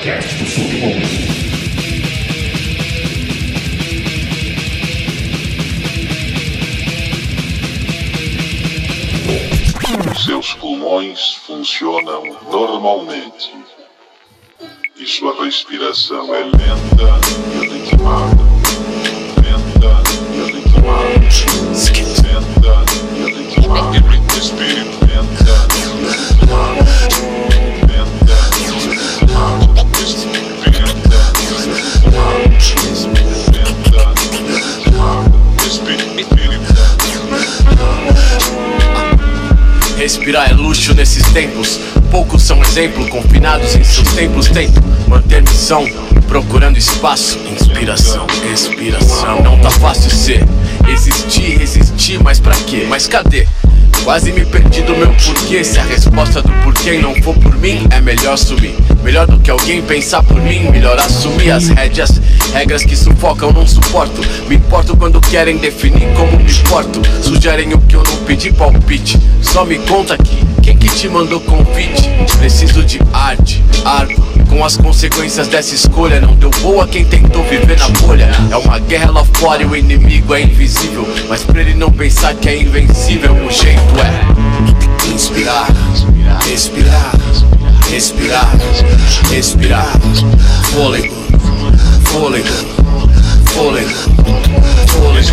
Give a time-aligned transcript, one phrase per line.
[0.00, 1.06] podcast do Submundo.
[10.24, 13.52] Seus pulmões funcionam normalmente.
[14.96, 17.20] E sua respiração é lenta
[17.52, 18.42] e ritmada.
[19.42, 21.12] Lenta e ritmada.
[22.22, 22.72] Lenta
[23.16, 24.00] e ritmada.
[25.06, 27.89] Lenta e ritmada.
[39.96, 41.78] Respirar é luxo nesses tempos.
[42.10, 44.48] Poucos são exemplo, confinados em seus templos.
[44.48, 45.84] Tento manter missão,
[46.26, 49.42] procurando espaço, inspiração, respiração.
[49.42, 50.44] Não tá fácil ser,
[50.88, 52.86] existir, resistir, mas pra quê?
[52.88, 53.46] Mas cadê?
[54.04, 55.62] Quase me perdi do meu porquê.
[55.64, 58.74] Se a resposta do porquê não for por mim, é melhor sumir.
[59.02, 62.20] Melhor do que alguém pensar por mim, melhor assumir as rédeas.
[62.52, 64.20] Regras que sufocam, não suporto.
[64.48, 67.00] Me importo quando querem definir como me porto.
[67.22, 69.18] Sugerem o que eu não pedi palpite.
[69.42, 72.08] Só me conta aqui, quem que te mandou convite?
[72.38, 74.29] Preciso de arte, árvore.
[74.50, 78.28] Com as consequências dessa escolha, não deu boa quem tentou viver na bolha.
[78.50, 81.08] É uma guerra lá fora e o inimigo é invisível.
[81.28, 85.68] Mas pra ele não pensar que é invencível, o jeito é inspirar,
[86.46, 87.12] respirar,
[87.90, 88.50] respirar,
[89.30, 89.88] respirar.
[90.72, 91.14] Fôlego,
[92.04, 92.48] fôlego,
[93.54, 93.90] fôlego,
[94.88, 95.30] fôlego.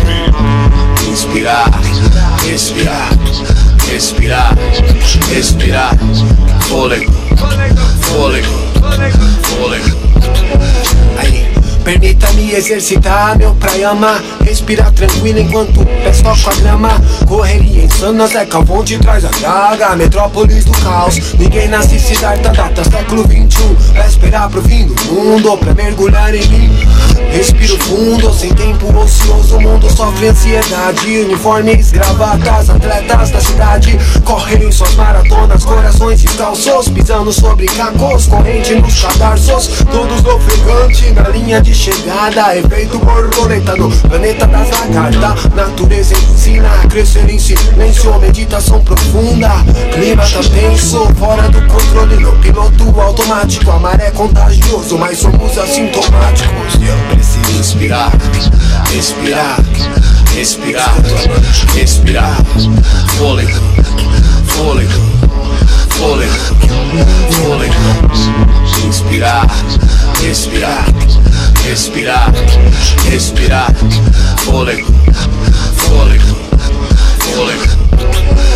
[1.08, 1.70] Inspirar,
[2.46, 3.10] respirar,
[3.90, 4.54] respirar,
[5.34, 5.90] respirar.
[6.68, 7.12] Fôlego,
[8.02, 8.48] fôlego,
[9.42, 9.98] fôlego.
[11.18, 11.46] Aí,
[11.88, 14.22] permita-me exercitar meu prayama.
[14.44, 16.90] Respirar tranquilo enquanto pesco a grama.
[17.26, 22.82] Correria insana, Zé Calvão te traz a draga Metrópolis do caos, ninguém nasce dar data
[22.84, 26.70] Século 21, pra esperar pro fim do mundo Pra mergulhar em mim.
[27.30, 31.18] Respiro fundo, sem tempo ocioso O mundo sofre ansiedade.
[31.18, 33.98] Uniformes, gravatas, atletas da cidade.
[34.24, 41.60] Correm suas maratonas, corações descalços Pisando sobre cacos, corrente nos cadarços Todos ofegante na linha
[41.60, 43.72] de chegada Efeito borboleta
[44.08, 48.18] planeta das lagartas Natureza ensina a crescer em silêncio.
[48.18, 49.50] Meditação profunda,
[49.92, 51.06] clima tá tenso.
[51.14, 53.70] Fora do controle no piloto automático.
[53.70, 56.74] A maré é contagioso, mas somos assintomáticos.
[56.74, 58.10] Eu preciso inspirar,
[58.92, 59.58] respirar,
[60.34, 60.94] respirar,
[61.74, 62.36] respirar.
[63.18, 63.60] Fôlego,
[64.46, 65.00] fôlego,
[65.90, 66.34] fôlego,
[67.30, 67.74] fôlego.
[68.86, 69.46] Inspirar,
[70.22, 70.84] respirar,
[71.68, 72.32] respirar,
[73.10, 73.70] respirar
[74.38, 74.86] Fôlego,
[75.76, 76.36] fôlego,
[77.18, 78.47] fôlego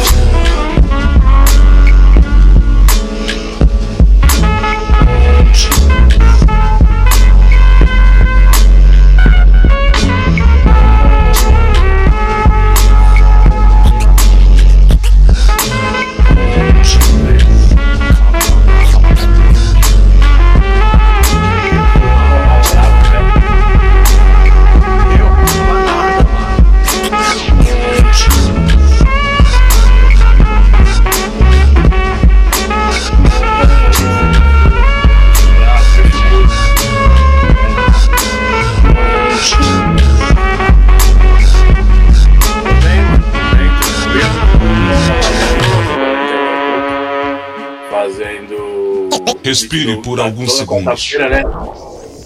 [49.53, 51.13] Respire por alguns segundos.
[51.19, 51.43] né?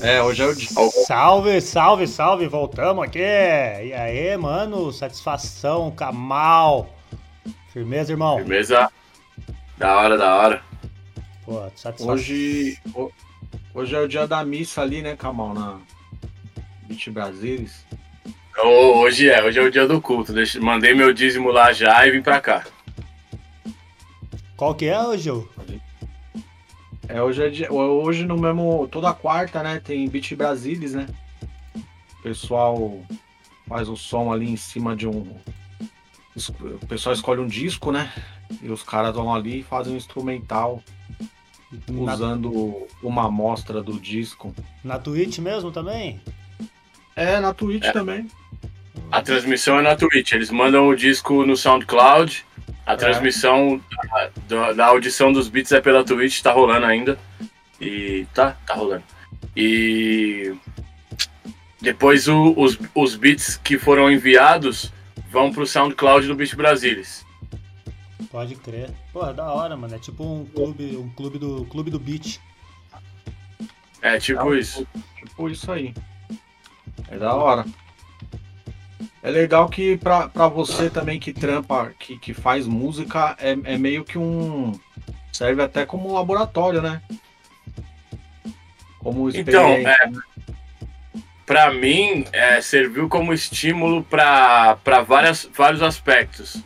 [0.01, 0.69] É, hoje é o dia.
[1.09, 3.19] Salve, salve, salve, voltamos aqui.
[3.19, 6.89] E aí, mano, satisfação, Kamal.
[7.73, 8.37] Firmeza, irmão?
[8.39, 8.89] Firmeza.
[9.77, 10.63] Da hora, da hora.
[11.45, 12.15] Pô, satisfação.
[12.15, 13.11] Hoje, ho-
[13.75, 15.53] hoje é o dia da missa ali, né, Kamal?
[15.53, 15.79] Na
[16.87, 17.85] Beach Brasilis.
[18.63, 20.33] Ô, Hoje é, hoje é o dia do culto.
[20.33, 22.65] Deixa- mandei meu dízimo lá já e vim pra cá.
[24.57, 25.49] Qual que é, ô Gil?
[27.09, 28.89] É, hoje é dia, hoje no mesmo.
[28.91, 29.81] Toda quarta, né?
[29.81, 31.07] Tem Beach Brasilis, né?
[32.19, 33.01] O pessoal
[33.69, 35.27] faz o som ali em cima de um.
[36.83, 38.13] O pessoal escolhe um disco, né?
[38.63, 40.83] E os caras vão ali e fazem um instrumental
[41.89, 44.55] Na, usando uma amostra do disco.
[44.85, 46.21] na Twitch mesmo também?
[47.15, 48.29] É, na Twitch também.
[49.11, 50.33] A transmissão é na Twitch.
[50.33, 52.45] Eles mandam o disco no SoundCloud.
[52.85, 52.97] A É.
[52.97, 53.81] transmissão
[54.49, 57.19] da, da- audição dos beats é pela Twitch, tá rolando ainda.
[57.81, 59.03] E tá, tá rolando.
[59.57, 60.55] E
[61.81, 64.93] depois o- os, os beats que foram enviados
[65.31, 67.25] vão pro SoundCloud do Beat Brasilis.
[68.31, 68.91] Pode crer.
[69.13, 69.95] Pô, é da hora, mano.
[69.95, 72.39] É tipo um clube, um clube do clube do beat.
[74.03, 74.87] É tipo É, isso.
[75.17, 75.95] Tipo isso aí.
[77.09, 77.65] É da hora.
[79.27, 83.77] É legal que pra, pra você também que trampa, que, que faz música, é, é
[83.77, 84.79] meio que um.
[85.33, 87.03] Serve até como um laboratório, né?
[89.01, 89.97] Como Então, é,
[91.45, 94.07] pra mim, é, serviu como estímulo
[95.05, 96.63] várias vários aspectos.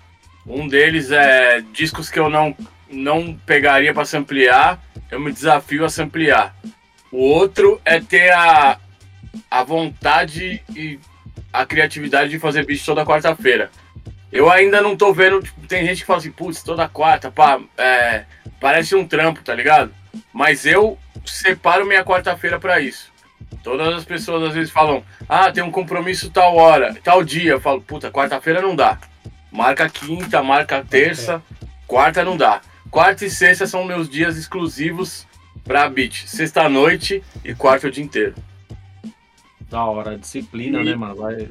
[0.47, 2.55] Um deles é discos que eu não,
[2.91, 4.79] não pegaria pra samplear,
[5.11, 6.55] eu me desafio a samplear.
[7.11, 8.79] O outro é ter a,
[9.51, 11.01] a vontade e
[11.53, 13.71] a criatividade de fazer beat toda quarta-feira.
[14.33, 17.61] Eu ainda não tô vendo, tipo, tem gente que fala assim, putz, toda quarta, pá,
[17.77, 18.25] é,
[18.61, 19.93] parece um trampo, tá ligado?
[20.33, 23.11] Mas eu separo minha quarta-feira pra isso.
[23.63, 27.53] Todas as pessoas às vezes falam, ah, tem um compromisso tal hora, tal dia.
[27.53, 28.99] Eu falo, puta, quarta-feira não dá.
[29.51, 31.43] Marca quinta, marca terça,
[31.87, 32.61] quarta não dá.
[32.91, 35.27] Quarta e sexta são meus dias exclusivos
[35.65, 36.27] pra beat.
[36.27, 38.35] Sexta à noite e quarta o dia inteiro.
[39.71, 41.15] Da hora, disciplina, E- né, mano?
[41.15, 41.49] Vai...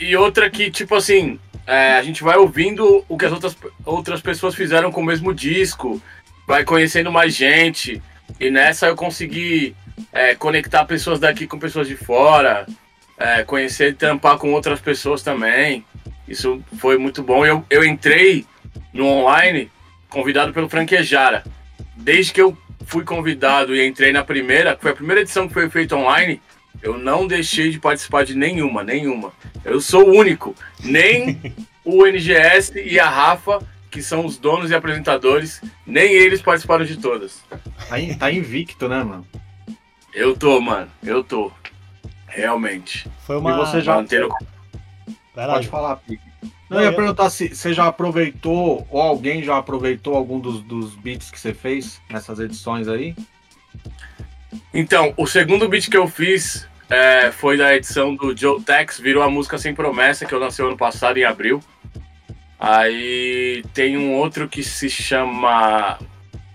[0.00, 4.20] E outra que, tipo assim, é, a gente vai ouvindo o que as outras, outras
[4.20, 6.02] pessoas fizeram com o mesmo disco,
[6.46, 8.02] vai conhecendo mais gente.
[8.40, 9.76] E nessa eu consegui
[10.12, 12.66] é, conectar pessoas daqui com pessoas de fora,
[13.16, 15.84] é, conhecer e trampar com outras pessoas também.
[16.26, 17.46] Isso foi muito bom.
[17.46, 18.44] Eu, eu entrei
[18.92, 19.70] no online
[20.08, 21.44] convidado pelo Franquejara.
[21.96, 25.54] Desde que eu fui convidado e entrei na primeira, que foi a primeira edição que
[25.54, 26.40] foi feita online,
[26.82, 29.32] eu não deixei de participar de nenhuma, nenhuma.
[29.64, 30.54] Eu sou o único.
[30.82, 31.40] Nem
[31.84, 33.60] o NGS e a Rafa,
[33.90, 37.42] que são os donos e apresentadores, nem eles participaram de todas.
[37.88, 39.26] Tá, in- tá invicto, né, mano?
[40.12, 40.88] Eu tô, mano.
[41.02, 41.50] Eu tô.
[42.26, 43.06] Realmente.
[43.26, 43.52] Foi uma.
[43.52, 43.94] E você já-
[45.46, 46.22] lá, Pode falar, Pique.
[46.70, 50.94] Não, eu ia perguntar se você já aproveitou, ou alguém já aproveitou algum dos, dos
[50.94, 53.14] beats que você fez nessas edições aí?
[54.72, 59.22] Então, o segundo beat que eu fiz é, foi da edição do Joe Tex, virou
[59.22, 61.62] a música Sem Promessa, que eu lancei ano passado, em abril.
[62.58, 65.98] Aí tem um outro que se chama.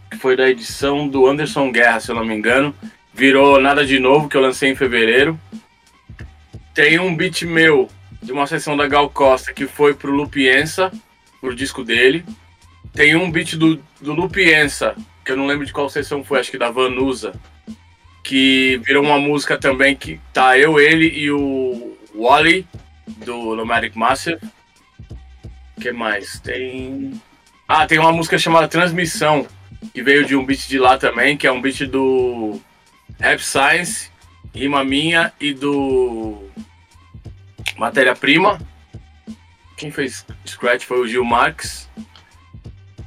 [0.10, 2.74] que foi da edição do Anderson Guerra, se eu não me engano.
[3.14, 5.40] Virou Nada de Novo, que eu lancei em fevereiro.
[6.74, 7.90] Tem um beat meu,
[8.22, 10.92] de uma sessão da Gal Costa, que foi pro Lupiensa,
[11.42, 12.24] pro disco dele.
[12.94, 14.96] Tem um beat do, do Lupiensa,
[15.26, 17.34] que eu não lembro de qual sessão foi, acho que da Vanusa
[18.30, 22.64] que virou uma música também que tá eu, ele e o Wally
[23.26, 24.38] do Nomadic Massive.
[25.76, 26.40] O que mais?
[26.40, 27.20] Tem.
[27.68, 29.48] Ah, tem uma música chamada Transmissão,
[29.96, 32.62] que veio de um beat de lá também, que é um beat do
[33.20, 34.12] Rap Science,
[34.54, 36.44] rima minha e do
[37.78, 38.62] Matéria Prima.
[39.76, 41.90] Quem fez Scratch foi o Gil Marques.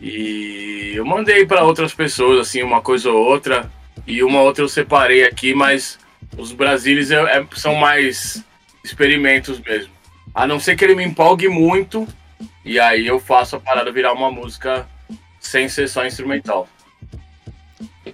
[0.01, 3.71] E eu mandei para outras pessoas, assim, uma coisa ou outra.
[4.07, 5.99] E uma outra eu separei aqui, mas
[6.37, 8.43] os Brasilis é- é- são mais
[8.85, 9.93] experimentos mesmo.
[10.35, 12.07] A não ser que ele me empolgue muito,
[12.65, 14.89] e aí eu faço a parada virar uma música
[15.39, 16.69] sem ser só instrumental.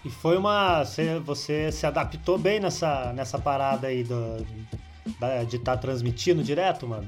[0.05, 0.85] E foi uma.
[0.85, 4.47] Você, você se adaptou bem nessa, nessa parada aí do,
[5.19, 7.07] da- de estar transmitindo direto, mano?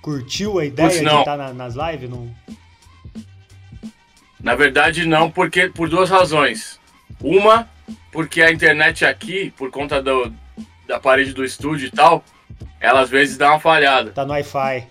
[0.00, 2.08] Curtiu a ideia Putz, de estar na- nas lives?
[2.08, 2.34] Não...
[4.42, 6.79] Na verdade, não, porque por duas razões.
[7.22, 7.68] Uma,
[8.12, 10.32] porque a internet aqui, por conta do,
[10.86, 12.24] da parede do estúdio e tal,
[12.80, 14.10] ela às vezes dá uma falhada.
[14.10, 14.86] Tá no Wi-Fi.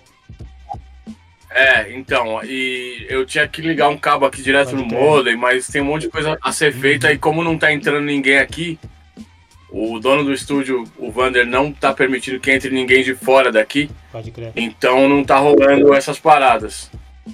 [1.52, 5.68] É, então, e eu tinha que ligar um cabo aqui direto Pode no modem, mas
[5.68, 8.78] tem um monte de coisa a ser feita e como não tá entrando ninguém aqui,
[9.72, 13.90] o dono do estúdio, o Vander, não tá permitindo que entre ninguém de fora daqui,
[14.12, 14.52] Pode crer.
[14.56, 16.92] então não tá rolando essas paradas.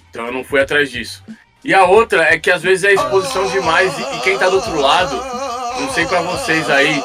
[0.10, 1.24] Então eu não fui atrás disso.
[1.66, 4.80] E a outra é que às vezes é exposição demais e, quem tá do outro
[4.80, 5.16] lado,
[5.82, 7.04] não sei pra vocês aí,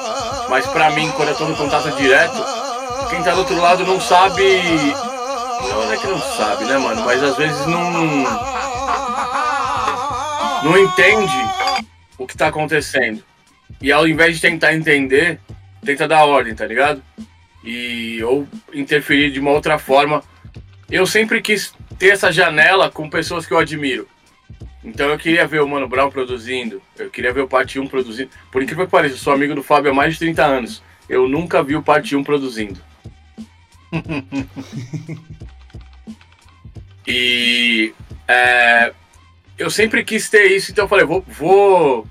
[0.51, 2.37] mas pra mim, quando eu tô no contato direto,
[3.09, 4.43] quem tá do outro lado não sabe.
[5.63, 7.03] Não é que não sabe, né, mano?
[7.07, 7.83] Mas às vezes não.
[10.63, 11.33] Não entende
[12.19, 13.25] o que tá acontecendo.
[13.81, 15.41] E ao invés de tentar entender,
[15.83, 17.03] tenta dar ordem, tá ligado?
[17.65, 20.23] E ou interferir de uma outra forma.
[20.91, 24.07] Eu sempre quis ter essa janela com pessoas que eu admiro.
[24.83, 28.31] Então eu queria ver o Mano Brown produzindo, eu queria ver o Parte 1 produzindo.
[28.51, 30.83] Por incrível que pareça, eu sou amigo do Fábio há mais de 30 anos.
[31.09, 32.81] Eu nunca vi o Parte 1 produzindo.
[37.07, 37.93] e
[38.27, 38.95] é,
[39.59, 42.07] eu sempre quis ter isso, então eu falei, vou, vou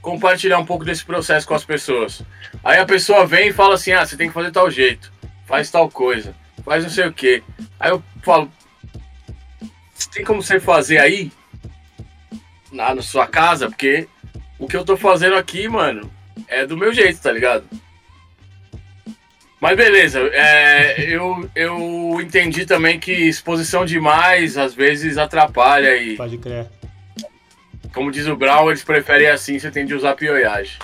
[0.00, 2.22] compartilhar um pouco desse processo com as pessoas.
[2.62, 5.12] Aí a pessoa vem e fala assim, ah, você tem que fazer tal jeito,
[5.46, 7.42] faz tal coisa, faz não sei o que.
[7.80, 8.48] Aí eu falo,
[10.12, 11.32] tem como você fazer aí?
[12.74, 13.68] Na, na sua casa?
[13.68, 14.08] Porque
[14.58, 16.10] o que eu tô fazendo aqui, mano,
[16.48, 17.64] é do meu jeito, tá ligado?
[19.60, 26.16] Mas beleza, é, eu, eu entendi também que exposição demais às vezes atrapalha e.
[26.16, 26.66] Pode crer.
[27.94, 30.76] Como diz o Brown, eles preferem assim, você tem de usar pioiagem.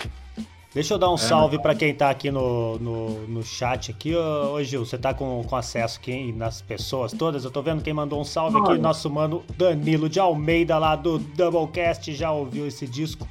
[0.72, 4.14] Deixa eu dar um é, salve para quem tá aqui no, no, no chat aqui.
[4.14, 7.44] Ô, ô, Gil, você tá com, com acesso aqui nas pessoas todas?
[7.44, 11.18] Eu tô vendo quem mandou um salve aqui, nosso mano Danilo de Almeida lá do
[11.18, 13.26] Doublecast, já ouviu esse disco?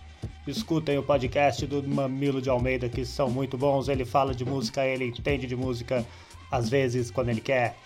[0.45, 3.87] Escutem o podcast do Mamilo de Almeida, que são muito bons.
[3.87, 6.05] Ele fala de música, ele entende de música,
[6.51, 7.77] às vezes, quando ele quer.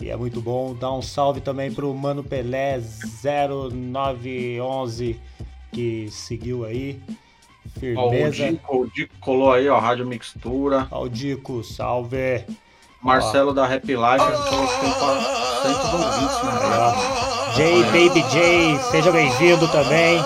[0.00, 0.74] E é muito bom.
[0.74, 2.80] Dá um salve também pro Mano Pelé
[3.22, 5.20] 0911,
[5.72, 7.00] que seguiu aí.
[7.78, 8.44] Firmeza.
[8.44, 10.86] Ó, o, Dico, o Dico colou aí, ó, Rádio Mixtura.
[10.90, 12.44] Ó, o Dico, salve.
[13.02, 13.54] Marcelo ó.
[13.54, 13.98] da Rap Life,
[14.46, 20.20] então tem 400 ouvintes na J Baby J, seja bem-vindo também.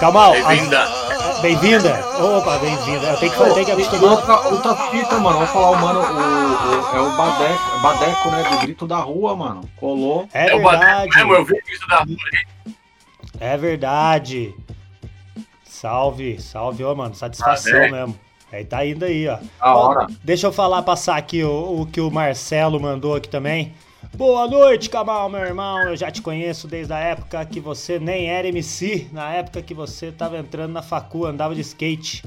[0.00, 1.04] Calma, Bem-vinda.
[1.40, 2.06] Bem-vinda.
[2.18, 3.06] Opa, bem-vinda.
[3.06, 4.12] Eu tenho que, eu tenho que acostumar.
[4.12, 5.38] Outra, outra fita, mano.
[5.38, 6.00] Vamos falar o mano.
[6.00, 8.42] O, o, é o Badeco, Badeco, né?
[8.50, 9.60] Do grito da rua, mano.
[9.76, 10.26] Colou.
[10.32, 10.58] É, é verdade.
[10.58, 12.16] o Badeco eu vi o grito da rua.
[13.40, 14.54] É verdade.
[15.84, 17.14] Salve, salve, ô, mano.
[17.14, 18.18] Satisfação ah, mesmo.
[18.50, 19.38] Aí tá indo aí, ó.
[19.60, 20.06] A hora.
[20.24, 23.74] deixa eu falar, passar aqui o, o que o Marcelo mandou aqui também.
[24.14, 25.78] Boa noite, Cabal, meu irmão.
[25.82, 29.74] Eu já te conheço desde a época que você nem era MC, na época que
[29.74, 32.24] você tava entrando na facu, andava de skate.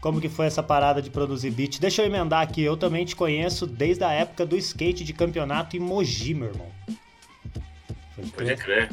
[0.00, 1.78] Como que foi essa parada de produzir beat?
[1.78, 5.76] Deixa eu emendar aqui, eu também te conheço desde a época do skate de campeonato
[5.76, 6.66] em Mogi, meu irmão.
[8.34, 8.90] Pode crer.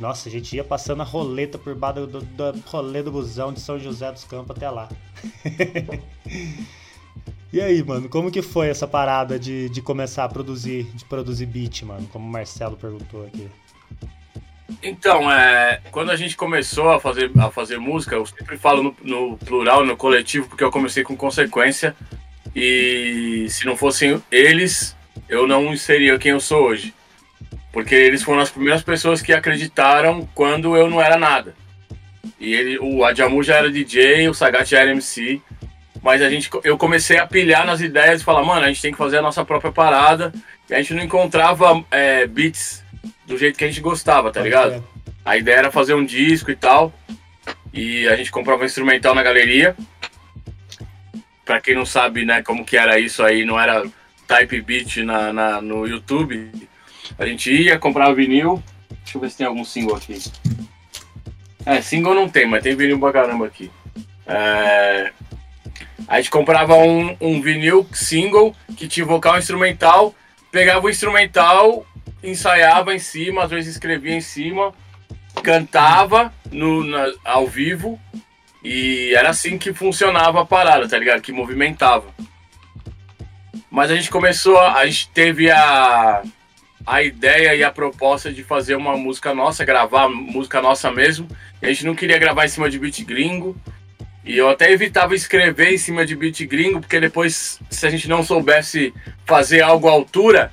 [0.00, 3.52] Nossa, a gente ia passando a roleta por baixo do, do, do rolê do busão
[3.52, 4.88] de São José dos Campos até lá.
[7.52, 11.46] e aí, mano, como que foi essa parada de, de começar a produzir, de produzir
[11.46, 12.08] beat, mano?
[12.12, 13.48] Como o Marcelo perguntou aqui.
[14.82, 18.96] Então, é, quando a gente começou a fazer, a fazer música, eu sempre falo no,
[19.02, 21.94] no plural, no coletivo, porque eu comecei com consequência.
[22.54, 24.96] E se não fossem eles,
[25.28, 26.94] eu não seria quem eu sou hoje.
[27.72, 31.54] Porque eles foram as primeiras pessoas que acreditaram quando eu não era nada.
[32.38, 35.40] E ele, o Adjamu já era DJ, o Sagat já era MC.
[36.02, 38.92] Mas a gente, eu comecei a pilhar nas ideias e falar, mano, a gente tem
[38.92, 40.32] que fazer a nossa própria parada.
[40.68, 42.84] E a gente não encontrava é, beats
[43.26, 44.84] do jeito que a gente gostava, tá ligado?
[45.24, 46.92] A ideia era fazer um disco e tal.
[47.72, 49.74] E a gente comprava um instrumental na galeria.
[51.44, 53.82] Pra quem não sabe, né, como que era isso aí, não era
[54.28, 56.50] type beat na, na no YouTube
[57.22, 58.62] a gente ia, comprava vinil.
[59.04, 60.20] Deixa eu ver se tem algum single aqui.
[61.64, 63.70] É, single não tem, mas tem vinil pra caramba aqui.
[64.26, 65.12] É...
[66.08, 70.14] A gente comprava um, um vinil single que tinha vocal instrumental,
[70.50, 71.86] pegava o instrumental,
[72.22, 74.74] ensaiava em cima, às vezes escrevia em cima,
[75.42, 78.00] cantava no, na, ao vivo
[78.64, 81.22] e era assim que funcionava a parada, tá ligado?
[81.22, 82.06] Que movimentava.
[83.70, 86.22] Mas a gente começou, a gente teve a
[86.86, 91.28] a ideia e a proposta de fazer uma música nossa, gravar música nossa mesmo.
[91.60, 93.56] A gente não queria gravar em cima de beat gringo.
[94.24, 98.08] E eu até evitava escrever em cima de beat gringo, porque depois, se a gente
[98.08, 100.52] não soubesse fazer algo à altura,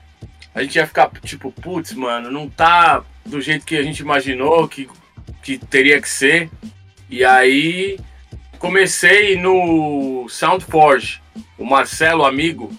[0.54, 4.68] a gente ia ficar tipo, putz, mano, não tá do jeito que a gente imaginou
[4.68, 4.90] que,
[5.44, 6.50] que teria que ser.
[7.10, 8.00] E aí
[8.58, 11.22] comecei no Soundforge.
[11.58, 12.72] O Marcelo, amigo,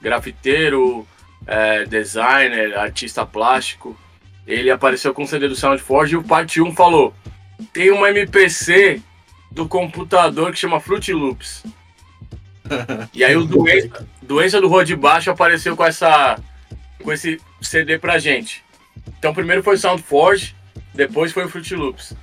[0.00, 1.06] grafiteiro,
[1.48, 3.98] é, designer, artista plástico.
[4.46, 7.14] Ele apareceu com o CD do Soundforge e o parte 1 falou:
[7.72, 9.00] tem uma MPC
[9.50, 11.64] do computador que chama Fruit Loops.
[13.14, 16.38] e aí o doença, doença do Rua de Baixo apareceu com essa
[17.02, 18.62] com esse CD pra gente.
[19.18, 20.54] Então primeiro foi o Soundforge,
[20.94, 22.14] depois foi o Fruit Loops.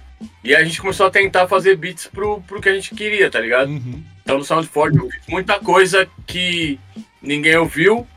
[0.43, 3.39] E a gente começou a tentar fazer beats pro, pro que a gente queria, tá
[3.39, 3.69] ligado?
[3.69, 4.03] Uhum.
[4.21, 6.79] Então no Soundforge eu fiz muita coisa que
[7.21, 8.07] ninguém ouviu,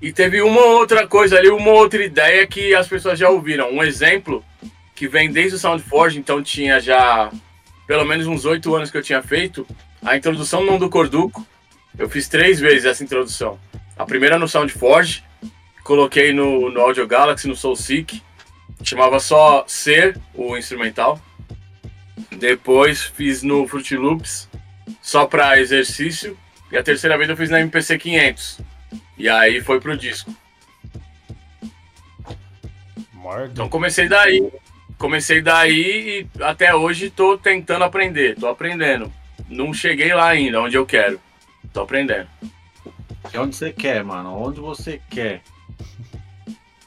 [0.00, 3.70] e teve uma outra coisa ali, uma outra ideia que as pessoas já ouviram.
[3.72, 4.44] Um exemplo
[4.94, 7.30] que vem desde o Soundforge, então tinha já
[7.86, 9.66] pelo menos uns oito anos que eu tinha feito.
[10.02, 11.46] A introdução não do Corduco.
[11.98, 13.58] Eu fiz três vezes essa introdução.
[13.96, 15.24] A primeira no Soundforge,
[15.82, 18.22] coloquei no, no Audio Galaxy, no Soulseek.
[18.82, 21.18] Chamava só Ser, o instrumental.
[22.38, 24.46] Depois fiz no Fruit Loops,
[25.00, 26.36] só para exercício.
[26.70, 28.75] E a terceira vez eu fiz na MPC 500
[29.16, 30.34] e aí foi pro disco.
[33.12, 33.52] Mordo.
[33.52, 34.50] Então comecei daí.
[34.98, 38.36] Comecei daí e até hoje tô tentando aprender.
[38.36, 39.12] Tô aprendendo.
[39.48, 41.20] Não cheguei lá ainda, onde eu quero.
[41.72, 42.28] Tô aprendendo.
[43.32, 44.32] E onde você quer, mano?
[44.34, 45.42] Onde você quer?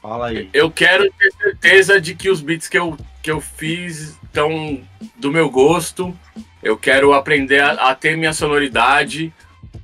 [0.00, 0.48] Fala aí.
[0.52, 4.82] Eu quero ter certeza de que os beats que eu, que eu fiz tão
[5.16, 6.16] do meu gosto.
[6.62, 9.32] Eu quero aprender a, a ter minha sonoridade.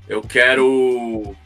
[0.08, 1.36] Eu quero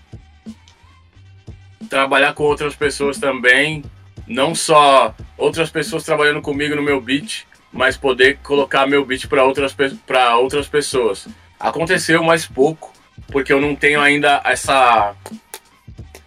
[1.91, 3.85] trabalhar com outras pessoas também,
[4.27, 9.45] não só outras pessoas trabalhando comigo no meu beat, mas poder colocar meu beat para
[9.45, 11.27] outras para outras pessoas.
[11.59, 12.93] Aconteceu mais pouco,
[13.27, 15.15] porque eu não tenho ainda essa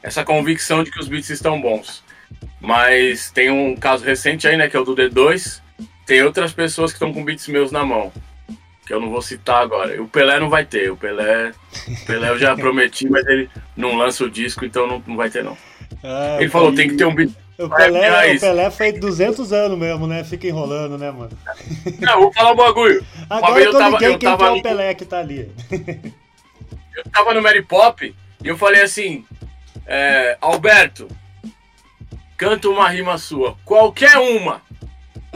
[0.04, 2.04] essa convicção de que os beats estão bons.
[2.60, 5.62] Mas tem um caso recente aí, né, que é o do D2.
[6.06, 8.12] Tem outras pessoas que estão com beats meus na mão
[8.86, 10.02] que eu não vou citar agora.
[10.02, 10.92] O Pelé não vai ter.
[10.92, 11.52] O Pelé,
[11.88, 15.30] o Pelé eu já prometi, mas ele não lança o disco, então não, não vai
[15.30, 15.58] ter não.
[16.04, 17.32] Ah, ele falou, tem que ter um beat.
[17.58, 20.24] O Pelé, o Pelé foi 200 anos mesmo, né?
[20.24, 21.32] Fica enrolando, né, mano?
[22.00, 23.06] Não, vou falar um bagulho.
[23.30, 25.52] Agora eu, eu tava, eu quem tava que é o Pelé que tá ali.
[26.96, 28.14] Eu tava no Mary Pop
[28.44, 29.24] e eu falei assim,
[29.86, 31.08] é, Alberto,
[32.36, 34.62] canta uma rima sua, qualquer uma.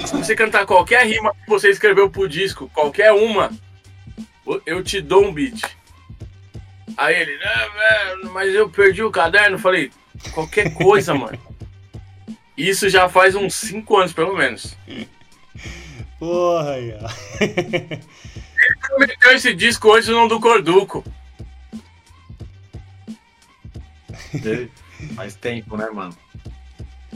[0.06, 3.52] Se você cantar qualquer rima que você escreveu pro disco, qualquer uma,
[4.66, 5.62] eu te dou um beat.
[6.96, 7.38] Aí ele,
[8.32, 9.60] mas eu perdi o caderno.
[9.60, 9.92] Falei,
[10.34, 11.38] qualquer coisa, mano.
[12.58, 14.76] Isso já faz uns 5 anos, pelo menos.
[16.18, 16.78] Porra.
[16.80, 21.04] Ele prometeu esse disco antes não do Corduco.
[25.16, 26.18] Faz tempo, né, mano?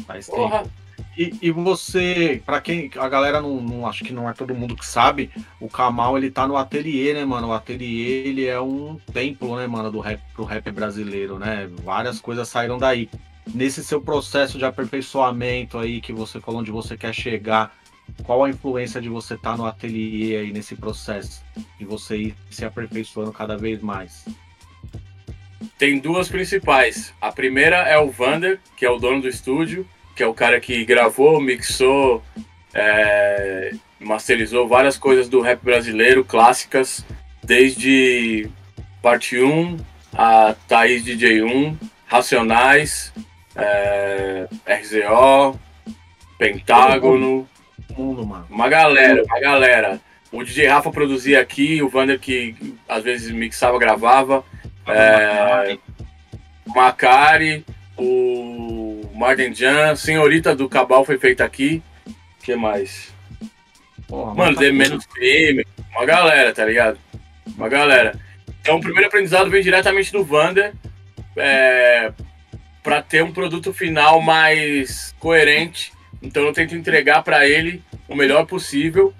[0.05, 0.59] Faz Porra.
[0.59, 0.80] tempo.
[1.17, 4.75] E, e você, para quem a galera não, não, acho que não é todo mundo
[4.75, 7.49] que sabe, o Kamal ele tá no ateliê, né, mano?
[7.49, 11.69] O ateliê ele é um templo, né, mano, do rap pro rap brasileiro, né?
[11.83, 13.09] Várias coisas saíram daí.
[13.53, 17.75] Nesse seu processo de aperfeiçoamento aí que você falou onde você quer chegar,
[18.23, 21.43] qual a influência de você estar tá no ateliê aí nesse processo
[21.79, 24.25] e você ir se aperfeiçoando cada vez mais?
[25.77, 27.13] Tem duas principais.
[27.19, 30.59] A primeira é o Vander, que é o dono do estúdio que é o cara
[30.59, 32.23] que gravou, mixou,
[32.73, 37.05] é, masterizou várias coisas do rap brasileiro, clássicas,
[37.43, 38.49] desde
[39.01, 39.77] parte 1
[40.13, 43.13] a Thaís DJ1, Racionais,
[43.55, 45.59] é, RZO,
[46.37, 47.47] Pentágono,
[48.49, 50.01] uma galera, uma galera.
[50.31, 52.55] O DJ Rafa produzia aqui, o Vander que
[52.87, 54.43] às vezes mixava, gravava,
[54.87, 55.77] é,
[56.67, 57.65] Macari,
[57.97, 58.90] o
[59.21, 61.83] Marden Jan, Senhorita do Cabal foi feita aqui.
[62.07, 63.13] O que mais?
[64.07, 65.63] Porra, Mano, tá menos crime.
[65.91, 66.97] Uma galera, tá ligado?
[67.55, 68.19] Uma galera.
[68.59, 70.73] Então o primeiro aprendizado vem diretamente do Vander.
[71.37, 72.11] É,
[72.81, 75.93] para ter um produto final mais coerente.
[76.19, 79.13] Então eu tento entregar para ele o melhor possível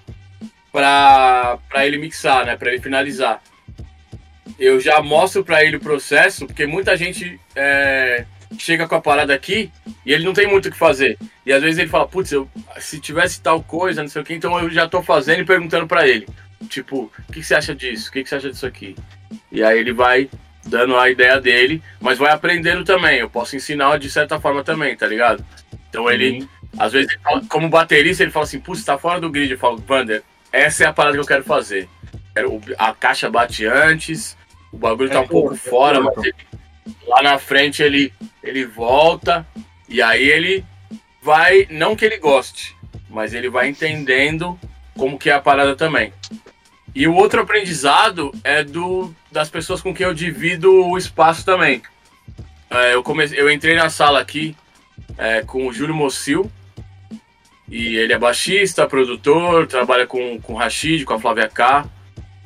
[0.71, 2.57] para ele mixar, né?
[2.57, 3.39] Para ele finalizar.
[4.57, 8.25] Eu já mostro para ele o processo, porque muita gente é,
[8.57, 9.71] chega com a parada aqui
[10.05, 11.17] e ele não tem muito o que fazer.
[11.45, 12.31] E às vezes ele fala, putz,
[12.79, 15.87] se tivesse tal coisa, não sei o que, então eu já tô fazendo e perguntando
[15.87, 16.27] para ele.
[16.67, 18.09] Tipo, o que, que, você acha disso?
[18.09, 18.95] O que, que, você acha disso aqui?
[19.51, 20.29] E aí ele vai
[20.65, 23.17] dando a ideia dele, mas vai aprendendo também.
[23.17, 25.43] Eu posso ensinar de certa forma também, tá ligado?
[25.89, 27.17] Então ele, às vezes,
[27.49, 29.51] como baterista, ele fala assim, putz, tá fora do grid.
[29.51, 31.89] Eu falo, Vander, essa é a parada que eu quero fazer.
[32.77, 34.37] A caixa bate antes,
[34.71, 36.35] o bagulho tá é, um pouco fora, mas ele,
[37.07, 39.45] lá na frente ele, ele volta
[39.87, 40.65] e aí ele
[41.21, 42.75] vai, não que ele goste,
[43.09, 44.59] mas ele vai entendendo
[44.97, 46.13] como que é a parada também.
[46.93, 51.81] E o outro aprendizado é do das pessoas com quem eu divido o espaço também.
[52.69, 54.55] É, eu, comecei, eu entrei na sala aqui
[55.17, 56.51] é, com o Júlio Mocil,
[57.71, 61.85] e ele é baixista, produtor, trabalha com, com o Rashid, com a Flávia K.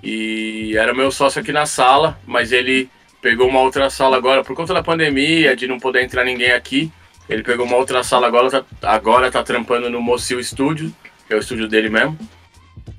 [0.03, 2.87] E era meu sócio aqui na sala, mas ele
[3.25, 6.91] pegou uma outra sala agora, por conta da pandemia, de não poder entrar ninguém aqui.
[7.27, 10.93] Ele pegou uma outra sala agora, tá, agora tá trampando no Mocil Studio,
[11.25, 12.15] que é o estúdio dele mesmo.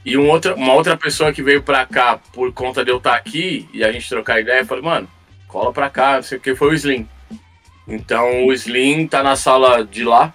[0.04, 3.12] E um outra, uma outra pessoa que veio pra cá por conta de eu estar
[3.12, 5.08] tá aqui e a gente trocar ideia, falei, mano,
[5.46, 7.08] cola pra cá, não sei o que, foi o Slim.
[7.86, 10.34] Então o Slim tá na sala de lá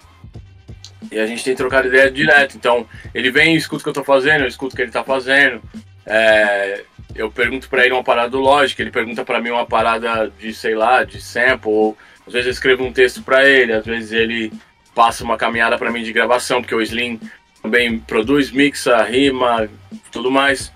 [1.10, 2.56] e a gente tem trocado ideia direto.
[2.56, 5.04] Então ele vem, escuta o que eu tô fazendo, eu escuto o que ele tá
[5.04, 5.60] fazendo.
[6.06, 6.82] É,
[7.14, 10.74] eu pergunto para ele uma parada lógica, ele pergunta para mim uma parada de, sei
[10.74, 11.96] lá, de sample, ou
[12.26, 14.52] às vezes eu escrevo um texto para ele, às vezes ele
[14.94, 17.20] passa uma caminhada para mim de gravação, porque o Slim
[17.62, 19.68] também produz, mixa, rima,
[20.10, 20.72] tudo mais.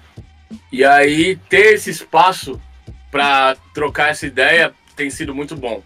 [0.70, 2.61] E aí ter esse espaço
[3.11, 5.83] para trocar essa ideia tem sido muito bom.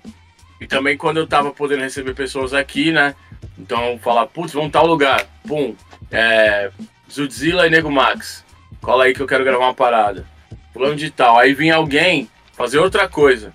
[0.60, 3.14] E também quando eu tava podendo receber pessoas aqui, né?
[3.58, 5.26] Então falar, putz, vamos tal lugar.
[5.46, 5.74] Pum.
[6.10, 6.70] É,
[7.10, 8.44] Zudzilla e Nego Max.
[8.80, 10.26] Cola aí que eu quero gravar uma parada
[10.72, 11.38] fulano de tal.
[11.38, 13.52] Aí vinha alguém fazer outra coisa.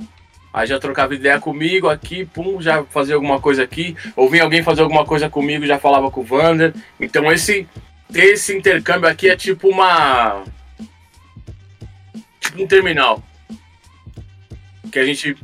[0.53, 3.95] Aí já trocava ideia comigo aqui, pum, já fazia alguma coisa aqui.
[4.15, 6.73] Ou vinha alguém fazer alguma coisa comigo, já falava com o Vander.
[6.99, 7.67] Então esse
[8.11, 10.43] ter esse intercâmbio aqui é tipo uma.
[12.39, 13.21] Tipo um terminal.
[14.91, 15.35] Que a gente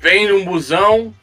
[0.00, 1.14] vem num busão,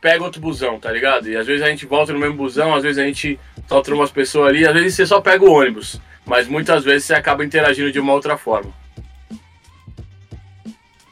[0.00, 1.28] pega outro busão, tá ligado?
[1.28, 4.12] E às vezes a gente volta no mesmo busão, às vezes a gente solta umas
[4.12, 6.00] pessoas ali, às vezes você só pega o ônibus.
[6.24, 8.72] Mas muitas vezes você acaba interagindo de uma outra forma.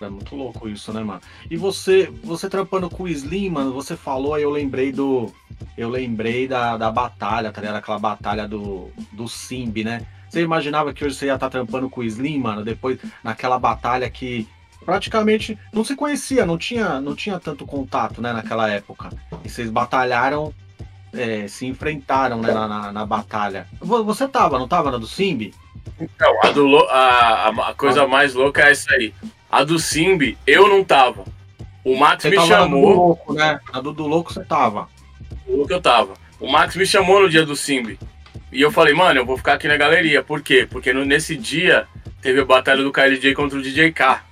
[0.06, 1.20] É muito louco isso, né, mano?
[1.50, 5.32] E você, você trampando com o Slim, mano, você falou, aí eu lembrei do.
[5.76, 7.76] Eu lembrei da, da batalha, tá ligado?
[7.76, 10.06] Aquela batalha do, do Simbi, né?
[10.28, 13.58] Você imaginava que hoje você ia estar tá trampando com o Slim, mano, depois naquela
[13.58, 14.48] batalha que
[14.84, 19.10] praticamente não se conhecia, não tinha, não tinha tanto contato, né, naquela época.
[19.44, 20.52] E vocês batalharam,
[21.12, 23.66] é, se enfrentaram, né, na, na, na, batalha.
[23.80, 25.54] Você tava, não tava na do Simbi?
[26.00, 28.08] Então, a, do, a, a coisa ah.
[28.08, 29.14] mais louca é essa aí.
[29.50, 31.24] A do Simbi, eu não tava.
[31.84, 32.92] O Max você me chamou.
[32.92, 33.60] Do louco, né?
[33.72, 34.88] A do, do louco você tava.
[35.46, 36.14] O louco eu tava.
[36.40, 37.98] O Max me chamou no dia do Simbi.
[38.50, 40.22] E eu falei, mano, eu vou ficar aqui na galeria.
[40.22, 40.66] Por quê?
[40.68, 41.86] Porque no, nesse dia
[42.22, 44.24] teve a batalha do KLJ contra o DJ K.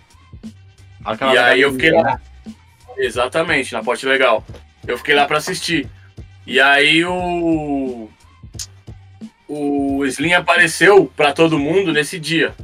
[1.05, 2.20] Aquela e aí eu fiquei lá.
[2.96, 4.44] Exatamente, na Porte Legal.
[4.87, 5.88] Eu fiquei lá para assistir.
[6.46, 8.09] E aí o.
[9.48, 12.55] O Slim apareceu para todo mundo nesse dia.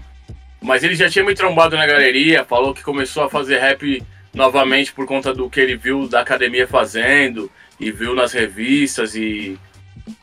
[0.61, 4.03] Mas ele já tinha me trombado na galeria, falou que começou a fazer rap
[4.35, 9.59] novamente por conta do que ele viu da academia fazendo e viu nas revistas e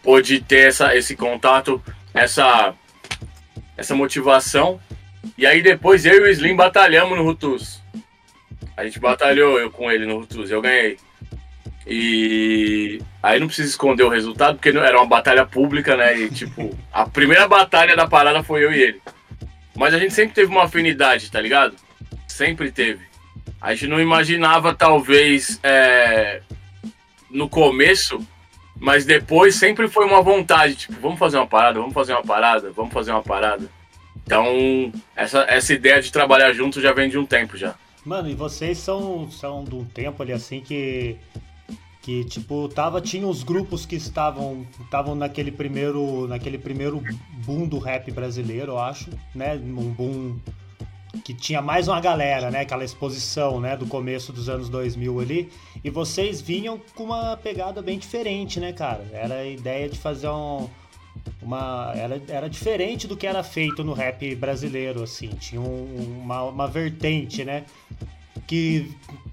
[0.04, 1.82] pôde ter essa, esse contato,
[2.14, 2.74] essa,
[3.78, 4.80] essa motivação.
[5.38, 7.82] E aí depois eu e o Slim batalhamos no Rutus.
[8.76, 10.98] A gente batalhou eu com ele no Rutus, eu ganhei.
[11.88, 16.18] E aí não precisa esconder o resultado, porque era uma batalha pública, né?
[16.18, 19.02] E tipo, a primeira batalha da parada foi eu e ele.
[19.76, 21.76] Mas a gente sempre teve uma afinidade, tá ligado?
[22.28, 23.06] Sempre teve.
[23.60, 26.42] A gente não imaginava, talvez, é,
[27.30, 28.26] no começo,
[28.80, 32.72] mas depois sempre foi uma vontade, tipo, vamos fazer uma parada, vamos fazer uma parada,
[32.72, 33.70] vamos fazer uma parada.
[34.26, 37.76] Então, essa, essa ideia de trabalhar junto já vem de um tempo já.
[38.06, 41.18] Mano, e vocês são, são de um tempo ali assim que
[42.06, 47.02] que tipo tava tinha os grupos que estavam estavam naquele primeiro naquele primeiro
[47.44, 49.56] boom do rap brasileiro eu acho né?
[49.56, 50.38] Um boom
[51.24, 52.60] que tinha mais uma galera né?
[52.60, 53.76] Aquela exposição né?
[53.76, 55.50] Do começo dos anos 2000 ali.
[55.84, 59.04] E vocês vinham com uma pegada bem diferente né cara?
[59.12, 60.70] Era a ideia de fazer um
[61.42, 65.30] uma era, era diferente do que era feito no rap brasileiro assim.
[65.30, 67.66] Tinha um, uma, uma vertente né
[68.48, 68.92] que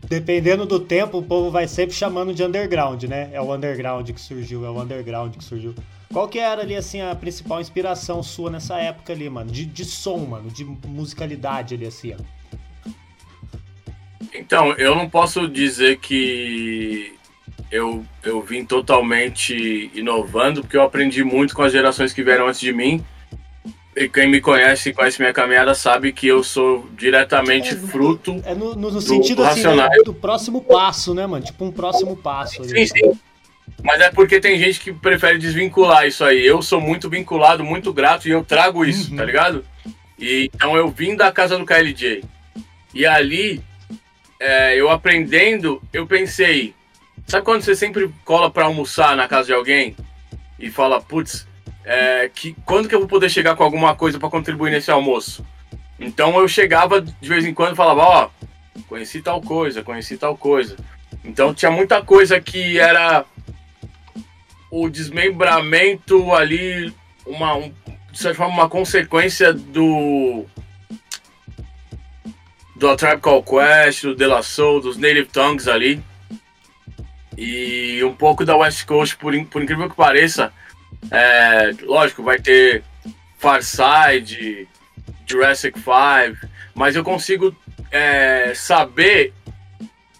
[0.08, 3.30] dependendo do tempo, o povo vai sempre chamando de underground, né?
[3.32, 5.74] É o underground que surgiu, é o underground que surgiu.
[6.12, 9.50] Qual que era ali, assim, a principal inspiração sua nessa época ali, mano?
[9.50, 12.42] De, de som, mano, de musicalidade ali, assim, ó.
[14.34, 17.14] Então, eu não posso dizer que
[17.70, 22.60] eu, eu vim totalmente inovando, porque eu aprendi muito com as gerações que vieram antes
[22.60, 23.02] de mim.
[23.94, 28.42] E quem me conhece e conhece minha caminhada sabe que eu sou diretamente é, fruto.
[28.44, 31.44] É no, no, no sentido assim, né, do próximo passo, né, mano?
[31.44, 32.64] Tipo um próximo passo.
[32.64, 33.12] Sim, sim.
[33.82, 36.44] Mas é porque tem gente que prefere desvincular isso aí.
[36.44, 39.16] Eu sou muito vinculado, muito grato e eu trago isso, uhum.
[39.18, 39.64] tá ligado?
[40.18, 42.24] E, então eu vim da casa do KLJ.
[42.94, 43.62] E ali,
[44.40, 46.74] é, eu aprendendo, eu pensei.
[47.26, 49.96] Sabe quando você sempre cola pra almoçar na casa de alguém
[50.58, 51.46] e fala, putz,
[51.84, 55.44] é, que quando que eu vou poder chegar com alguma coisa para contribuir nesse almoço?
[55.98, 60.16] Então eu chegava de vez em quando e falava, ó, oh, conheci tal coisa, conheci
[60.16, 60.76] tal coisa.
[61.24, 63.24] Então tinha muita coisa que era
[64.70, 66.92] o desmembramento ali,
[67.26, 67.72] uma, um,
[68.10, 70.46] de certa forma, uma consequência do
[72.74, 76.02] do A Tribe Quest, do De La Soul, dos Native Tongues ali.
[77.38, 80.52] E um pouco da West Coast, por, por incrível que pareça,
[81.10, 82.82] é, lógico, vai ter
[83.38, 84.68] Far Side,
[85.26, 87.54] Jurassic 5, mas eu consigo
[87.90, 89.32] é, saber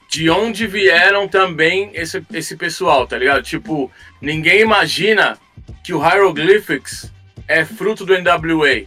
[0.08, 3.42] de onde vieram também esse, esse pessoal, tá ligado?
[3.42, 5.38] Tipo, ninguém imagina
[5.82, 7.10] que o Hieroglyphics
[7.48, 8.86] é fruto do NWA.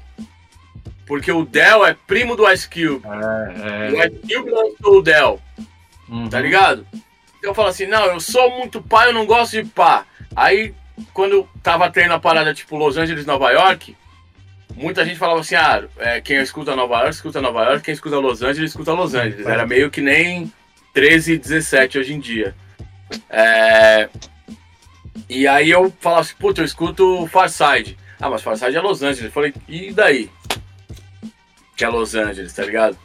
[1.07, 3.01] Porque o Dell é primo do Ice Cube.
[3.05, 3.91] É, é.
[3.91, 5.41] O Ice Cube lançou o Dell.
[6.07, 6.29] Uhum.
[6.29, 6.85] Tá ligado?
[7.39, 10.05] Então eu falo assim, não, eu sou muito pá, eu não gosto de pá.
[10.35, 10.73] Aí
[11.13, 13.95] quando tava tendo a parada tipo Los Angeles, Nova York,
[14.75, 18.17] muita gente falava assim: ah, é, quem escuta Nova York, escuta Nova York, quem escuta
[18.17, 19.45] Los Angeles, escuta Los Angeles.
[19.45, 20.51] Era meio que nem
[20.93, 22.55] 13 e 17 hoje em dia.
[23.29, 24.09] É...
[25.29, 27.97] E aí eu falava assim: puta, eu escuto Farside.
[28.19, 29.25] Ah, mas Farside é Los Angeles.
[29.25, 30.29] Eu falei: e daí?
[31.75, 32.97] Que é Los Angeles, tá ligado?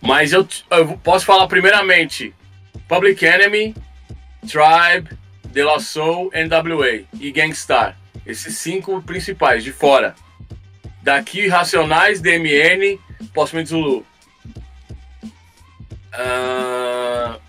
[0.00, 2.34] Mas eu, eu posso falar primeiramente:
[2.88, 3.74] Public Enemy,
[4.46, 5.16] Tribe,
[5.50, 7.96] de La Soul, NWA e Gangstar.
[8.24, 10.14] Esses cinco principais, de fora.
[11.02, 12.98] Daqui, Racionais, DMN,
[13.32, 14.04] Postman Zulu.
[16.12, 17.40] Uh,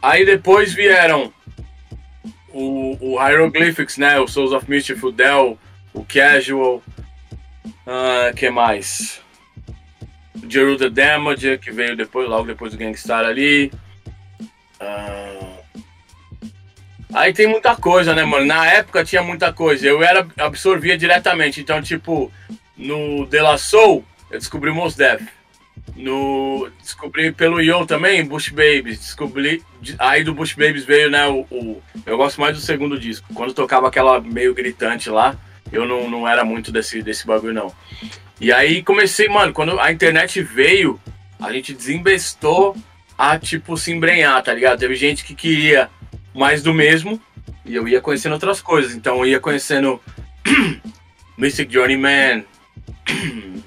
[0.00, 1.32] aí depois vieram
[2.52, 4.18] o, o Hieroglyphics, né?
[4.20, 5.58] O Souls of Mischief, o Dell,
[5.92, 6.82] o Casual.
[7.64, 9.20] Uh, que mais?
[10.42, 13.72] O Geruda Damage, que veio depois, logo depois do Gangstar ali.
[14.80, 15.31] Uh,
[17.14, 18.46] aí tem muita coisa, né, mano?
[18.46, 19.86] Na época tinha muita coisa.
[19.86, 21.60] Eu era absorvia diretamente.
[21.60, 22.32] Então, tipo,
[22.76, 25.22] no De La Soul, eu descobri o Mos Def.
[25.96, 28.98] No, descobri pelo Yo também, Bush Babies.
[28.98, 29.62] Descobri.
[29.98, 31.26] Aí do Bush Babies veio, né?
[31.26, 33.32] O, o, eu gosto mais do segundo disco.
[33.34, 35.36] Quando tocava aquela meio gritante lá,
[35.70, 37.72] eu não, não era muito desse, desse bagulho, não.
[38.40, 41.00] E aí comecei, mano, quando a internet veio,
[41.40, 42.76] a gente desembestou
[43.16, 44.78] a, tipo, se embrenhar, tá ligado?
[44.78, 45.88] Teve gente que queria
[46.34, 47.20] mais do mesmo
[47.64, 48.94] e eu ia conhecendo outras coisas.
[48.94, 50.00] Então eu ia conhecendo
[51.36, 52.44] Mystic Journeyman,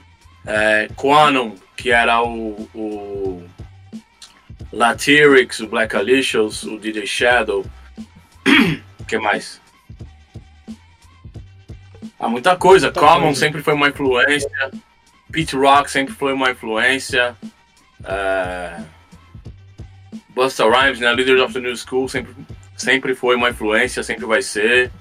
[0.46, 3.44] é, Quantum, que era o, o
[4.72, 7.66] Latyrix, o Black Alicious, o DJ Shadow.
[9.00, 9.62] O que mais?
[12.20, 12.88] Há muita coisa.
[12.88, 13.40] Muita Common coisa.
[13.40, 14.72] sempre foi uma influência.
[15.32, 17.36] Pete Rock sempre foi uma influência.
[18.02, 18.86] Uh,
[20.36, 21.12] Busta Rhymes, né?
[21.14, 22.36] Leaders of the New School sempre,
[22.76, 24.92] sempre foi uma influência, sempre vai ser.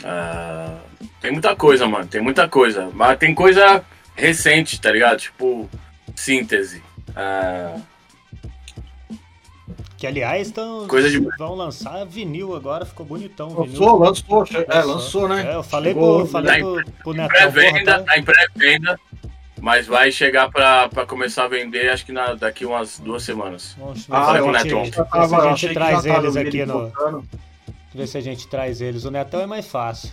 [0.00, 0.78] Uh,
[1.20, 2.06] tem muita coisa, mano.
[2.06, 2.90] Tem muita coisa.
[2.94, 3.84] Mas tem coisa
[4.16, 5.18] recente, tá ligado?
[5.18, 5.68] Tipo,
[6.16, 6.82] síntese.
[7.10, 7.80] Uh,
[9.98, 11.18] que aliás tão, Coisa de...
[11.36, 13.48] vão lançar vinil agora, ficou bonitão.
[13.48, 15.50] Lançou, lançou, é, lançou, né?
[15.50, 17.14] É, eu falei, pro, falei tá pro.
[17.26, 19.00] Pré-venda, tá em pré-venda,
[19.60, 23.74] mas vai chegar pra, pra começar a vender acho que na, daqui umas duas semanas.
[23.78, 26.92] Vamos ver ah, se a gente, tava, se a gente traz eles aqui no.
[27.94, 29.04] Ver se a gente traz eles.
[29.04, 30.10] O Netão é mais fácil.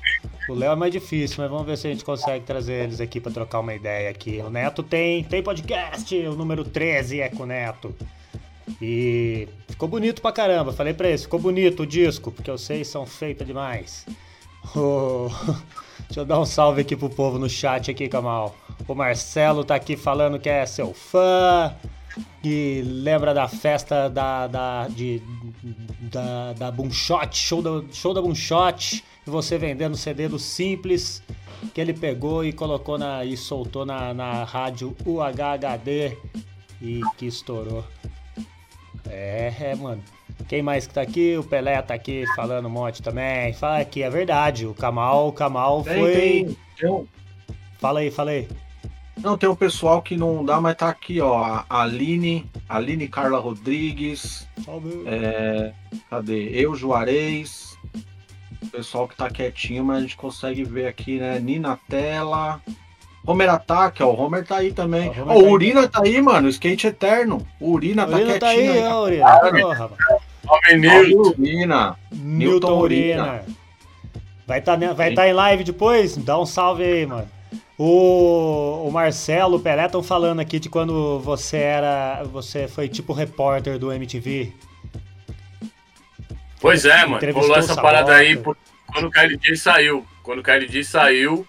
[0.47, 3.19] O Léo é mais difícil, mas vamos ver se a gente consegue trazer eles aqui
[3.19, 4.41] para trocar uma ideia aqui.
[4.45, 7.95] O Neto tem, tem podcast, o número 13 é com o Neto.
[8.81, 10.71] E ficou bonito pra caramba.
[10.71, 14.05] Falei pra eles, ficou bonito o disco, porque vocês são feitos demais.
[14.75, 15.29] Oh,
[16.07, 18.55] deixa eu dar um salve aqui pro povo no chat aqui, Kamal.
[18.87, 21.75] O Marcelo tá aqui falando que é seu fã.
[22.43, 25.21] E lembra da festa da, da, de,
[25.99, 31.21] da, da Boomshot, show da, show da Boomshot, e você vendendo CD do Simples,
[31.73, 36.17] que ele pegou e colocou na, e soltou na, na rádio UHHD
[36.81, 37.83] e que estourou.
[39.09, 40.01] É, é, mano.
[40.47, 41.37] Quem mais que tá aqui?
[41.37, 43.53] O Pelé tá aqui falando um monte também.
[43.53, 44.65] Fala aqui, é verdade.
[44.65, 46.13] O Kamal, o Kamal tem, foi.
[46.79, 47.07] Tem.
[47.79, 48.47] Fala aí, fala aí.
[49.21, 51.63] Não, tem um pessoal que não dá, mas tá aqui, ó.
[51.69, 54.47] A Aline, Aline Carla Rodrigues.
[54.63, 55.03] Salve.
[55.05, 55.71] É,
[56.09, 56.49] cadê?
[56.51, 57.77] Eu, Juarez.
[58.61, 61.39] O pessoal que tá quietinho, mas a gente consegue ver aqui, né?
[61.39, 62.61] Nina Tela.
[63.25, 64.07] Homer Ataque, ó.
[64.07, 65.11] O Homer tá aí também.
[65.25, 66.47] Ó, o, o Urina tá aí, mano.
[66.49, 67.45] Skate Eterno.
[67.59, 68.73] O Urina tá Urina tá quietinho.
[68.73, 69.25] Tá aí, ó, Urina.
[69.27, 69.89] Ah,
[70.47, 71.29] Homem Newton.
[71.29, 71.95] Urina.
[72.11, 73.43] Newton Urina.
[74.45, 76.15] Vai estar tá, vai tá em live depois?
[76.17, 77.34] Dá um salve aí, mano.
[77.77, 82.23] O, o Marcelo, Pelé estão falando aqui de quando você era.
[82.23, 84.53] Você foi tipo repórter do MTV.
[86.61, 87.31] Pois é, mano.
[87.33, 88.57] Rolou essa parada aí por,
[88.87, 90.05] quando o KLJ saiu.
[90.23, 91.45] Quando o KLJ saiu,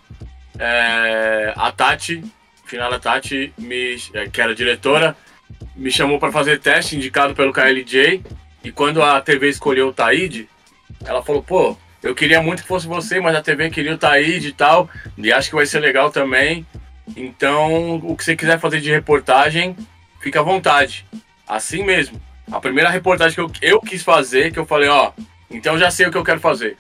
[0.59, 2.23] é, a Tati,
[2.65, 5.17] final a Tati, me, é, que era diretora,
[5.75, 8.23] me chamou para fazer teste indicado pelo KLJ.
[8.65, 10.49] E quando a TV escolheu o Taíde,
[11.05, 14.49] ela falou: pô, eu queria muito que fosse você, mas a TV queria o Taíde
[14.49, 14.89] e tal.
[15.19, 16.65] E acho que vai ser legal também.
[17.17, 19.77] Então, o que você quiser fazer de reportagem,
[20.21, 21.05] fica à vontade.
[21.47, 22.21] Assim mesmo.
[22.51, 25.13] A primeira reportagem que eu, eu quis fazer, que eu falei: ó,
[25.51, 26.77] então já sei o que eu quero fazer.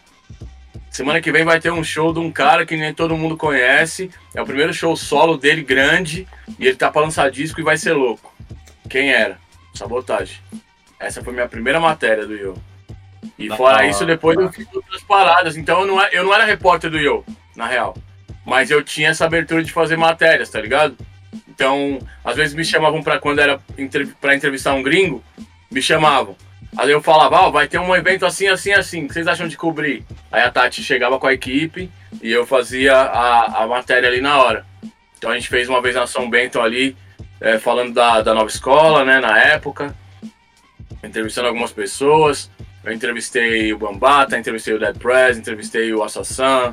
[0.91, 4.11] Semana que vem vai ter um show de um cara que nem todo mundo conhece.
[4.35, 6.27] É o primeiro show solo dele, grande.
[6.59, 8.33] E ele tá pra lançar disco e vai ser louco.
[8.89, 9.39] Quem era?
[9.75, 10.39] Sabotagem.
[10.99, 12.55] Essa foi minha primeira matéria do Yo.
[13.39, 15.57] E fora isso, depois eu fiz outras paradas.
[15.57, 17.97] Então eu não, eu não era repórter do Yo, na real.
[18.45, 20.97] Mas eu tinha essa abertura de fazer matérias, tá ligado?
[21.49, 23.61] Então, às vezes me chamavam para quando era
[24.21, 25.25] para entrevistar um gringo,
[25.71, 26.37] me chamavam.
[26.77, 29.49] Aí eu falava, ó, vai ter um evento assim, assim, assim, o que vocês acham
[29.49, 30.05] de cobrir?
[30.31, 31.91] Aí a Tati chegava com a equipe
[32.23, 34.67] e eu fazia a, a matéria ali na hora.
[35.17, 36.95] Então a gente fez uma vez na São Bento ali,
[37.41, 39.95] é, falando da, da nova escola, né, na época,
[41.03, 42.51] entrevistando algumas pessoas.
[42.87, 46.73] Eu entrevistei o Bambata, entrevistei o Dead Press, entrevistei o Assassin.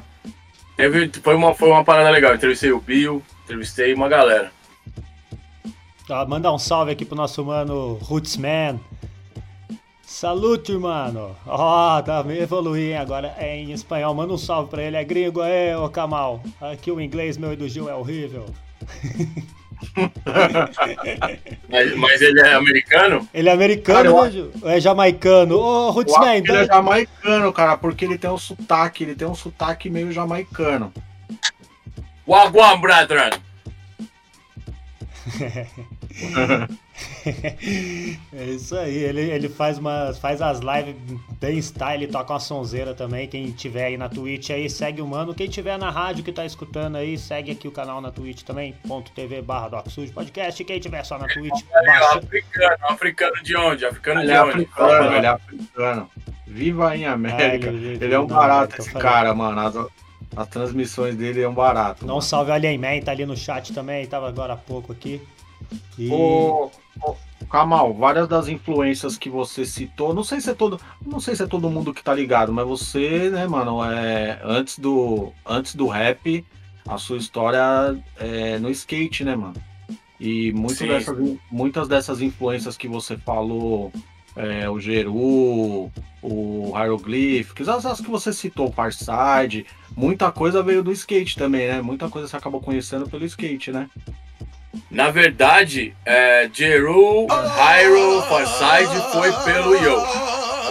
[0.78, 4.52] Teve, foi, uma, foi uma parada legal, entrevistei o Bill, entrevistei uma galera.
[6.08, 8.80] Ah, mandar um salve aqui pro nosso mano Rootsman,
[10.04, 11.36] Salute, mano.
[11.48, 14.14] Ó, oh, tá evoluindo agora é em espanhol.
[14.14, 14.96] Manda um salve pra ele.
[14.96, 16.40] É gringo, é, ô Kamal.
[16.62, 18.46] Aqui o inglês meu e do Gil é horrível.
[21.70, 23.28] mas, mas, ele é americano?
[23.34, 24.52] Ele é americano, cara, eu...
[24.56, 25.58] né, É jamaicano.
[25.58, 26.38] Ô, oh, Rootsman.
[26.38, 29.04] Ele é jamaicano, cara, porque ele tem um sotaque.
[29.04, 30.94] Ele tem um sotaque meio jamaicano.
[32.28, 33.32] Wagwan, brethren.
[38.34, 40.96] é isso aí, ele, ele faz, uma, faz as lives
[41.40, 43.28] bem style, toca uma sonzeira também.
[43.28, 45.34] Quem tiver aí na Twitch aí, segue o mano.
[45.34, 48.76] Quem tiver na rádio que tá escutando aí, segue aqui o canal na Twitch também,
[49.16, 50.64] .tv barra Podcast.
[50.64, 52.20] Quem tiver só na Twitch, é, baixa...
[52.20, 53.86] africano, africano de onde?
[53.86, 54.52] Africano ele de é onde?
[54.52, 56.12] Africano, ele é africano.
[56.46, 57.70] Viva em América.
[57.70, 59.60] Ah, ele, ele, é um barato esse cara, mano.
[59.60, 59.76] As,
[60.36, 62.06] as, transmissões dele é um barato.
[62.06, 65.20] Não salve o Alien Man, tá ali no chat também, tava agora há pouco aqui.
[65.98, 66.10] E...
[66.12, 66.70] O,
[67.50, 71.44] Kamal, várias das influências que você citou, não sei se é todo, não sei se
[71.44, 75.88] é todo mundo que tá ligado, mas você, né, mano, é antes do antes do
[75.88, 76.44] rap,
[76.88, 79.56] a sua história é no skate, né, mano?
[80.20, 80.52] E
[80.88, 83.92] dessas, muitas dessas influências que você falou,
[84.36, 90.84] é, o Geru, o Hieroglyphics, as, as que você citou, o Farside, muita coisa veio
[90.84, 91.82] do skate também, né?
[91.82, 93.90] Muita coisa você acabou conhecendo pelo skate, né?
[94.90, 100.04] Na verdade, é, Jeru, Hyro, Farside foi pelo Yo.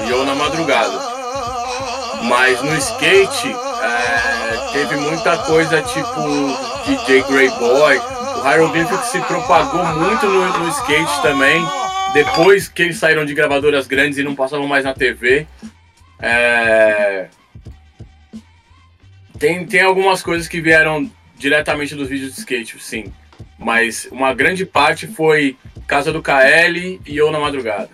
[0.08, 0.98] Yo na madrugada.
[2.24, 7.98] Mas no skate, é, teve muita coisa tipo DJ Grey Boy.
[7.98, 11.64] O Hieroglyphic se propagou muito no, no skate também.
[12.12, 15.46] Depois que eles saíram de gravadoras grandes e não passavam mais na TV.
[16.20, 17.28] É...
[19.38, 23.12] Tem, tem algumas coisas que vieram diretamente dos vídeos de skate, sim.
[23.62, 27.90] Mas uma grande parte foi Casa do KL e Eu na Madrugada.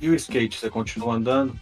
[0.00, 1.58] E o skate, você continua andando?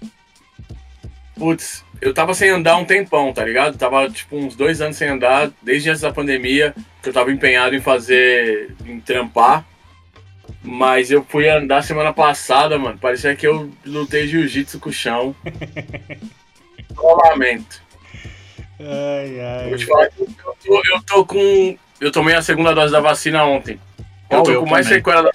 [1.36, 3.78] Putz, eu tava sem andar um tempão, tá ligado?
[3.78, 7.74] Tava tipo uns dois anos sem andar, desde antes da pandemia, que eu tava empenhado
[7.74, 9.64] em fazer, em trampar.
[10.62, 12.98] Mas eu fui andar semana passada, mano.
[12.98, 15.34] Parecia que eu lutei jiu-jitsu com o chão.
[16.98, 17.82] lamento.
[18.80, 19.68] Ai, ai.
[19.68, 20.28] Vou te falar que eu
[20.64, 23.80] tô, eu tô com eu tomei a segunda dose da vacina ontem.
[24.30, 25.30] Eu tô eu com mais sequela da,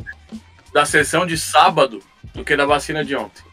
[0.73, 2.01] da sessão de sábado
[2.33, 3.43] do que da vacina de ontem.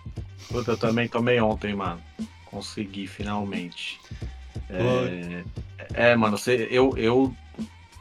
[0.48, 2.00] Puta, eu também tomei ontem, mano.
[2.46, 4.00] Consegui finalmente.
[4.70, 5.44] É,
[5.94, 7.34] é mano, você, eu, eu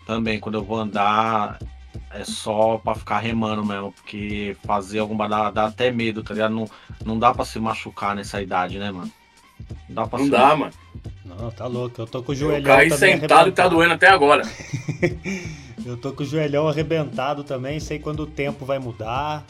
[0.06, 1.60] também, quando eu vou andar,
[2.12, 6.56] é só pra ficar remando mesmo, porque fazer alguma dá, dá até medo, tá ligado?
[6.56, 6.70] Não,
[7.06, 9.12] não dá pra se machucar nessa idade, né, mano?
[9.90, 10.74] Não dá pra Não dá, mano.
[11.26, 12.02] Não, tá louco.
[12.02, 12.60] Eu tô com o joelhão.
[12.60, 14.44] Eu caí sentado e tá doendo até agora.
[15.86, 17.80] eu tô com o joelhão arrebentado também.
[17.80, 19.46] Sei quando o tempo vai mudar.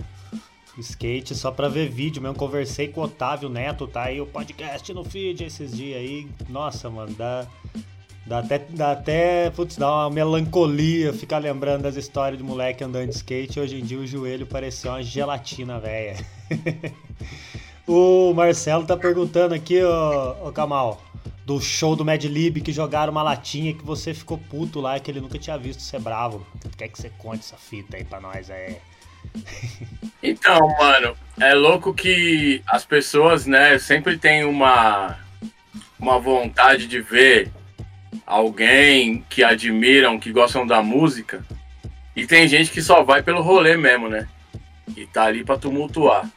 [0.78, 2.36] Skate só pra ver vídeo mesmo.
[2.36, 6.28] Conversei com o Otávio Neto, tá aí o podcast no feed esses dias aí.
[6.50, 7.48] Nossa, mano, dá.
[8.26, 13.08] Dá até, dá até, putz, dá uma melancolia ficar lembrando das histórias de moleque andando
[13.08, 13.58] de skate.
[13.58, 16.18] Hoje em dia o joelho parecia uma gelatina, velha.
[17.88, 21.02] o Marcelo tá perguntando aqui, ô, ô Kamal
[21.48, 25.10] do show do Mad Lib que jogaram uma latinha que você ficou puto lá que
[25.10, 26.46] ele nunca tinha visto ser bravo.
[26.78, 28.50] Quer que você conte essa fita aí pra nós?
[28.50, 28.82] É.
[30.22, 35.18] então, mano, é louco que as pessoas, né, sempre tem uma,
[35.98, 37.50] uma vontade de ver
[38.26, 41.46] alguém que admiram, que gostam da música.
[42.14, 44.28] E tem gente que só vai pelo rolê mesmo, né?
[44.98, 46.30] E tá ali pra tumultuar.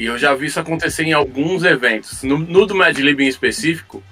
[0.00, 2.22] E eu já vi isso acontecer em alguns eventos.
[2.22, 4.02] No, no do Mad Lib em específico,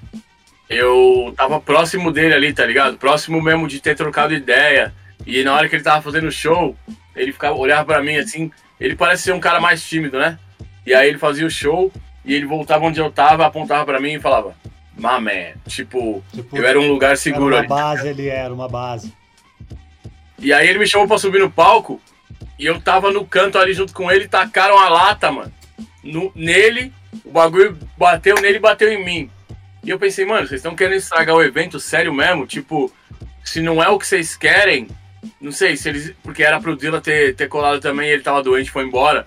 [0.69, 2.99] eu tava próximo dele ali, tá ligado?
[2.99, 4.93] Próximo mesmo de ter trocado ideia.
[5.27, 6.77] E na hora que ele tava fazendo show,
[7.17, 8.51] ele ficava olhava para mim assim.
[8.79, 10.39] Ele parece ser um cara mais tímido, né?
[10.85, 11.91] E aí ele fazia o show
[12.23, 14.55] e ele voltava onde eu tava, apontava para mim e falava:
[14.95, 17.83] Mamé, tipo, tipo, eu era um lugar seguro era uma ali.
[17.83, 19.11] base, ele era uma base.
[20.39, 21.99] E aí ele me chamou para subir no palco
[22.59, 25.57] e eu tava no canto ali junto com ele e tacaram a lata, mano
[26.03, 26.93] no, nele,
[27.25, 29.31] o bagulho bateu nele bateu em mim.
[29.85, 32.47] E eu pensei, mano, vocês estão querendo estragar o evento sério mesmo?
[32.47, 32.93] Tipo,
[33.45, 34.89] se não é o que vocês querem,
[35.41, 36.13] não sei se eles.
[36.23, 39.27] Porque era pro Dilla ter, ter colado também, ele tava doente, foi embora.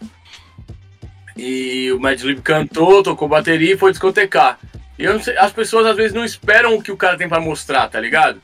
[1.36, 4.60] E o Mad Lib cantou, tocou bateria e foi discotecar.
[5.00, 7.42] E eu sei, as pessoas às vezes não esperam o que o cara tem para
[7.42, 8.42] mostrar, tá ligado?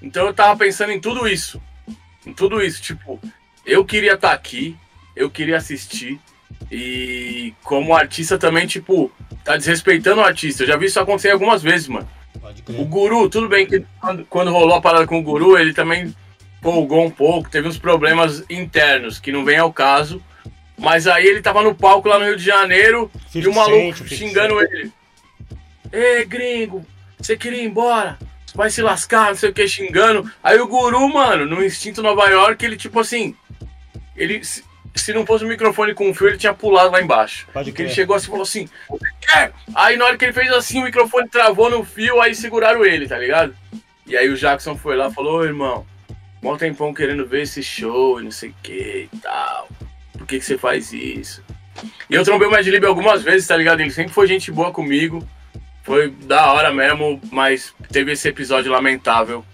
[0.00, 1.60] Então eu tava pensando em tudo isso.
[2.24, 2.80] Em tudo isso.
[2.80, 3.20] Tipo,
[3.66, 4.76] eu queria estar tá aqui,
[5.14, 6.18] eu queria assistir,
[6.70, 9.10] e como artista também, tipo,
[9.44, 10.62] tá desrespeitando o artista.
[10.62, 12.08] Eu já vi isso acontecer algumas vezes, mano.
[12.68, 16.14] O Guru, tudo bem que quando, quando rolou a parada com o Guru, ele também
[16.62, 20.22] folgou um pouco, teve uns problemas internos que não vem ao caso.
[20.78, 24.60] Mas aí ele tava no palco lá no Rio de Janeiro e o maluco xingando
[24.60, 24.92] ele.
[25.92, 26.86] Ê, gringo,
[27.18, 28.16] você queria ir embora?
[28.54, 30.30] Vai se lascar, não sei o que, xingando.
[30.42, 33.34] Aí o guru, mano, no Instinto Nova York, ele tipo assim.
[34.16, 34.40] Ele.
[34.98, 37.46] Se não fosse o microfone com o fio, ele tinha pulado lá embaixo.
[37.52, 38.68] Pode Porque ele chegou assim e falou assim:
[39.20, 39.52] Quer?
[39.74, 43.08] Aí na hora que ele fez assim, o microfone travou no fio, aí seguraram ele,
[43.08, 43.54] tá ligado?
[44.06, 45.86] E aí o Jackson foi lá e falou: Ô irmão,
[46.42, 49.68] mó tempão querendo ver esse show e não sei o que e tal.
[50.12, 51.42] Por que, que você faz isso?
[52.10, 53.80] E eu trombei o Mad Lib algumas vezes, tá ligado?
[53.80, 55.26] Ele sempre foi gente boa comigo.
[55.84, 59.44] Foi da hora mesmo, mas teve esse episódio lamentável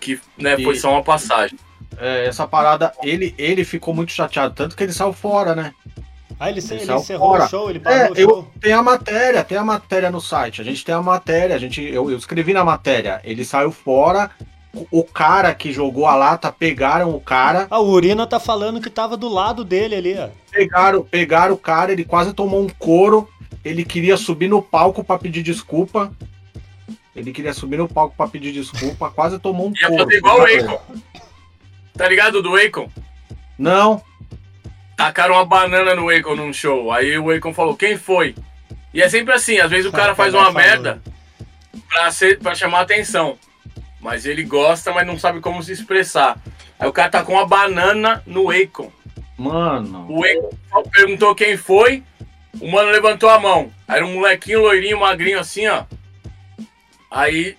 [0.00, 1.58] que né, foi só uma passagem.
[1.98, 5.72] É, essa parada, ele, ele ficou muito chateado, tanto que ele saiu fora, né?
[6.38, 7.44] Ah, ele, ele, ele encerrou fora.
[7.44, 8.30] o show, ele parou é, o show.
[8.30, 10.60] Eu, tem a matéria, tem a matéria no site.
[10.60, 13.20] A gente tem a matéria, a gente, eu, eu escrevi na matéria.
[13.22, 14.30] Ele saiu fora,
[14.90, 17.68] o cara que jogou a lata, pegaram o cara.
[17.70, 20.28] A Urina tá falando que tava do lado dele ali, ó.
[20.50, 23.28] Pegaram, pegaram o cara, ele quase tomou um couro
[23.64, 26.12] ele queria subir no palco para pedir desculpa.
[27.16, 30.04] Ele queria subir no palco para pedir desculpa, quase tomou um Ia couro.
[30.04, 30.80] fazer igual o Akon.
[31.96, 32.90] Tá ligado do Akon?
[33.58, 34.02] Não.
[34.96, 36.92] Tacaram uma banana no Akon num show.
[36.92, 38.34] Aí o Akon falou, quem foi?
[38.92, 41.02] E é sempre assim, às vezes o cara faz uma merda
[41.88, 43.38] pra, ser, pra chamar atenção.
[44.00, 46.38] Mas ele gosta, mas não sabe como se expressar.
[46.78, 48.92] Aí o cara tá com uma banana no Akon.
[49.36, 50.06] Mano.
[50.10, 52.02] O Akon perguntou quem foi.
[52.60, 53.72] O mano levantou a mão.
[53.88, 55.84] Era um molequinho loirinho, magrinho assim, ó.
[57.10, 57.56] Aí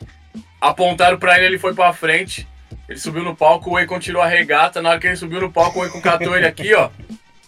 [0.60, 2.48] apontaram pra ele, ele foi pra frente.
[2.88, 4.82] Ele subiu no palco, o Akon tirou a regata.
[4.82, 6.90] Na hora que ele subiu no palco, o Akon catou ele aqui, ó.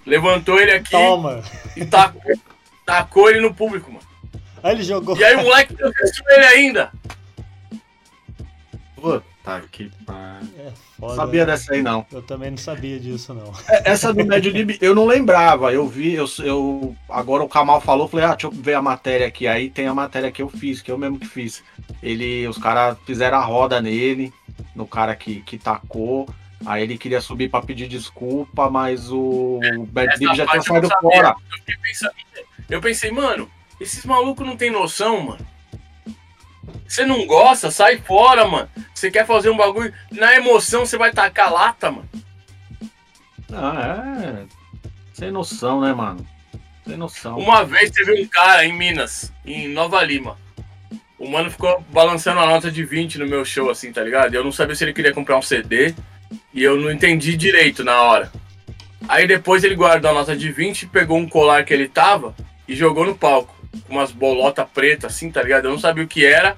[0.05, 0.91] Levantou ele aqui.
[0.91, 1.43] Toma.
[1.75, 2.33] E tacou,
[2.85, 4.05] tacou ele no público, mano.
[4.63, 5.17] Aí ele jogou.
[5.17, 6.91] E aí o moleque defendeu ele ainda.
[8.95, 10.49] Puta que pariu.
[10.57, 11.15] É foda.
[11.15, 12.05] Sabia dessa aí, não.
[12.11, 13.53] Eu também não sabia disso, não.
[13.69, 15.71] É, essa do Médio Lib eu não lembrava.
[15.71, 16.95] Eu vi, eu, eu.
[17.07, 19.47] Agora o Kamal falou, falei, ah, deixa eu ver a matéria aqui.
[19.47, 21.63] Aí tem a matéria que eu fiz, que eu mesmo que fiz.
[22.01, 24.33] Ele, os caras fizeram a roda nele,
[24.75, 26.27] no cara que, que tacou.
[26.65, 30.89] Aí ele queria subir para pedir desculpa, mas o é, Bad Lib já tinha saído
[31.01, 31.35] fora.
[31.67, 32.13] Eu, pensando,
[32.69, 33.49] eu pensei, mano,
[33.79, 35.47] esses malucos não tem noção, mano.
[36.87, 38.69] Você não gosta, sai fora, mano.
[38.93, 39.93] Você quer fazer um bagulho.
[40.11, 42.09] Na emoção você vai tacar lata, mano.
[43.53, 44.45] Ah, é.
[45.13, 46.25] Sem noção, né, mano?
[46.85, 47.37] Sem noção.
[47.37, 50.37] Uma vez teve um cara em Minas, em Nova Lima.
[51.19, 54.35] O mano ficou balançando a nota de 20 no meu show, assim, tá ligado?
[54.35, 55.95] Eu não sabia se ele queria comprar um CD.
[56.53, 58.31] E eu não entendi direito na hora.
[59.07, 62.35] Aí depois ele guardou a nota de 20, pegou um colar que ele tava
[62.67, 63.55] e jogou no palco.
[63.87, 65.65] Com umas bolotas pretas, assim, tá ligado?
[65.65, 66.57] Eu não sabia o que era.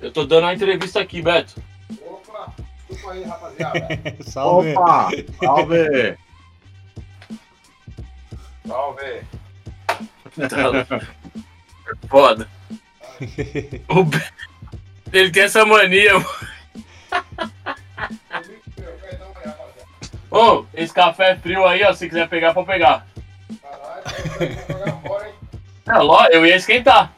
[0.00, 1.62] Eu tô dando uma entrevista aqui, Beto.
[2.02, 2.52] Opa,
[2.88, 3.88] desculpa aí, rapaziada.
[4.26, 4.72] salve.
[4.72, 5.10] Opa,
[5.42, 6.16] salve.
[10.48, 10.86] salve.
[12.08, 12.55] Foda.
[15.12, 16.16] Ele tem essa mania.
[20.30, 21.92] Ô, oh, esse café é frio aí, ó.
[21.92, 23.06] Se quiser pegar, pode pegar.
[25.84, 27.12] Caralho, eu ia esquentar.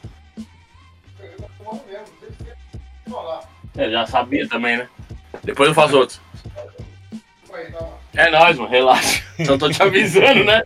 [3.77, 4.89] É, já sabia também, né?
[5.43, 6.21] Depois eu faço outro.
[8.15, 9.23] É nóis, mano, relaxa.
[9.47, 10.63] Só tô te avisando, né?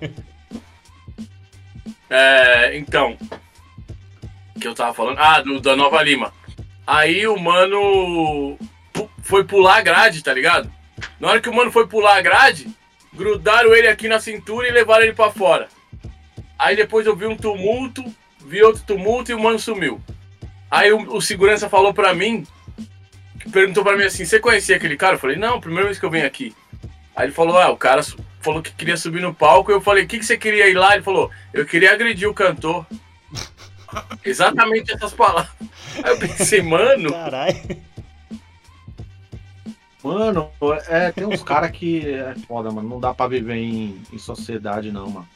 [2.08, 3.16] É, então.
[4.62, 5.18] Que eu tava falando?
[5.18, 6.32] Ah, do, da Nova Lima.
[6.86, 8.58] Aí o mano
[9.22, 10.72] foi pular a grade, tá ligado?
[11.20, 12.68] Na hora que o mano foi pular a grade,
[13.12, 15.68] grudaram ele aqui na cintura e levaram ele para fora.
[16.58, 18.04] Aí depois eu vi um tumulto,
[18.44, 20.00] vi outro tumulto e o mano sumiu.
[20.70, 22.46] Aí o, o segurança falou pra mim
[23.50, 25.14] perguntou pra mim assim: Você conhecia aquele cara?
[25.16, 26.54] Eu falei: Não, primeira vez que eu venho aqui.
[27.16, 28.02] Aí ele falou: Ah, o cara
[28.40, 29.72] falou que queria subir no palco.
[29.72, 30.94] Eu falei: O que, que você queria ir lá?
[30.94, 32.86] Ele falou: Eu queria agredir o cantor.
[34.24, 35.52] Exatamente essas palavras.
[36.02, 37.10] Aí eu pensei, mano.
[37.12, 37.82] Caralho.
[40.02, 40.50] Mano,
[40.88, 42.88] é, tem uns caras que é foda, mano.
[42.88, 45.28] Não dá pra viver em, em sociedade, não, mano.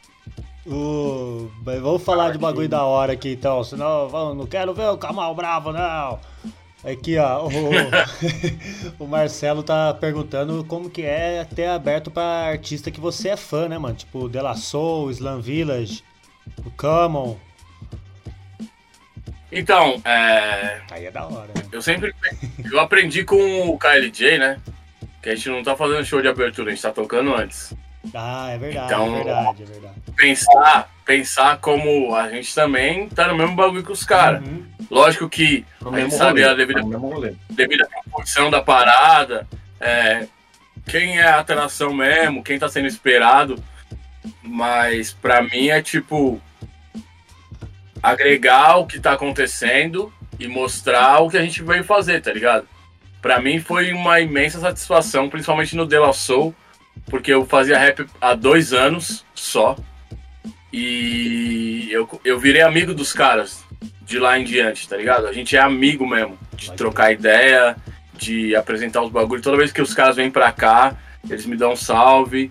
[0.67, 4.99] Uh, vamos falar de bagulho da hora aqui então, senão vamos, não quero ver o
[4.99, 6.19] Camal bravo, não.
[6.85, 7.51] Aqui, ó, o,
[9.05, 13.69] o, Marcelo tá perguntando como que é ter aberto pra artista que você é fã,
[13.69, 13.95] né, mano?
[13.95, 16.03] Tipo, De La Soul, Slam Village,
[16.65, 17.37] o Common.
[19.51, 20.81] Então, é...
[20.91, 21.63] Aí é da hora, né?
[21.71, 22.15] Eu sempre...
[22.71, 24.59] Eu aprendi com o KLJ, né?
[25.23, 27.75] Que a gente não tá fazendo show de abertura, a gente tá tocando antes.
[28.15, 29.95] Ah, é verdade, então, é verdade, é verdade.
[30.17, 34.47] Pensar, pensar como a gente também tá no mesmo bagulho que os caras.
[34.47, 34.65] Uhum.
[34.91, 36.81] Lógico que a gente sabe rolê, a devida,
[37.51, 39.47] devida proporção da parada,
[39.81, 40.27] é,
[40.87, 43.63] quem é a atração mesmo, quem tá sendo esperado.
[44.43, 46.41] Mas pra mim é tipo
[48.03, 52.69] agregar o que tá acontecendo e mostrar o que a gente veio fazer, tá ligado?
[53.23, 56.55] Pra mim foi uma imensa satisfação, principalmente no De La Soul,
[57.07, 59.77] porque eu fazia rap há dois anos só.
[60.73, 63.65] E eu, eu virei amigo dos caras
[64.03, 65.27] de lá em diante, tá ligado?
[65.27, 67.77] A gente é amigo mesmo, de trocar ideia,
[68.15, 69.43] de apresentar os bagulhos.
[69.43, 70.97] Toda vez que os caras vêm pra cá,
[71.29, 72.51] eles me dão um salve.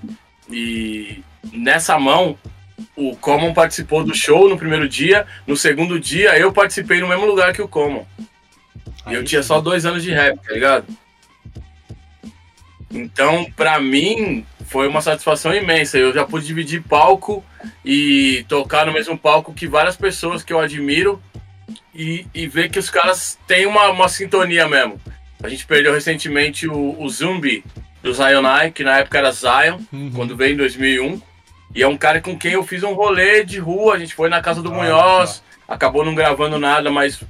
[0.49, 1.23] E
[1.53, 2.37] nessa mão,
[2.95, 5.25] o Common participou do show no primeiro dia.
[5.45, 8.05] No segundo dia, eu participei no mesmo lugar que o Common.
[9.07, 10.85] E eu tinha só dois anos de rap, tá ligado?
[12.91, 15.97] Então, pra mim, foi uma satisfação imensa.
[15.97, 17.43] Eu já pude dividir palco
[17.83, 21.21] e tocar no mesmo palco que várias pessoas que eu admiro
[21.93, 24.99] e, e ver que os caras têm uma, uma sintonia mesmo.
[25.43, 27.63] A gente perdeu recentemente o, o Zumbi
[28.01, 30.11] do Zionai, que na época era Zion, uhum.
[30.13, 31.21] quando veio em 2001.
[31.75, 33.95] E é um cara com quem eu fiz um rolê de rua.
[33.95, 37.21] A gente foi na casa do ah, Munhoz, acabou não gravando nada, mas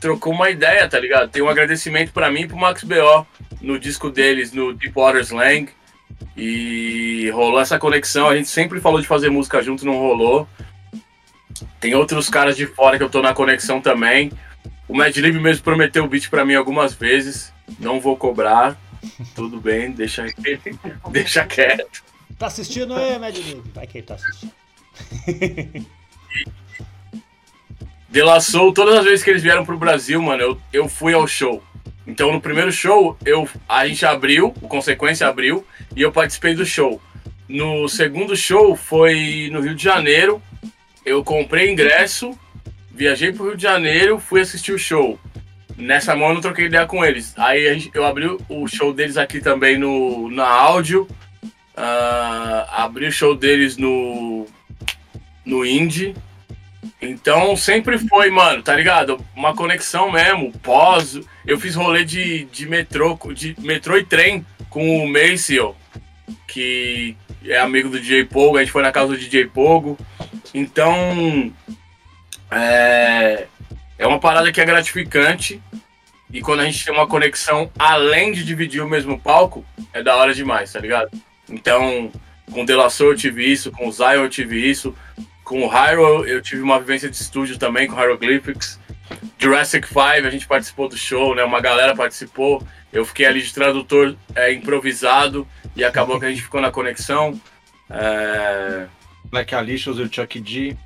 [0.00, 1.28] trocou uma ideia, tá ligado?
[1.28, 3.26] Tem um agradecimento para mim e pro Max B.O.
[3.60, 5.68] no disco deles, no Deepwater Slang.
[6.34, 8.28] E rolou essa conexão.
[8.28, 10.48] A gente sempre falou de fazer música junto, não rolou.
[11.78, 14.32] Tem outros caras de fora que eu tô na conexão também.
[14.88, 17.52] O Mad Lib mesmo prometeu o beat para mim algumas vezes.
[17.78, 18.78] Não vou cobrar.
[19.34, 20.24] Tudo bem, deixa,
[21.12, 22.09] deixa quieto.
[22.38, 23.62] Tá assistindo aí, Mad Lib?
[23.74, 24.52] Vai que ele tá assistindo.
[28.10, 31.14] De La Soul, todas as vezes que eles vieram pro Brasil, mano, eu, eu fui
[31.14, 31.62] ao show.
[32.04, 35.64] Então no primeiro show, eu, a gente abriu, o Consequência abriu,
[35.94, 37.00] e eu participei do show.
[37.48, 40.42] No segundo show foi no Rio de Janeiro.
[41.06, 42.36] Eu comprei ingresso,
[42.90, 45.18] viajei pro Rio de Janeiro, fui assistir o show.
[45.76, 47.32] Nessa mão eu não troquei ideia com eles.
[47.36, 51.08] Aí gente, eu abri o show deles aqui também no, na áudio.
[51.80, 54.46] Uh, abri o show deles no,
[55.46, 56.14] no Indie.
[57.00, 59.24] Então sempre foi, mano, tá ligado?
[59.34, 60.52] Uma conexão mesmo.
[60.58, 61.18] Pós.
[61.46, 65.74] Eu fiz rolê de, de metrô, de metrô e trem com o Maceo,
[66.46, 67.16] que
[67.46, 68.58] é amigo do DJ Pogo.
[68.58, 69.98] A gente foi na casa do DJ Pogo.
[70.52, 71.50] Então.
[72.50, 73.46] É,
[73.98, 75.62] é uma parada que é gratificante.
[76.30, 79.64] E quando a gente tem uma conexão além de dividir o mesmo palco,
[79.94, 81.10] é da hora demais, tá ligado?
[81.50, 82.10] Então,
[82.50, 84.94] com o Delassor eu tive isso, com o Zion eu tive isso,
[85.44, 88.78] com o Hyro eu tive uma vivência de estúdio também com Hieroglyphics.
[89.38, 91.42] Jurassic 5 a gente participou do show, né?
[91.42, 92.62] Uma galera participou.
[92.92, 97.40] Eu fiquei ali de tradutor é, improvisado e acabou que a gente ficou na conexão.
[97.88, 98.86] É...
[99.24, 100.76] Black Alicious e o Chuck D.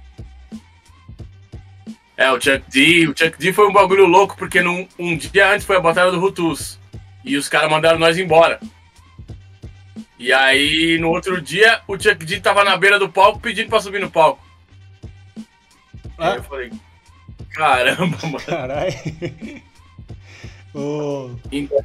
[2.16, 3.08] É, o Chuck D.
[3.08, 6.10] O Chuck D foi um bagulho louco porque num, um dia antes foi a batalha
[6.10, 6.78] do Rutus.
[7.24, 8.60] E os caras mandaram nós embora.
[10.25, 13.79] E aí, no outro dia, o Chuck D tava na beira do palco pedindo pra
[13.79, 14.43] subir no palco.
[16.16, 16.31] Ah?
[16.31, 16.72] Aí eu falei,
[17.51, 18.41] caramba, mano.
[18.41, 18.95] Caralho.
[20.72, 21.31] oh.
[21.53, 21.79] então,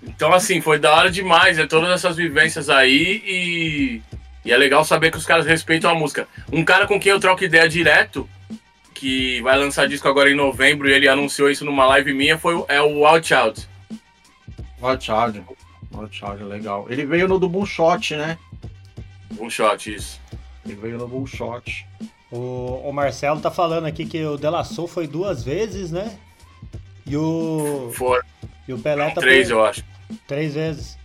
[0.00, 1.66] então, assim, foi da hora demais, né?
[1.66, 4.02] Todas essas vivências aí e,
[4.44, 6.28] e é legal saber que os caras respeitam a música.
[6.52, 8.30] Um cara com quem eu troco ideia direto,
[8.94, 12.64] que vai lançar disco agora em novembro e ele anunciou isso numa live minha, foi,
[12.68, 13.68] é o Wild Child.
[14.80, 15.58] Wild Child.
[15.92, 16.86] Wild Child, legal.
[16.88, 18.38] Ele veio no do Bullshot, né?
[19.32, 20.20] Bullshot, isso.
[20.64, 21.86] Ele veio no Bullshot.
[22.30, 26.18] O, o Marcelo tá falando aqui que o Delassou foi duas vezes, né?
[27.06, 27.90] E o.
[27.94, 28.20] Foi.
[28.66, 29.20] E o Pelé tá.
[29.20, 29.56] Três, per...
[29.56, 29.84] eu acho.
[30.26, 30.98] Três vezes.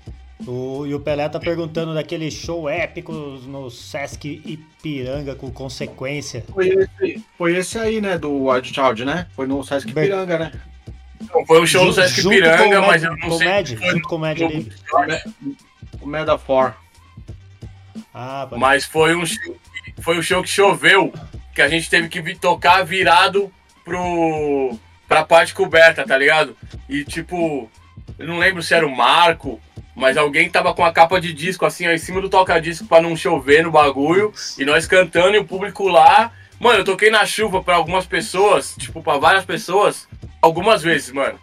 [0.45, 6.43] O, e o Pelé tá perguntando daquele show épico no Sesc Ipiranga com consequência.
[6.51, 8.17] Foi esse, foi esse aí, né?
[8.17, 9.27] Do Wild Child, né?
[9.34, 10.51] Foi no Sesc Ipiranga, né?
[11.32, 13.47] Não, foi um show no Sesc Ipiranga, mas eu não sei.
[13.47, 14.76] Média, junto com o Média Livre.
[16.01, 16.84] O Meda 4.
[18.13, 19.55] Ah, mas foi um show
[20.01, 21.13] foi o show que choveu,
[21.53, 23.51] que a gente teve que tocar virado
[23.84, 26.57] pro, pra parte coberta, tá ligado?
[26.89, 27.69] E tipo,
[28.17, 29.61] eu não lembro se era o Marco,
[29.95, 33.01] mas alguém tava com a capa de disco assim, ó, em cima do toca-disco pra
[33.01, 36.32] não chover no bagulho, e nós cantando e o público lá.
[36.64, 40.07] Mano, eu toquei na chuva pra algumas pessoas, tipo, pra várias pessoas,
[40.41, 41.38] algumas vezes, mano.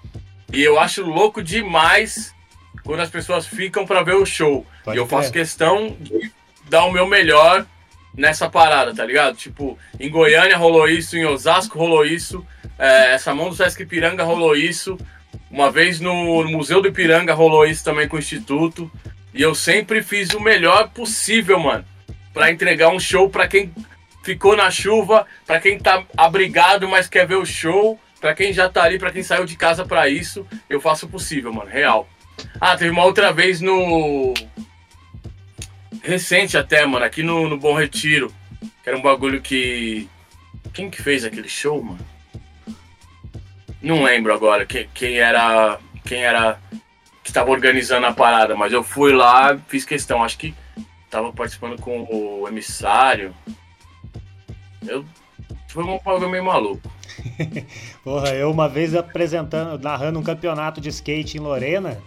[0.51, 2.35] E eu acho louco demais
[2.83, 4.67] quando as pessoas ficam pra ver o show.
[4.83, 6.33] Pode e eu faço questão de
[6.71, 7.67] dar o meu melhor
[8.17, 9.37] nessa parada, tá ligado?
[9.37, 12.43] Tipo, em Goiânia rolou isso, em Osasco rolou isso,
[12.79, 14.97] é, essa mão do Sesc Ipiranga rolou isso,
[15.51, 18.91] uma vez no, Museu do Ipiranga rolou isso também com o Instituto,
[19.35, 21.85] e eu sempre fiz o melhor possível, mano,
[22.33, 23.71] para entregar um show para quem
[24.31, 28.69] ficou na chuva, para quem tá abrigado, mas quer ver o show, para quem já
[28.69, 32.09] tá ali, para quem saiu de casa para isso, eu faço o possível, mano, real.
[32.61, 34.35] Ah, teve uma outra vez no
[36.03, 38.33] recente até, mano, aqui no, no Bom Retiro.
[38.83, 40.09] Que era um bagulho que.
[40.73, 42.07] Quem que fez aquele show, mano?
[43.83, 45.79] Não lembro agora quem, quem era.
[46.05, 46.59] Quem era.
[47.23, 50.23] Que tava organizando a parada, mas eu fui lá, fiz questão.
[50.23, 50.55] Acho que
[51.11, 53.35] tava participando com o emissário.
[54.87, 55.05] Eu.
[55.69, 56.91] Foi um meio maluco.
[58.05, 62.01] Porra, eu uma vez apresentando, narrando um campeonato de skate em Lorena,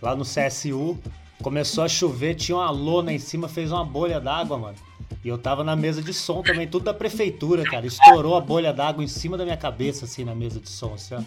[0.00, 0.98] lá no CSU,
[1.42, 4.76] começou a chover, tinha uma lona em cima, fez uma bolha d'água, mano.
[5.24, 7.86] E eu tava na mesa de som também, tudo da prefeitura, cara.
[7.86, 11.14] Estourou a bolha d'água em cima da minha cabeça, assim, na mesa de som, assim,
[11.14, 11.22] ó.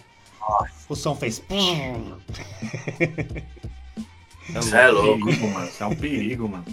[0.88, 1.42] O som fez.
[4.54, 5.66] É, é louco, mano.
[5.66, 6.64] Isso é um perigo, mano.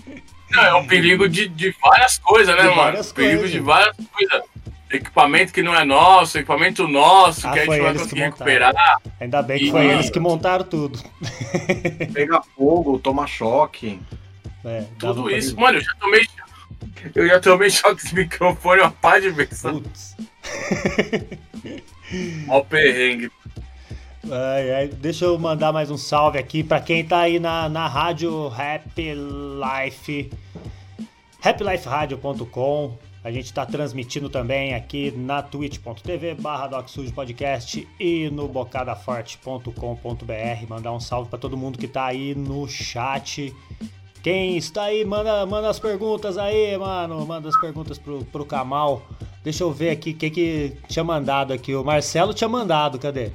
[0.51, 2.81] Não, é um perigo de, de várias coisas, né, de mano?
[2.81, 3.51] Várias perigo coisas.
[3.51, 4.41] de várias coisas.
[4.89, 8.73] Equipamento que não é nosso, equipamento nosso, ah, que a gente vai conseguir recuperar.
[9.19, 9.71] Ainda bem que e...
[9.71, 11.03] foi eles que montaram tudo.
[12.13, 13.99] Pega fogo, toma choque.
[14.63, 15.59] É, tudo isso.
[15.59, 16.25] Mano, eu já tomei
[17.15, 19.61] eu já tomei choque de microfone uma pá de vezes.
[19.61, 20.15] Putz.
[22.47, 23.31] Ó perrengue.
[24.29, 27.87] Ai, ai, deixa eu mandar mais um salve aqui para quem tá aí na, na
[27.87, 30.29] rádio Happy Life.
[31.41, 40.69] happyliferadio.com a gente está transmitindo também aqui na twitch.tv barra Podcast e no bocadaforte.com.br.
[40.69, 43.53] Mandar um salve para todo mundo que está aí no chat.
[44.23, 47.25] Quem está aí, manda, manda as perguntas aí, mano.
[47.25, 49.01] Manda as perguntas pro, pro Kamal.
[49.43, 51.75] Deixa eu ver aqui o que, que tinha mandado aqui.
[51.75, 53.31] O Marcelo tinha mandado, cadê?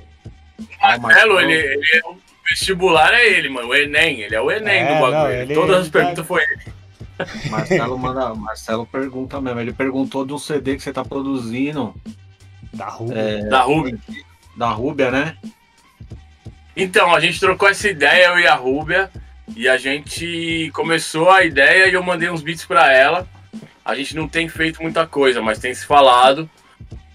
[0.98, 2.16] Marcelo, ele, ele é o
[2.48, 3.68] vestibular é ele, mano.
[3.68, 5.12] O Enem, ele é o Enem é, do bagulho.
[5.12, 6.24] Não, ele, Todas as tá perguntas tá...
[6.24, 6.82] foi ele.
[7.50, 9.60] Marcelo manda, Marcelo pergunta mesmo.
[9.60, 11.94] Ele perguntou de um CD que você tá produzindo.
[12.72, 13.18] Da Rúbia.
[13.18, 13.98] É, da Rúbia.
[14.56, 15.36] Da Rúbia, né?
[16.76, 19.10] Então, a gente trocou essa ideia, eu e a Rúbia.
[19.54, 23.26] E a gente começou a ideia e eu mandei uns beats para ela.
[23.84, 26.48] A gente não tem feito muita coisa, mas tem se falado.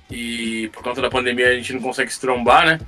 [0.09, 2.79] E por conta da pandemia a gente não consegue se trombar, né?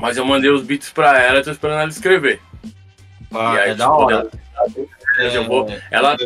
[0.00, 2.40] Mas eu mandei os beats para ela e tô esperando ela escrever.
[3.32, 4.30] Ah, aí, é da hora.
[5.18, 6.16] É, eu vou, ela,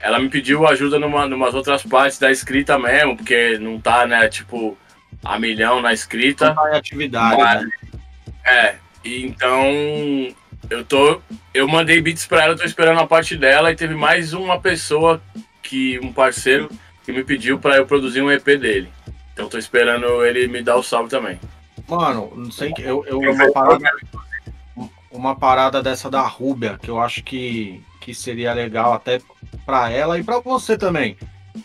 [0.00, 4.28] ela me pediu ajuda numa numas outras partes da escrita mesmo, porque não tá, né,
[4.28, 4.76] tipo,
[5.22, 6.48] a milhão na escrita.
[6.48, 7.70] Não tá em atividade, mas, né?
[8.44, 9.64] É, então
[10.68, 11.20] eu tô.
[11.52, 15.22] Eu mandei beats pra ela, tô esperando a parte dela e teve mais uma pessoa
[15.62, 16.00] que.
[16.00, 16.68] um parceiro
[17.04, 18.88] que me pediu para eu produzir um EP dele.
[19.32, 21.38] Então tô esperando ele me dar o salve também.
[21.88, 22.82] Mano, não sei que.
[22.82, 23.90] Eu, eu uma, parada,
[25.10, 29.20] uma parada dessa da Rúbia, que eu acho que, que seria legal até
[29.64, 31.16] pra ela e pra você também.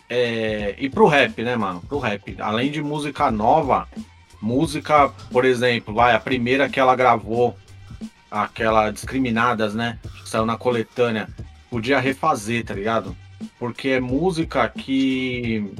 [0.08, 1.80] É, e pro rap, né, mano?
[1.88, 2.36] Pro rap.
[2.38, 3.88] Além de música nova,
[4.40, 7.56] música, por exemplo, vai, a primeira que ela gravou
[8.30, 9.98] aquela Discriminadas, né?
[10.22, 11.28] Que saiu na coletânea.
[11.68, 13.16] Podia refazer, tá ligado?
[13.58, 15.72] Porque é música que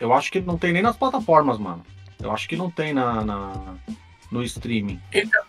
[0.00, 1.84] eu acho que não tem nem nas plataformas, mano.
[2.22, 3.74] Eu acho que não tem na, na
[4.30, 4.98] no streaming.
[5.12, 5.42] Então,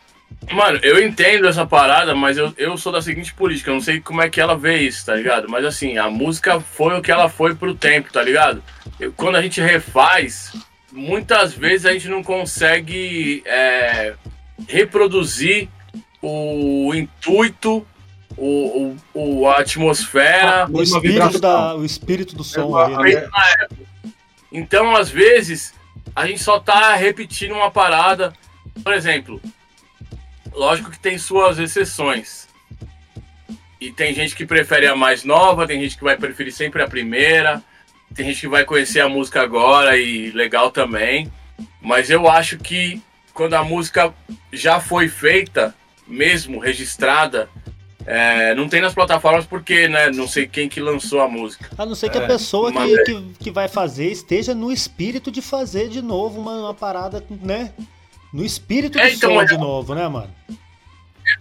[0.52, 4.02] mano, eu entendo essa parada, mas eu, eu sou da seguinte política, eu não sei
[4.02, 5.48] como é que ela vê isso, tá ligado?
[5.50, 8.62] Mas assim, a música foi o que ela foi pro tempo, tá ligado?
[9.00, 10.54] Eu, quando a gente refaz,
[10.92, 14.16] muitas vezes a gente não consegue é,
[14.68, 15.70] reproduzir
[16.22, 17.86] o intuito,
[18.38, 20.68] o, o, a atmosfera.
[20.72, 22.76] O espírito, da, o espírito do som.
[22.76, 23.30] Ali, né?
[24.52, 25.74] Então, às vezes,
[26.16, 28.34] a gente só tá repetindo uma parada.
[28.84, 29.42] Por exemplo,
[30.52, 32.48] lógico que tem suas exceções.
[33.80, 36.88] E tem gente que prefere a mais nova, tem gente que vai preferir sempre a
[36.88, 37.62] primeira,
[38.16, 41.32] tem gente que vai conhecer a música agora e legal também.
[41.82, 43.02] Mas eu acho que
[43.34, 44.14] quando a música
[44.52, 45.76] já foi feita,
[46.08, 47.50] mesmo registrada,
[48.06, 51.70] é, não tem nas plataformas porque, né, não sei quem que lançou a música.
[51.78, 55.32] A não ser que é, a pessoa que, que, que, vai fazer esteja no espírito
[55.32, 57.72] de fazer de novo uma, uma parada, né?
[58.32, 60.34] No espírito é, do então, som de novo, né, mano?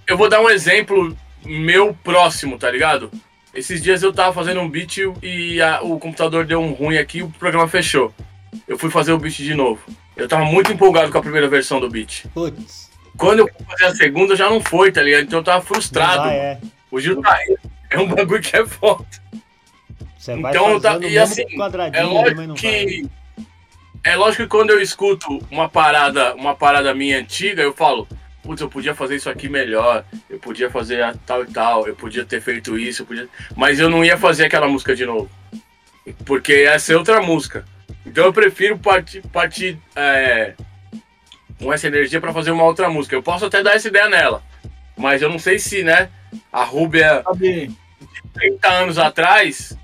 [0.07, 3.11] Eu vou dar um exemplo meu próximo, tá ligado?
[3.55, 7.19] Esses dias eu tava fazendo um beat e a, o computador deu um ruim aqui
[7.19, 8.13] e o programa fechou.
[8.69, 9.81] Eu fui fazer o beat de novo.
[10.17, 12.27] Eu tava muito empolgado com a primeira versão do beat.
[12.33, 12.91] Putz.
[13.17, 15.23] Quando eu fui fazer a segunda, já não foi, tá ligado?
[15.23, 16.23] Então eu tava frustrado.
[16.23, 16.59] Ah, é.
[16.91, 17.57] O Gil tá aí.
[17.91, 19.07] É um bagulho que é foda.
[20.19, 21.45] Você vai então, tá, e assim,
[21.93, 23.09] é lógico que
[24.05, 28.07] é lógico que quando eu escuto uma parada, uma parada minha antiga, eu falo,
[28.43, 32.25] putz, eu podia fazer isso aqui melhor, eu podia fazer tal e tal, eu podia
[32.25, 33.29] ter feito isso, eu podia...
[33.57, 35.31] mas eu não ia fazer aquela música de novo.
[36.25, 37.65] Porque ia ser outra música.
[38.05, 40.55] Então eu prefiro partir, partir é,
[41.63, 43.15] com essa energia para fazer uma outra música.
[43.15, 44.43] Eu posso até dar essa ideia nela,
[44.97, 46.11] mas eu não sei se, né,
[46.53, 46.67] a.
[46.67, 49.77] Sabe, de 30 anos atrás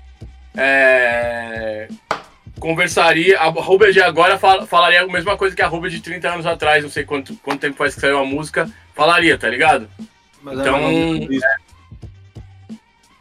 [0.55, 1.87] é,
[2.59, 3.39] conversaria.
[3.39, 6.45] A Rubia de agora fal, falaria a mesma coisa que a Rubia de 30 anos
[6.45, 9.89] atrás, não sei quanto, quanto tempo faz que saiu a música, falaria, tá ligado?
[10.41, 10.77] Mas é então.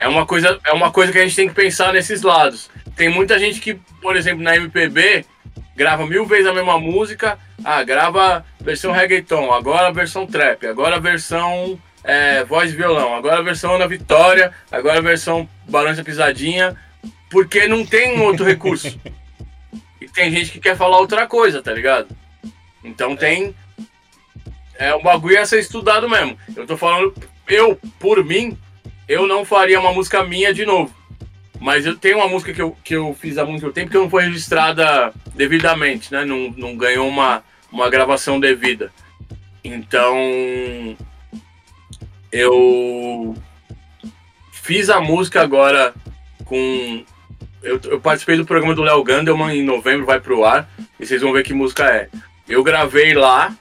[0.00, 2.70] É, é uma, coisa, é uma coisa que a gente tem que pensar nesses lados.
[2.96, 5.24] Tem muita gente que, por exemplo, na MPB,
[5.78, 7.38] grava mil vezes a mesma música.
[7.64, 13.76] Ah, grava versão reggaeton, agora versão trap, agora versão é, voz e violão, agora versão
[13.76, 16.76] Ana Vitória, agora versão da Pisadinha,
[17.30, 19.00] porque não tem outro recurso.
[20.00, 22.08] e tem gente que quer falar outra coisa, tá ligado?
[22.82, 23.54] Então tem.
[24.76, 26.36] É um bagulho a ser estudado mesmo.
[26.56, 27.12] Eu tô falando,
[27.48, 28.56] eu, por mim,
[29.08, 30.94] eu não faria uma música minha de novo.
[31.60, 34.08] Mas eu tenho uma música que eu, que eu fiz há muito tempo que não
[34.08, 36.24] foi registrada devidamente, né?
[36.24, 38.92] Não, não ganhou uma, uma gravação devida.
[39.64, 40.16] Então,
[42.30, 43.34] eu
[44.52, 45.94] fiz a música agora
[46.44, 47.04] com.
[47.62, 51.20] Eu, eu participei do programa do Léo Gandelman em novembro, vai pro ar, e vocês
[51.20, 52.08] vão ver que música é.
[52.48, 53.54] Eu gravei lá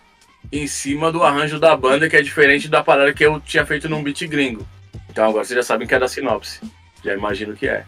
[0.52, 3.90] em cima do arranjo da banda, que é diferente da parada que eu tinha feito
[3.90, 4.66] num beat gringo.
[5.10, 6.62] Então agora vocês já sabem que é da sinopse.
[7.04, 7.86] Já imagino que é.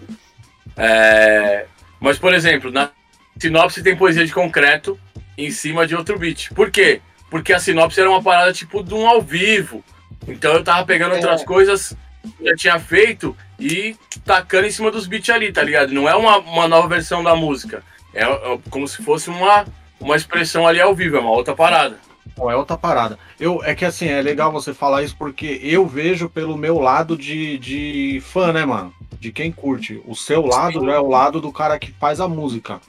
[0.77, 1.65] é.
[1.99, 2.91] Mas, por exemplo, na
[3.39, 4.99] sinopse tem poesia de concreto
[5.37, 6.53] em cima de outro beat.
[6.53, 7.01] Por quê?
[7.29, 9.83] Porque a sinopse era uma parada tipo de um ao vivo.
[10.27, 11.45] Então eu tava pegando outras é.
[11.45, 11.95] coisas
[12.37, 13.95] que eu tinha feito e
[14.25, 15.93] tacando em cima dos beats ali, tá ligado?
[15.93, 17.83] Não é uma, uma nova versão da música.
[18.13, 19.65] É, é como se fosse uma,
[19.99, 21.97] uma expressão ali ao vivo, é uma outra parada.
[22.37, 23.19] É outra parada.
[23.39, 27.17] Eu, é que assim, é legal você falar isso porque eu vejo pelo meu lado
[27.17, 28.93] de, de fã, né, mano?
[29.19, 30.01] De quem curte.
[30.05, 32.79] O seu lado já é o lado do cara que faz a música.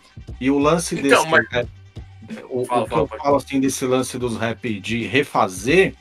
[0.41, 1.29] E o lance então, desse.
[1.29, 1.67] Mas...
[2.49, 3.23] O, fala, o que fala, eu fala.
[3.23, 5.95] falo assim desse lance dos rap de refazer,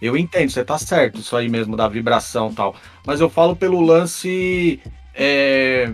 [0.00, 2.76] eu entendo, você tá certo, isso aí mesmo, da vibração e tal.
[3.04, 4.80] Mas eu falo pelo lance.
[5.14, 5.92] É,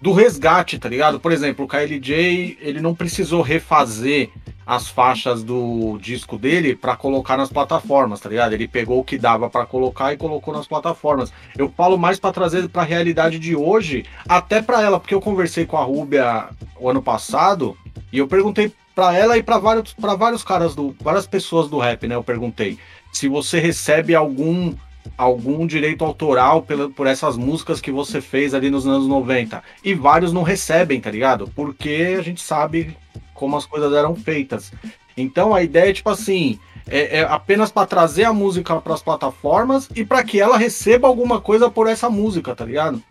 [0.00, 1.18] do resgate, tá ligado?
[1.18, 4.30] Por exemplo, o KLJ, ele não precisou refazer
[4.66, 8.52] as faixas do disco dele para colocar nas plataformas, tá ligado?
[8.52, 11.32] Ele pegou o que dava para colocar e colocou nas plataformas.
[11.56, 15.20] Eu falo mais para trazer para a realidade de hoje, até para ela, porque eu
[15.20, 16.48] conversei com a Rúbia
[16.78, 17.76] o ano passado
[18.12, 21.78] e eu perguntei para ela e para vários para vários caras do várias pessoas do
[21.78, 22.14] rap, né?
[22.14, 22.78] Eu perguntei
[23.12, 24.72] se você recebe algum
[25.18, 29.62] algum direito autoral pela, por essas músicas que você fez ali nos anos 90.
[29.82, 31.50] E vários não recebem, tá ligado?
[31.54, 32.96] Porque a gente sabe
[33.34, 34.72] como as coisas eram feitas.
[35.16, 36.58] Então a ideia é tipo assim,
[36.88, 41.08] é, é apenas para trazer a música para as plataformas e para que ela receba
[41.08, 43.02] alguma coisa por essa música, tá ligado?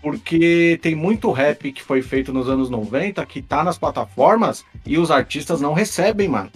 [0.00, 4.96] Porque tem muito rap que foi feito nos anos 90 que tá nas plataformas e
[4.96, 6.50] os artistas não recebem, mano.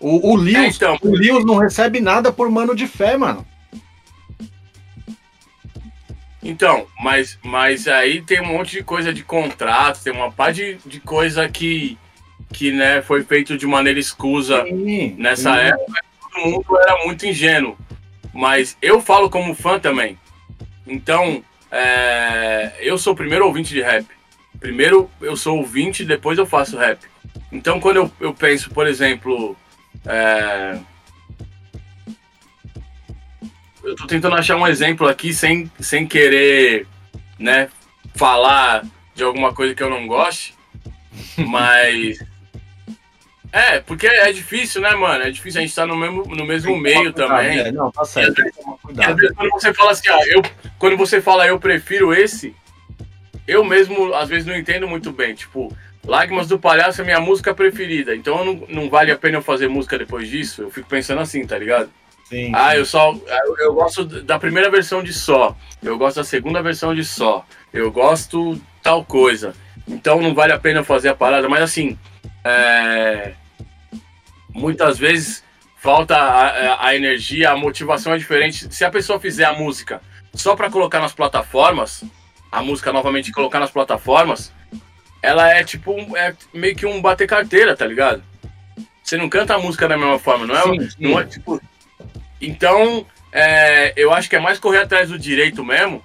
[0.00, 0.98] O, o Lewis, é, então.
[1.02, 3.44] o Lewis não recebe nada por mano de fé, mano.
[6.42, 10.78] Então, mas, mas aí tem um monte de coisa de contrato, tem uma par de,
[10.86, 11.98] de coisa que,
[12.52, 15.60] que né, foi feito de maneira escusa sim, nessa sim.
[15.60, 16.04] época.
[16.20, 17.76] Todo mundo era muito ingênuo.
[18.32, 20.18] Mas eu falo como fã também.
[20.86, 24.06] Então, é, eu sou o primeiro ouvinte de rap.
[24.60, 27.00] Primeiro eu sou ouvinte, depois eu faço rap.
[27.50, 29.56] Então, quando eu, eu penso, por exemplo,
[30.06, 30.78] é,
[33.88, 36.86] eu tô tentando achar um exemplo aqui sem, sem querer,
[37.38, 37.68] né,
[38.14, 38.84] falar
[39.14, 40.54] de alguma coisa que eu não goste,
[41.36, 42.18] mas.
[43.50, 45.24] É, porque é difícil, né, mano?
[45.24, 47.58] É difícil a gente estar tá no mesmo, no mesmo meio também.
[47.58, 48.42] É, não, tá certo.
[48.42, 50.42] E às, vezes, quando você fala assim, ah, eu,
[50.78, 52.54] quando você fala eu prefiro esse,
[53.46, 55.34] eu mesmo às vezes não entendo muito bem.
[55.34, 55.74] Tipo,
[56.04, 59.66] Lágrimas do Palhaço é minha música preferida, então não, não vale a pena eu fazer
[59.66, 60.62] música depois disso.
[60.62, 61.90] Eu fico pensando assim, tá ligado?
[62.28, 63.12] Sim, ah, eu só.
[63.12, 65.56] Eu, eu, gosto da primeira versão de só.
[65.82, 67.44] Eu gosto da segunda versão de só.
[67.72, 69.54] Eu gosto tal coisa.
[69.86, 71.48] Então não vale a pena fazer a parada.
[71.48, 71.98] Mas assim,
[72.44, 73.32] é...
[74.50, 75.42] muitas vezes
[75.78, 78.74] falta a, a, energia, a motivação é diferente.
[78.74, 80.02] Se a pessoa fizer a música
[80.34, 82.04] só para colocar nas plataformas,
[82.52, 84.52] a música novamente colocar nas plataformas,
[85.22, 88.22] ela é tipo é meio que um bater carteira, tá ligado?
[89.02, 90.62] Você não canta a música da mesma forma, não é?
[90.62, 90.96] Sim, sim.
[90.98, 91.58] Não é tipo
[92.40, 96.02] então, é, eu acho que é mais correr atrás do direito mesmo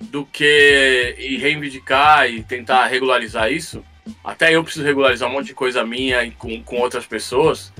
[0.00, 3.82] do que ir reivindicar e tentar regularizar isso.
[4.22, 7.72] Até eu preciso regularizar um monte de coisa minha com, com outras pessoas.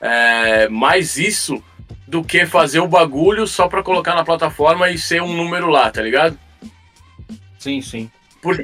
[0.00, 1.62] É, mais isso
[2.06, 5.90] do que fazer o bagulho só para colocar na plataforma e ser um número lá,
[5.90, 6.38] tá ligado?
[7.58, 8.10] Sim, sim.
[8.42, 8.62] Porque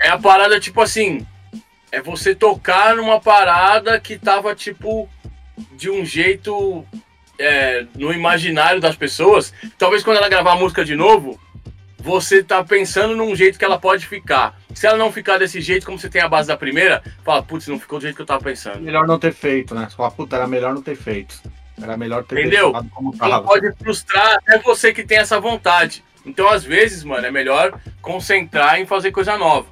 [0.00, 1.24] é a parada tipo assim,
[1.92, 5.08] é você tocar numa parada que tava tipo
[5.76, 6.84] de um jeito
[7.38, 11.40] é, no imaginário das pessoas, talvez quando ela gravar a música de novo,
[11.98, 14.60] você tá pensando num jeito que ela pode ficar.
[14.74, 17.66] Se ela não ficar desse jeito, como você tem a base da primeira, fala, putz,
[17.66, 18.80] não ficou do jeito que eu tava pensando.
[18.80, 19.88] Melhor não ter feito, né?
[19.96, 21.40] Fala, puta, era melhor não ter feito.
[21.80, 22.72] Era melhor ter Entendeu?
[22.90, 23.42] como tava.
[23.42, 26.04] pode frustrar até você que tem essa vontade.
[26.26, 29.68] Então, às vezes, mano, é melhor concentrar em fazer coisa nova.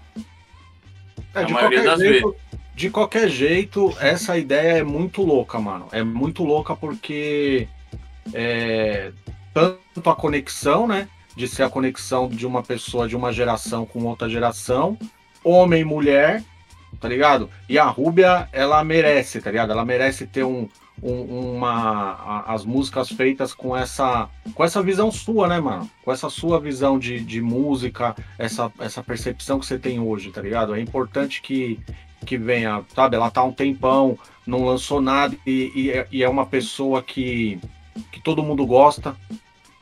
[1.35, 2.35] É, a maioria das jeito,
[2.83, 5.87] de qualquer jeito, essa ideia é muito louca, mano.
[5.93, 7.69] É muito louca porque
[8.35, 9.13] é,
[9.55, 11.09] tanto a conexão, né?
[11.37, 14.99] De ser a conexão de uma pessoa de uma geração com outra geração,
[15.45, 16.43] homem e mulher,
[17.01, 17.49] tá ligado?
[17.69, 19.71] E a Rúbia, ela merece, tá ligado?
[19.71, 20.69] Ela merece ter um,
[21.01, 25.89] um- uma as músicas feitas com essa com essa visão sua, né, mano?
[26.05, 30.43] Com essa sua visão de, de música, essa, essa percepção que você tem hoje, tá
[30.43, 30.75] ligado?
[30.75, 31.79] É importante que,
[32.25, 33.17] que venha, sabe?
[33.17, 37.59] Ela tá um tempão, não lançou nada e, e é- e é uma pessoa que,
[38.11, 39.17] que todo mundo gosta.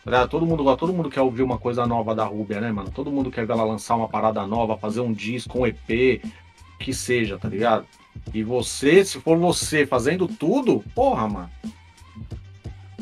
[0.04, 0.28] ligado?
[0.28, 2.90] Todo mundo gosta, todo mundo quer ouvir uma coisa nova da Rúbia, né, mano?
[2.90, 6.22] Todo mundo quer ver ela lançar uma parada nova, fazer um disco, um EP,
[6.78, 7.86] que seja, tá ligado?
[8.34, 11.50] E você, se for você fazendo tudo, porra, mano.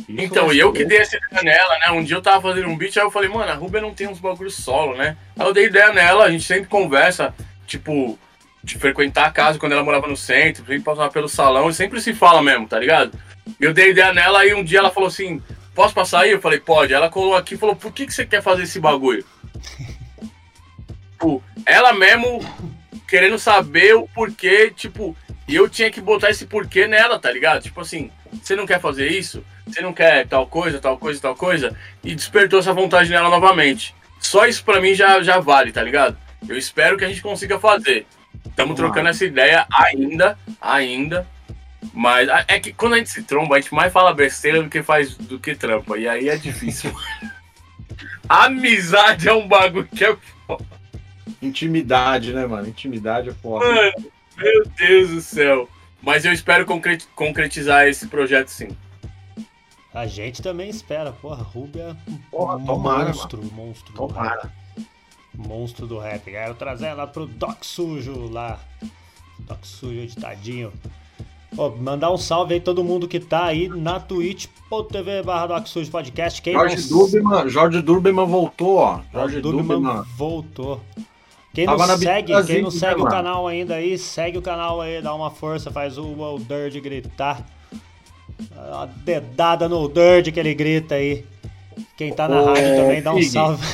[0.09, 1.91] Isso Então, vai e eu que dei essa ideia nela, né?
[1.91, 4.09] Um dia eu tava fazendo um beat, aí eu falei, mano, a Rubia não tem
[4.09, 5.17] uns bagulhos solo, né?
[5.39, 7.35] Aí eu dei ideia nela, a gente sempre conversa,
[7.67, 8.19] tipo,
[8.63, 12.01] de frequentar a casa quando ela morava no centro, sempre passar pelo salão, e sempre
[12.01, 13.19] se fala mesmo, tá ligado?
[13.61, 15.43] Eu dei ideia nela, aí um dia ela falou assim,
[15.75, 16.33] posso passar aí?
[16.33, 16.93] Eu falei, pode.
[16.93, 19.25] Ela colou aqui e falou, por que, que você quer fazer esse bagulho?
[21.19, 22.41] tipo, ela mesmo
[23.09, 27.63] querendo saber o porquê, tipo, e eu tinha que botar esse porquê nela, tá ligado?
[27.63, 28.11] Tipo assim,
[28.43, 29.45] você não quer fazer isso?
[29.67, 31.77] Você não quer tal coisa, tal coisa, tal coisa?
[32.05, 33.95] E despertou essa vontade nela novamente.
[34.21, 36.17] Só isso pra mim já, já vale, tá ligado?
[36.49, 38.07] Eu espero que a gente consiga fazer.
[38.49, 41.27] Estamos trocando essa ideia ainda, ainda.
[41.93, 44.83] Mas é que quando a gente se tromba, a gente mais fala besteira do que
[44.83, 45.97] faz do que trampa.
[45.97, 46.93] E aí é difícil.
[48.29, 50.17] Amizade é um bagulho que é
[51.41, 52.69] Intimidade, né, mano?
[52.69, 53.65] Intimidade é foda.
[53.65, 55.69] Mano, meu Deus do céu.
[56.03, 58.69] Mas eu espero concre- concretizar esse projeto sim.
[59.95, 63.93] A gente também espera, porra, Rubia é um Porra, tomara, monstro, monstro.
[63.95, 64.53] Tomara.
[65.37, 66.25] Monstro do rap.
[66.25, 68.59] Quero trazer ela pro Doc Sujo lá.
[69.41, 70.73] Doc Sujo editadinho.
[71.57, 75.91] Ó, mandar um salve aí todo mundo que tá aí na twitch.tv barra Doc Sujo
[75.91, 76.43] Podcast.
[76.43, 76.99] Quem Jorge não...
[76.99, 79.01] Duberman, Jorge Duberman voltou, ó.
[79.13, 80.05] Jorge Duberman Duberman.
[80.17, 80.81] voltou.
[81.55, 84.81] Quem Tava não segue, quem não né, segue o canal ainda aí, segue o canal
[84.81, 87.45] aí, dá uma força, faz o, o Dirt gritar.
[88.57, 91.25] A dedada no Dirt que ele grita aí.
[91.97, 93.29] Quem tá na Ô, rádio também dá um Fig.
[93.31, 93.65] salve.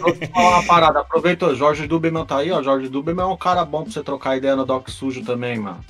[0.00, 1.00] Vou te falar uma parada.
[1.00, 2.62] Aproveita, o Jorge Duberman tá aí, ó.
[2.62, 5.80] Jorge Duberman é um cara bom pra você trocar ideia no Doc Sujo também, mano.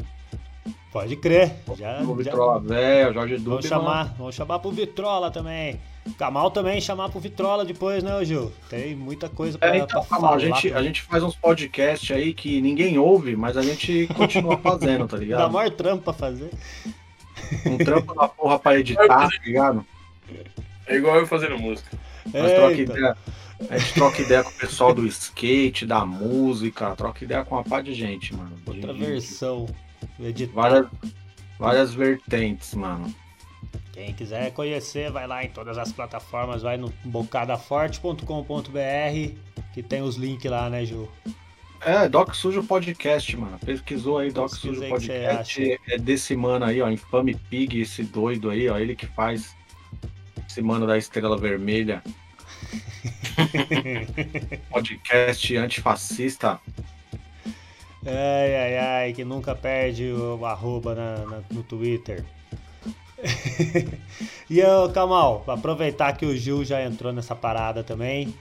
[0.92, 1.54] Pode crer.
[1.78, 3.68] Já, O já- Vitrola velho, Jorge vamos Duberman.
[3.68, 5.80] chamar, vamos chamar pro Vitrola também.
[6.18, 8.52] Kamal também chamar pro Vitrola depois, né, Gil?
[8.68, 10.36] Tem muita coisa pra, É, então, pra calma, falar.
[10.36, 14.58] a gente, a gente faz uns podcasts aí que ninguém ouve, mas a gente continua
[14.62, 15.50] fazendo, tá Dá ligado?
[15.52, 16.50] maior trampo pra fazer.
[17.64, 19.86] Um trampo da porra pra editar, tá ligado?
[20.86, 21.96] É igual eu fazendo música.
[22.32, 23.16] Nós troca ideia.
[23.70, 27.64] A gente troca ideia com o pessoal do skate, da música, troca ideia com uma
[27.64, 28.54] par de gente, mano.
[28.56, 29.66] De- Outra versão.
[30.52, 30.86] Várias,
[31.58, 33.14] várias vertentes, mano.
[33.92, 39.34] Quem quiser conhecer, vai lá em todas as plataformas, vai no bocadaforte.com.br
[39.74, 41.08] que tem os links lá, né, Ju?
[41.80, 43.58] É, Doc Sujo Podcast, mano.
[43.64, 45.78] Pesquisou aí, Doc Sujo Podcast.
[45.88, 48.78] É desse mano aí, ó, Infame Pig, esse doido aí, ó.
[48.78, 49.56] Ele que faz
[50.48, 52.02] esse mano da Estrela Vermelha.
[54.70, 56.60] Podcast antifascista.
[58.04, 62.24] Ai, ai, ai, que nunca perde o arroba na, na- no Twitter.
[64.50, 68.34] e eu, Kamal, aproveitar que o Gil já entrou nessa parada também.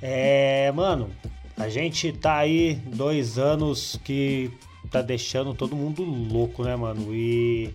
[0.00, 1.10] É, mano,
[1.56, 4.50] a gente tá aí dois anos que
[4.90, 7.14] tá deixando todo mundo louco, né, mano?
[7.14, 7.74] E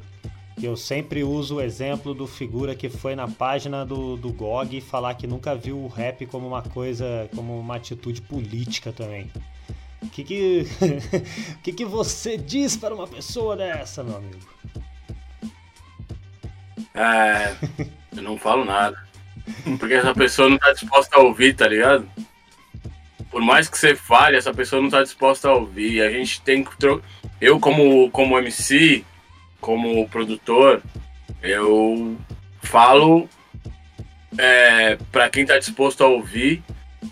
[0.66, 5.14] eu sempre uso o exemplo do figura que foi na página do, do GOG falar
[5.16, 9.32] que nunca viu o rap como uma coisa, como uma atitude política também.
[10.02, 10.66] O que que,
[11.64, 14.48] que que você diz para uma pessoa dessa, meu amigo?
[16.94, 17.56] É,
[18.16, 18.98] eu não falo nada.
[19.80, 22.10] Porque essa pessoa não tá disposta a ouvir, tá ligado?
[23.30, 26.02] Por mais que você fale, essa pessoa não tá disposta a ouvir.
[26.02, 26.72] A gente tem que.
[27.40, 29.06] Eu, como, como MC,
[29.60, 30.82] como produtor,
[31.42, 32.18] eu
[32.62, 33.30] falo
[34.38, 36.64] é, para quem tá disposto a ouvir,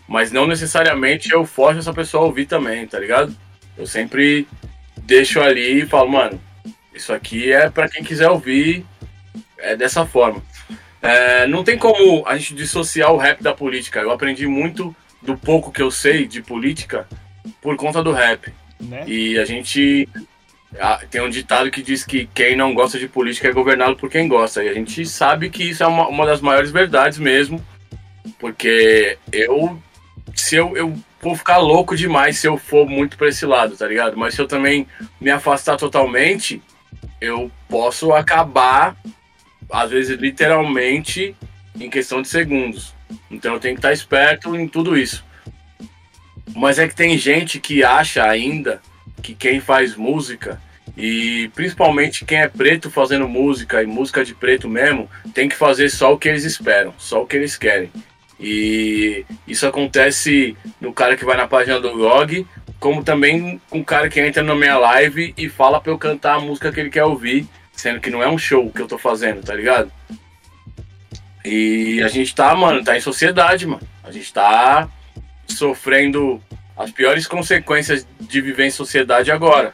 [0.08, 3.36] mas não necessariamente eu forço essa pessoa a ouvir também, tá ligado?
[3.78, 4.48] Eu sempre
[5.04, 6.42] deixo ali e falo, mano,
[6.94, 8.86] isso aqui é para quem quiser ouvir,
[9.58, 10.42] é dessa forma.
[11.02, 14.00] É, não tem como a gente dissociar o rap da política.
[14.00, 17.08] Eu aprendi muito do pouco que eu sei de política
[17.62, 18.52] por conta do rap.
[18.80, 19.04] Né?
[19.08, 20.08] E a gente
[21.10, 24.28] tem um ditado que diz que quem não gosta de política é governado por quem
[24.28, 24.64] gosta.
[24.64, 27.64] E a gente sabe que isso é uma, uma das maiores verdades mesmo.
[28.40, 29.82] Porque eu.
[30.36, 33.88] Se eu, eu vou ficar louco demais se eu for muito para esse lado, tá
[33.88, 34.18] ligado?
[34.18, 34.86] Mas se eu também
[35.20, 36.62] me afastar totalmente,
[37.20, 38.96] eu posso acabar,
[39.70, 41.36] às vezes literalmente,
[41.80, 42.94] em questão de segundos.
[43.32, 45.26] Então eu tenho que estar esperto em tudo isso.
[46.56, 48.82] Mas é que tem gente que acha ainda
[49.22, 50.62] que quem faz música
[50.98, 55.90] e principalmente quem é preto fazendo música e música de preto mesmo, tem que fazer
[55.90, 57.92] só o que eles esperam, só o que eles querem.
[58.40, 62.48] E isso acontece no cara que vai na página do blog,
[62.80, 66.36] como também com o cara que entra na minha live e fala pra eu cantar
[66.36, 68.98] a música que ele quer ouvir, sendo que não é um show que eu tô
[68.98, 69.92] fazendo, tá ligado?
[71.46, 73.88] E a gente tá, mano, tá em sociedade, mano.
[74.04, 74.90] A gente tá
[75.48, 76.42] sofrendo
[76.76, 79.74] as piores consequências de viver em sociedade agora.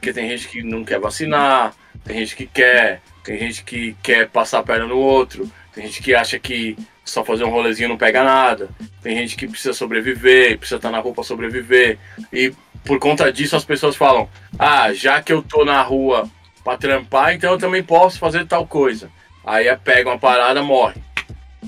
[0.00, 1.74] Porque tem gente que não quer vacinar,
[2.06, 6.02] tem gente que quer, tem gente que quer passar a perna no outro, tem gente
[6.02, 6.74] que acha que
[7.04, 8.70] só fazer um rolezinho não pega nada.
[9.02, 11.98] Tem gente que precisa sobreviver, precisa estar na rua para sobreviver.
[12.32, 12.50] E
[12.82, 14.26] por conta disso as pessoas falam:
[14.58, 16.26] "Ah, já que eu tô na rua
[16.64, 19.10] para trampar, então eu também posso fazer tal coisa".
[19.44, 21.02] Aí pega uma parada, morre.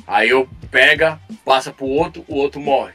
[0.07, 2.95] Aí eu pega, passa pro outro, o outro morre.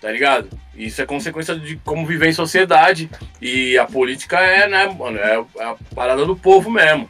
[0.00, 0.48] Tá ligado?
[0.76, 3.10] Isso é consequência de como viver em sociedade.
[3.40, 7.08] E a política é, né, mano, é, é a parada do povo mesmo.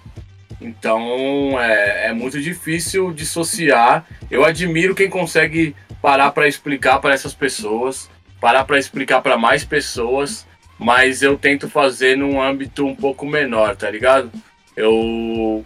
[0.61, 4.07] Então é, é muito difícil dissociar.
[4.31, 8.09] Eu admiro quem consegue parar para explicar para essas pessoas,
[8.41, 10.47] parar para explicar para mais pessoas,
[10.79, 14.31] mas eu tento fazer num âmbito um pouco menor, tá ligado?
[14.77, 15.65] Eu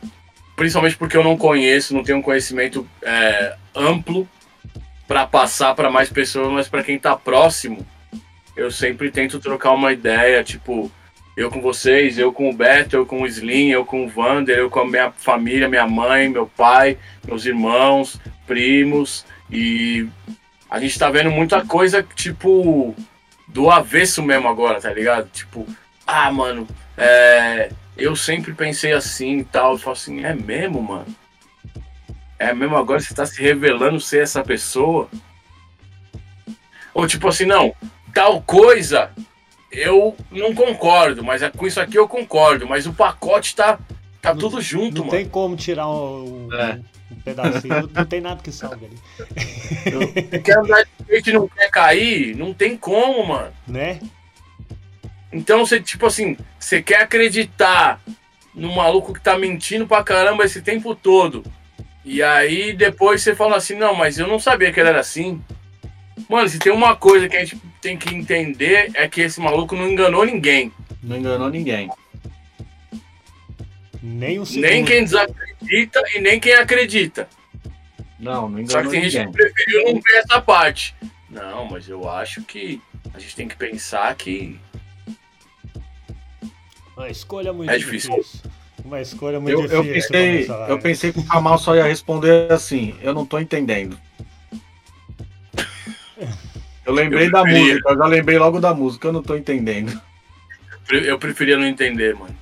[0.57, 4.29] principalmente porque eu não conheço, não tenho um conhecimento é, amplo
[5.11, 7.85] para passar para mais pessoas, mas para quem tá próximo,
[8.57, 10.89] eu sempre tento trocar uma ideia, tipo,
[11.37, 14.57] eu com vocês, eu com o Beto, eu com o Slim, eu com o Vander,
[14.57, 16.97] eu com a minha família, minha mãe, meu pai,
[17.27, 19.27] meus irmãos, primos.
[19.51, 20.07] E
[20.71, 22.95] a gente tá vendo muita coisa, tipo,
[23.49, 25.29] do avesso mesmo agora, tá ligado?
[25.31, 25.67] Tipo,
[26.07, 29.73] ah, mano, é, eu sempre pensei assim e tal.
[29.73, 31.07] Eu falo assim, é mesmo, mano?
[32.41, 35.11] É mesmo agora você tá se revelando ser essa pessoa?
[36.95, 37.75] Ou tipo assim, não,
[38.15, 39.11] tal coisa
[39.71, 42.67] eu não concordo, mas é, com isso aqui eu concordo.
[42.67, 43.79] Mas o pacote tá,
[44.23, 45.13] tá não, tudo junto, não mano.
[45.13, 46.81] Não tem como tirar um, um, é.
[47.13, 50.39] um pedacinho, não tem nada que salve ali.
[50.43, 52.35] quer andar de skate e não quer cair?
[52.35, 53.53] Não tem como, mano.
[53.69, 54.01] Né?
[55.31, 58.01] Então você, tipo assim, você quer acreditar
[58.55, 61.45] no maluco que tá mentindo pra caramba esse tempo todo.
[62.05, 65.43] E aí depois você fala assim, não, mas eu não sabia que ele era assim.
[66.29, 69.75] Mano, se tem uma coisa que a gente tem que entender é que esse maluco
[69.77, 70.73] não enganou ninguém.
[71.03, 71.91] Não enganou ninguém.
[74.03, 77.29] Nem o Nem quem desacredita e nem quem acredita.
[78.19, 79.11] Não, não enganou Só que tem ninguém.
[79.11, 80.95] gente que preferiu não ver essa parte.
[81.29, 82.81] Não, mas eu acho que
[83.15, 84.59] a gente tem que pensar que.
[86.97, 88.15] Uma escolha muito é difícil.
[88.15, 88.51] difícil.
[88.85, 89.85] Uma escolha muito eu, difícil.
[89.85, 93.99] Eu pensei, eu pensei que o Kamal só ia responder assim: eu não tô entendendo.
[96.85, 100.01] Eu lembrei eu da música, eu já lembrei logo da música, eu não tô entendendo.
[100.91, 102.35] Eu preferia não entender, mano.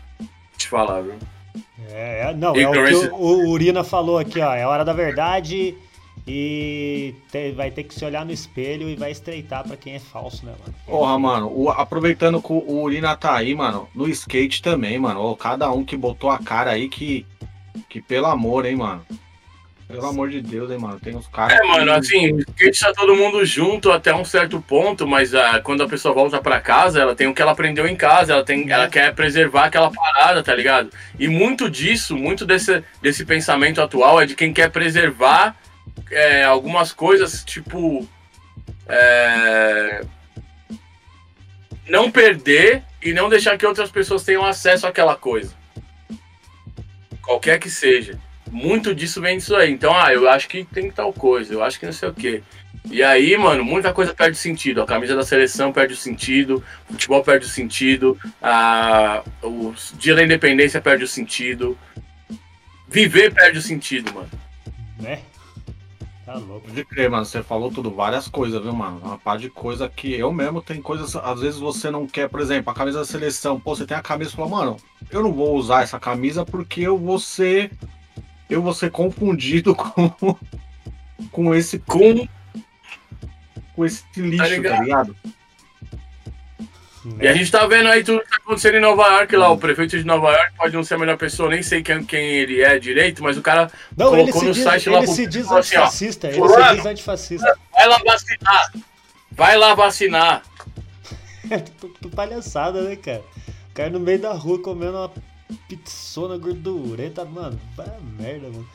[0.57, 1.15] Te falar, viu?
[1.91, 4.55] É, é não, é o que o, o Urina falou aqui, ó.
[4.55, 5.75] É hora da verdade
[6.31, 9.99] e te, vai ter que se olhar no espelho e vai estreitar para quem é
[9.99, 10.75] falso, né, mano?
[10.85, 15.21] Porra, mano, o, aproveitando que o Urina tá aí, mano, no skate também, mano.
[15.21, 17.27] Ó, cada um que botou a cara aí que.
[17.89, 19.07] Que pelo amor, hein, mano.
[19.87, 21.01] Pelo amor de Deus, hein, mano.
[21.01, 21.59] Tem uns caras.
[21.59, 25.61] É, mano, assim, o skate tá todo mundo junto até um certo ponto, mas ah,
[25.61, 28.45] quando a pessoa volta para casa, ela tem o que ela aprendeu em casa, ela,
[28.45, 30.91] tem, ela quer preservar aquela parada, tá ligado?
[31.19, 35.57] E muito disso, muito desse, desse pensamento atual é de quem quer preservar
[36.11, 38.09] é, algumas coisas, tipo.
[38.87, 40.03] É,
[41.89, 45.55] não perder e não deixar que outras pessoas tenham acesso àquela coisa.
[47.23, 48.19] Qualquer que seja
[48.51, 49.71] muito disso vem disso aí.
[49.71, 52.43] Então, ah, eu acho que tem tal coisa, eu acho que não sei o quê.
[52.91, 54.83] E aí, mano, muita coisa perde sentido.
[54.83, 60.15] A camisa da seleção perde o sentido, o futebol perde o sentido, a, o dia
[60.15, 61.79] da independência perde o sentido.
[62.89, 64.31] Viver perde o sentido, mano.
[64.99, 65.21] Né?
[66.29, 66.69] Tá louco.
[66.69, 67.25] Pode crer, mano.
[67.25, 69.01] Você falou tudo, várias coisas, viu, mano?
[69.03, 72.39] Uma par de coisa que eu mesmo tem coisas, às vezes você não quer, por
[72.39, 73.59] exemplo, a camisa da seleção.
[73.59, 74.77] Pô, você tem a camisa e fala, mano,
[75.11, 77.71] eu não vou usar essa camisa porque eu vou ser
[78.51, 80.37] eu vou ser confundido com,
[81.33, 81.79] com esse.
[81.79, 82.29] Com.
[83.75, 84.77] Com esse lixo, tá ligado?
[84.77, 85.17] Tá ligado?
[87.21, 89.51] E a gente tá vendo aí tudo que tá acontecendo em Nova York lá.
[89.51, 92.21] O prefeito de Nova York pode não ser a melhor pessoa, nem sei quem, quem
[92.21, 94.99] ele é direito, mas o cara não, colocou no diz, site lá.
[94.99, 97.59] Ele se diz assim, antifascista, ele se diz antifascista.
[97.73, 98.73] Vai lá vacinar.
[99.33, 100.43] Vai lá vacinar.
[102.01, 103.23] que palhaçada, né, cara?
[103.71, 105.13] O cara no meio da rua comendo uma
[105.69, 107.59] pizzona gordurenta, mano.
[107.77, 108.69] Vai a merda, mano.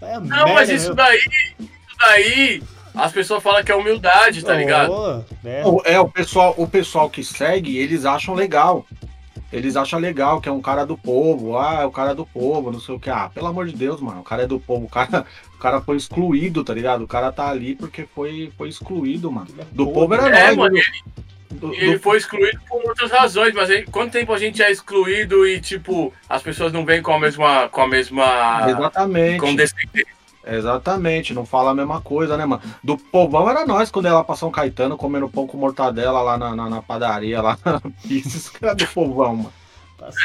[0.00, 0.44] Vai a não, merda.
[0.46, 0.94] Não, mas isso mesmo.
[0.94, 1.18] daí.
[1.18, 2.62] Isso daí
[2.94, 5.26] as pessoas falam que é humildade, tá oh, ligado?
[5.44, 5.62] É.
[5.94, 8.86] é, o pessoal, o pessoal que segue, eles acham legal.
[9.50, 12.70] Eles acham legal que é um cara do povo, ah, é o cara do povo,
[12.70, 13.08] não sei o que.
[13.08, 15.24] Ah, pelo amor de Deus, mano, o cara é do povo, o cara,
[15.56, 17.04] o cara foi excluído, tá ligado?
[17.04, 19.48] O cara tá ali porque foi, foi excluído, mano.
[19.72, 20.76] Do Pô, povo era é, nós, mano.
[20.76, 20.84] Ele,
[21.50, 22.00] do, ele do...
[22.00, 26.12] foi excluído por outras razões, mas aí, quanto tempo a gente é excluído e, tipo,
[26.28, 27.70] as pessoas não vêm com a mesma.
[27.70, 29.38] Com a mesma Exatamente.
[29.38, 30.17] Condescendência
[30.50, 32.62] Exatamente, não fala a mesma coisa, né, mano?
[32.82, 36.56] Do povão era nós quando ela passou um Caetano comendo pão com mortadela lá na,
[36.56, 38.38] na, na padaria, lá na pizza.
[38.38, 39.52] Isso do povão, mano.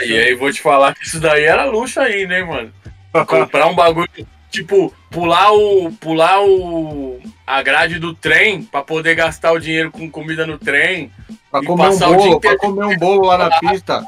[0.06, 2.72] E aí vou te falar que isso daí era luxo aí, né, mano?
[3.28, 4.10] Comprar um bagulho,
[4.50, 5.92] tipo, pular o.
[5.92, 7.20] pular o.
[7.46, 11.12] a grade do trem pra poder gastar o dinheiro com comida no trem.
[11.52, 14.08] Pra comer um bolo, pra comer um bolo lá na pista.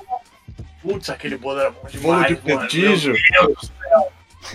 [0.81, 2.01] Putz, aquele bolo era bom demais.
[2.01, 3.15] Bolo de petígio.
[3.31, 3.71] Meu Deus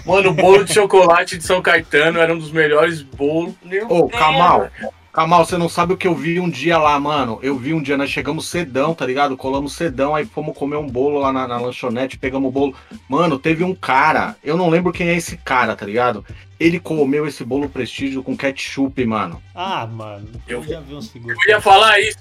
[0.04, 3.54] Mano, o bolo de chocolate de São Caetano era um dos melhores bolos.
[3.88, 4.70] Ô, Kamal,
[5.12, 7.40] Kamal, você não sabe o que eu vi um dia lá, mano.
[7.42, 9.36] Eu vi um dia, nós chegamos cedão, tá ligado?
[9.36, 12.74] Colamos cedão, aí fomos comer um bolo lá na, na lanchonete, pegamos o bolo.
[13.08, 16.24] Mano, teve um cara, eu não lembro quem é esse cara, tá ligado?
[16.60, 19.42] Ele comeu esse bolo prestígio com ketchup, mano.
[19.52, 21.36] Ah, mano, eu, eu já vi uns figuras.
[21.44, 22.18] Eu ia falar isso.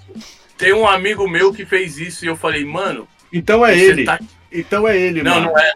[0.58, 3.08] Tem um amigo meu que fez isso e eu falei, mano.
[3.32, 4.06] Então é ele.
[4.06, 4.20] Tá...
[4.52, 5.46] Então é ele, não, mano.
[5.46, 5.74] Não, não é.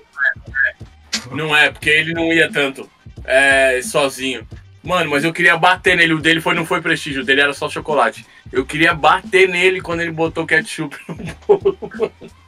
[1.33, 2.89] Não é, porque ele não ia tanto
[3.23, 4.47] é, sozinho.
[4.83, 6.13] Mano, mas eu queria bater nele.
[6.13, 8.25] O dele foi, não foi prestígio, o dele era só chocolate.
[8.51, 11.15] Eu queria bater nele quando ele botou ketchup no
[11.47, 11.77] bolo.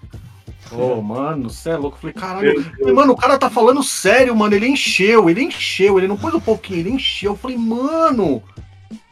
[0.72, 1.98] Ô, oh, mano, você é louco.
[1.98, 2.94] Eu falei, caralho.
[2.94, 4.56] Mano, o cara tá falando sério, mano.
[4.56, 5.98] Ele encheu, ele encheu.
[5.98, 7.32] Ele não pôs um pouquinho, ele encheu.
[7.34, 8.44] Eu falei, mano.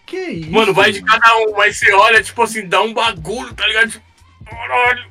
[0.05, 0.51] Que isso?
[0.51, 1.53] Mano, vai de cada um.
[1.55, 3.91] Mas você olha, tipo assim, dá um bagulho, tá ligado?
[3.91, 4.05] Tipo,
[4.45, 5.05] caralho.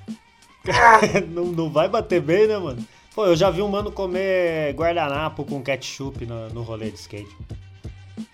[1.30, 2.86] não, não vai bater bem, né, mano?
[3.14, 7.36] Pô, eu já vi um mano comer guardanapo com ketchup no, no rolê de skate.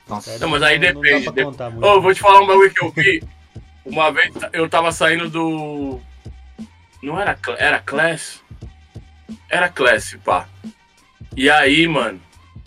[0.08, 0.38] Nossa.
[0.38, 1.26] Não, mas aí não, depende.
[1.26, 1.84] Não depende.
[1.84, 3.22] Oh, vou te falar um bagulho que eu vi.
[3.84, 6.00] Uma vez eu tava saindo do.
[7.02, 7.38] Não era.
[7.58, 8.42] Era Class?
[9.48, 10.48] Era Class, pá.
[11.36, 12.20] E aí, mano,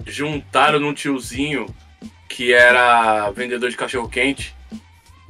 [0.05, 1.67] juntaram num tiozinho
[2.27, 4.55] que era vendedor de cachorro quente.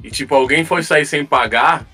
[0.02, 1.86] E tipo, alguém foi sair sem pagar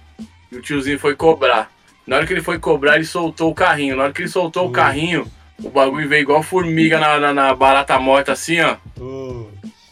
[0.51, 1.71] e o tiozinho foi cobrar.
[2.09, 3.95] Na hora que ele foi cobrar, ele soltou o carrinho.
[3.95, 5.31] Na hora que ele soltou o carrinho,
[5.63, 8.77] o bagulho veio igual formiga na, na, na barata morta, assim, ó.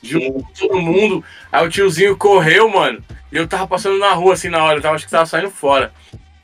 [0.03, 1.23] Juntou todo mundo.
[1.53, 3.05] Aí o tiozinho correu, mano.
[3.31, 4.79] E eu tava passando na rua, assim, na hora.
[4.79, 5.93] Eu tava, acho que tava saindo fora.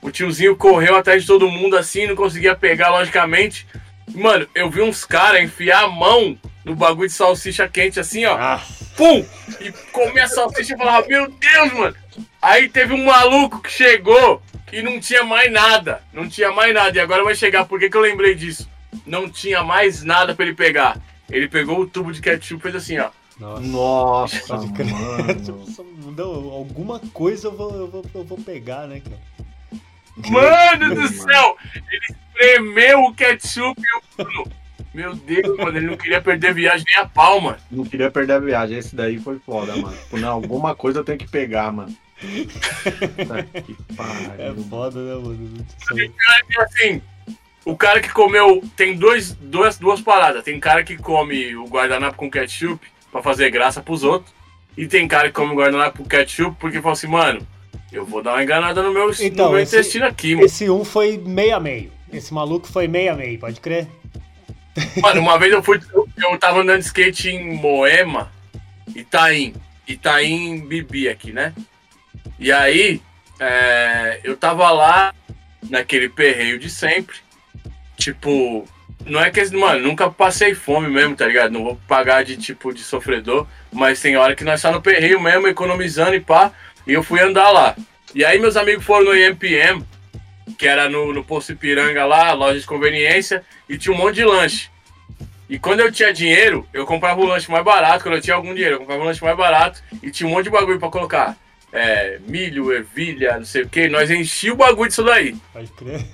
[0.03, 3.66] O tiozinho correu atrás de todo mundo, assim, não conseguia pegar, logicamente.
[4.14, 8.37] Mano, eu vi uns caras enfiar a mão no bagulho de salsicha quente, assim, ó.
[8.39, 8.61] Ah.
[8.95, 9.25] Pum!
[9.59, 12.02] E comer a salsicha e falava, meu Deus, mano.
[12.41, 14.43] Aí teve um maluco que chegou
[14.73, 16.03] e não tinha mais nada.
[16.13, 16.97] Não tinha mais nada.
[16.97, 18.69] E agora vai chegar, por que, que eu lembrei disso?
[19.07, 20.99] Não tinha mais nada para ele pegar.
[21.31, 23.11] Ele pegou o tubo de ketchup e fez assim, ó.
[23.39, 26.12] Nossa, Nossa mano.
[26.16, 29.19] Não, alguma coisa eu vou, eu, vou, eu vou pegar, né, cara?
[30.28, 31.57] Mano do céu!
[31.74, 34.62] Ele espremeu o ketchup e o.
[34.93, 37.57] Meu Deus, mano, ele não queria perder a viagem nem a palma.
[37.70, 39.97] Não queria perder a viagem, esse daí foi foda, mano.
[40.12, 41.97] Não, alguma coisa eu tenho que pegar, mano
[44.39, 45.66] é foda, né, mano?
[46.59, 47.03] Assim,
[47.65, 48.62] o cara que comeu.
[48.77, 50.44] Tem dois, duas, duas paradas.
[50.44, 54.32] Tem cara que come o guardanapo com ketchup pra fazer graça pros outros.
[54.77, 57.47] E tem cara que come o guardanapo com ketchup porque fala assim, mano,
[57.93, 60.47] eu vou dar uma enganada no meu, então, no meu esse, intestino aqui, mano.
[60.47, 61.93] Esse um foi meio a meio.
[62.12, 63.86] Esse maluco foi meio a meio, pode crer?
[65.03, 65.78] Mano, uma vez eu fui.
[66.16, 68.32] Eu tava andando de skate em Moema,
[68.94, 69.55] Itaim.
[69.86, 71.53] Itaim Bibi aqui, né?
[72.43, 73.01] E aí,
[73.39, 75.14] é, eu tava lá
[75.70, 77.14] naquele perreio de sempre.
[77.97, 78.69] Tipo,
[79.06, 81.52] não é que, mano, nunca passei fome mesmo, tá ligado?
[81.52, 85.20] Não vou pagar de tipo de sofredor, mas tem hora que nós tá no perreio
[85.20, 86.51] mesmo, economizando e pá.
[86.85, 87.77] E eu fui andar lá.
[88.12, 89.86] E aí meus amigos foram no IMPM,
[90.59, 94.24] que era no, no Poço Ipiranga lá, loja de conveniência, e tinha um monte de
[94.24, 94.69] lanche.
[95.48, 98.02] E quando eu tinha dinheiro, eu comprava o lanche mais barato.
[98.02, 99.81] Quando eu tinha algum dinheiro, eu comprava o lanche mais barato.
[100.02, 101.36] E tinha um monte de bagulho pra colocar
[101.73, 105.35] é, milho, ervilha, não sei o que, nós enchi o bagulho disso daí.
[105.53, 106.05] Pode crer.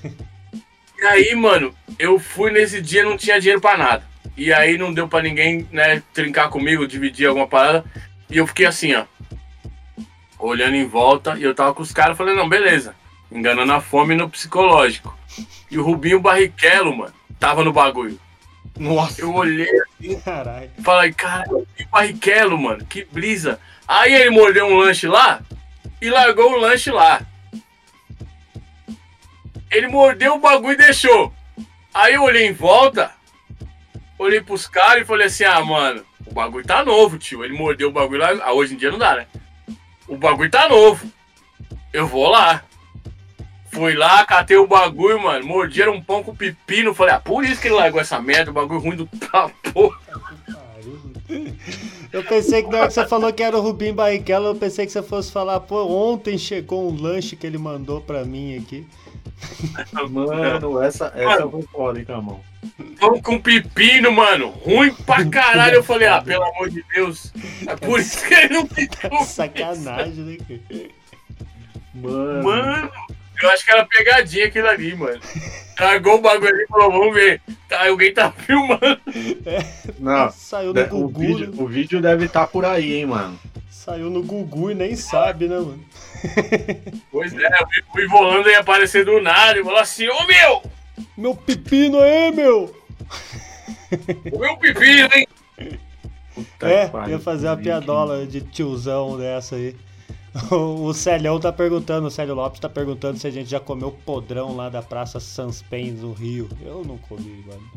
[1.00, 4.04] E aí, mano, eu fui nesse dia não tinha dinheiro pra nada.
[4.36, 7.84] E aí não deu pra ninguém, né, trincar comigo, dividir alguma parada.
[8.30, 9.04] E eu fiquei assim, ó.
[10.38, 12.94] Olhando em volta, e eu tava com os caras, falei, não, beleza.
[13.30, 15.16] Enganando a fome no psicológico.
[15.70, 18.18] E o Rubinho Barrichello, mano, tava no bagulho.
[18.78, 19.20] Nossa.
[19.22, 20.70] Eu olhei assim, Caralho.
[20.84, 21.44] falei, cara,
[21.78, 23.60] que Barrichello, mano, que brisa.
[23.86, 25.40] Aí ele mordeu um lanche lá
[26.02, 27.22] e largou o lanche lá.
[29.70, 31.32] Ele mordeu o bagulho e deixou.
[31.94, 33.12] Aí eu olhei em volta,
[34.18, 37.44] olhei pros caras e falei assim: ah, mano, o bagulho tá novo, tio.
[37.44, 38.30] Ele mordeu o bagulho lá.
[38.42, 39.26] Ah, hoje em dia não dá, né?
[40.08, 41.08] O bagulho tá novo.
[41.92, 42.64] Eu vou lá.
[43.70, 45.46] Fui lá, catei o bagulho, mano.
[45.46, 46.94] Morderam um pão com pepino.
[46.94, 50.07] Falei, ah, por isso que ele largou essa merda, o bagulho ruim do tá, porra.
[52.18, 54.84] Eu pensei que na hora que você falou que era o Rubim Barrichello, eu pensei
[54.84, 58.84] que você fosse falar, pô, ontem chegou um lanche que ele mandou pra mim aqui.
[60.10, 62.40] Mano, essa, essa foi foda, hein, Camão.
[62.98, 64.48] Pão com pepino, mano.
[64.48, 65.76] Ruim pra caralho.
[65.76, 67.32] Eu falei, ah, pelo amor de Deus.
[67.64, 69.24] É por isso que ele não ficou.
[69.24, 70.36] Sacanagem, né?
[70.48, 70.88] cara?
[71.94, 72.42] Mano.
[72.42, 72.90] Mano,
[73.44, 75.20] eu acho que era pegadinha aquilo ali, mano.
[75.78, 77.40] Largou o bagulho ali e falou, vamos ver.
[77.68, 79.00] Tá, alguém tá filmando.
[79.98, 80.30] Não.
[80.30, 81.62] Saiu no o, Gugu, vídeo, né?
[81.62, 83.38] o vídeo deve estar por aí, hein, mano.
[83.70, 85.84] Saiu no Gugu e nem sabe, né, mano?
[87.12, 87.48] Pois é,
[87.94, 90.62] o Ivolando ia aparecer do nada e falou assim, ô meu!
[91.16, 92.74] Meu pepino aí, meu!
[94.32, 95.26] O meu pepino, hein?
[96.34, 99.74] Puta é, que pariu, ia fazer uma piadola de tiozão dessa aí.
[100.50, 104.54] O, Célio tá perguntando, o Célio Lopes tá perguntando se a gente já comeu podrão
[104.54, 106.48] lá da Praça Sanspens no Rio.
[106.62, 107.70] Eu não comi, mano.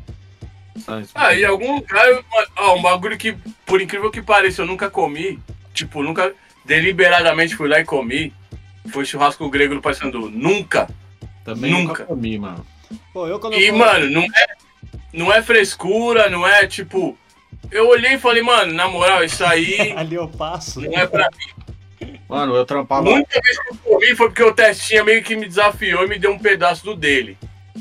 [1.15, 2.23] Ah, em algum lugar, eu-
[2.57, 3.34] ó, um bagulho que,
[3.65, 5.40] por incrível que pareça, eu nunca comi.
[5.73, 6.34] Tipo, nunca
[6.65, 8.34] deliberadamente fui lá e comi.
[8.91, 10.30] Foi churrasco grego do Paysandu.
[10.30, 10.90] Nunca.
[11.44, 11.88] Também nunca.
[11.88, 12.65] nunca comi, mano.
[13.14, 14.48] Pô, eu quando E, eu mano, não é,
[15.14, 17.18] não é frescura, não é tipo.
[17.69, 20.82] Eu olhei e falei, mano, na moral, isso aí ali eu passo.
[20.82, 21.61] não é pra mim.
[22.32, 23.03] Mano, eu trampava.
[23.03, 26.18] Muita vez que eu comi foi porque o Testinha meio que me desafiou e me
[26.18, 27.38] deu um pedaço do dele.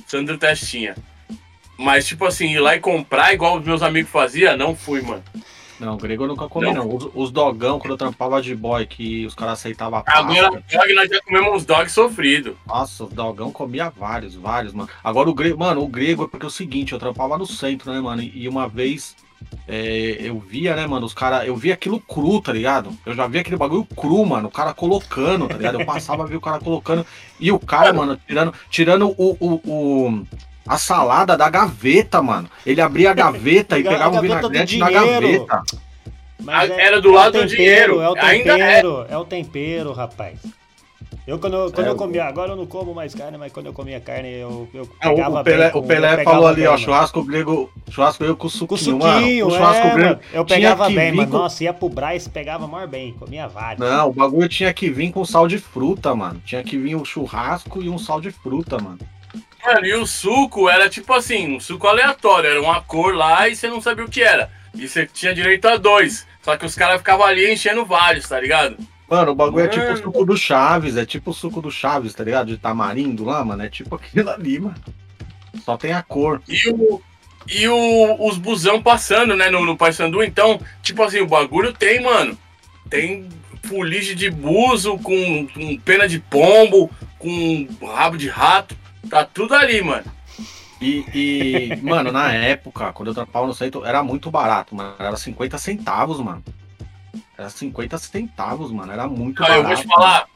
[0.09, 0.97] Sandro Testinha.
[1.79, 5.23] Mas, tipo assim, ir lá e comprar igual os meus amigos faziam, não fui, mano.
[5.79, 6.85] Não, grego eu nunca comi, Não.
[6.85, 6.97] não.
[6.97, 10.19] Os, os dogão, quando eu trampava de boy, que os caras aceitavam a.
[10.19, 12.57] Agora, dog, nós já comemos uns dogs sofridos.
[12.67, 14.91] Nossa, os dogão comia vários, vários, mano.
[15.03, 17.93] Agora o grego, mano, o grego é porque é o seguinte, eu trampava no centro,
[17.93, 18.21] né, mano?
[18.21, 19.15] E uma vez
[19.69, 22.93] é, eu via, né, mano, os caras, eu via aquilo cru, tá ligado?
[23.07, 25.81] Eu já vi aquele bagulho cru, mano, o cara colocando, tá ligado?
[25.81, 27.07] Eu passava a ver o cara colocando.
[27.39, 30.27] E o cara, mano, tirando, tirando o, o, o-
[30.67, 32.49] a salada da gaveta, mano.
[32.65, 35.63] Ele abria a gaveta e pegava o vinagrete na gaveta.
[36.43, 38.01] Mas Era do lado é do tempero, dinheiro.
[38.01, 39.19] É o Ainda tempero, é.
[39.19, 40.39] o tempero, rapaz.
[41.31, 43.67] Eu quando, eu, quando É, eu comia, agora eu não como mais carne, mas quando
[43.67, 46.31] eu comia carne eu, eu É, o- pegava o Pelé, com- o Pelé eu pegava
[46.37, 49.57] falou ali, bem, ó, churrasco grego, churrasco grego com Com suquinho, suquinho, mano.
[49.59, 50.21] Churrasco é, grego.
[50.33, 51.31] Eu tinha pegava que bem, vir mano.
[51.31, 53.79] com- Nossa, ia pro Braz, pegava maior bem, comia vários.
[53.89, 56.43] Não, o bagulho tinha que vir com sal de fruta, mano.
[56.45, 58.99] Tinha que vir um churrasco e um sal de fruta, mano.
[59.65, 62.51] Mano, e o suco era tipo assim, um suco aleatório.
[62.51, 64.51] Era uma cor lá e você não sabia o que era.
[64.75, 66.27] E você tinha direito a dois.
[66.43, 68.77] Só que os caras ficavam ali enchendo vários, tá ligado?
[69.11, 72.15] Mano, o bagulho é tipo o suco do Chaves, é tipo o suco do Chaves,
[72.15, 72.47] tá ligado?
[72.47, 73.65] De tamarindo lá, mano.
[73.65, 74.77] É tipo aquilo ali, mano.
[75.65, 76.41] Só tem a cor.
[76.49, 77.03] E, o,
[77.49, 80.23] e o, os busão passando, né, no, no Paysandu.
[80.23, 82.39] Então, tipo assim, o bagulho tem, mano.
[82.89, 83.29] Tem
[83.65, 86.89] fuligem de buzo com, com pena de pombo,
[87.19, 88.77] com rabo de rato.
[89.11, 90.05] Tá tudo ali, mano.
[90.81, 94.95] E, e, mano, na época, quando eu trampava no centro, era muito barato, mano.
[95.01, 96.45] Era 50 centavos, mano.
[97.41, 98.93] Era 50 centavos, mano.
[98.93, 99.63] Era muito Ah, barato.
[99.63, 100.27] eu vou te falar.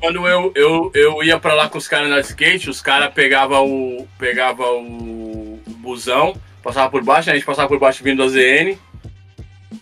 [0.00, 3.66] Quando eu, eu, eu ia pra lá com os caras na skate, os caras pegavam
[3.70, 8.78] o, pegava o, busão, passava por baixo, a gente passava por baixo vindo da ZN.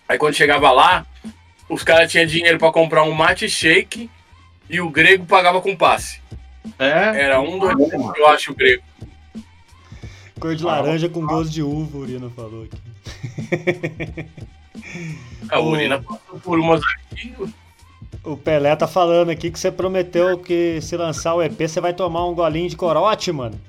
[0.09, 1.07] Aí quando chegava lá,
[1.69, 4.11] os caras tinham dinheiro pra comprar um mate shake
[4.69, 6.21] e o grego pagava com passe.
[6.81, 7.77] É, Era um, dois,
[8.17, 8.83] eu acho, o grego.
[10.41, 14.27] Cor de laranja com gosto de uva, o Urino falou aqui.
[15.51, 15.71] A Ô.
[15.71, 16.81] urina passou por umas.
[18.25, 21.95] O Pelé tá falando aqui que você prometeu que se lançar o EP você vai
[21.95, 23.61] tomar um golinho de corote, mano.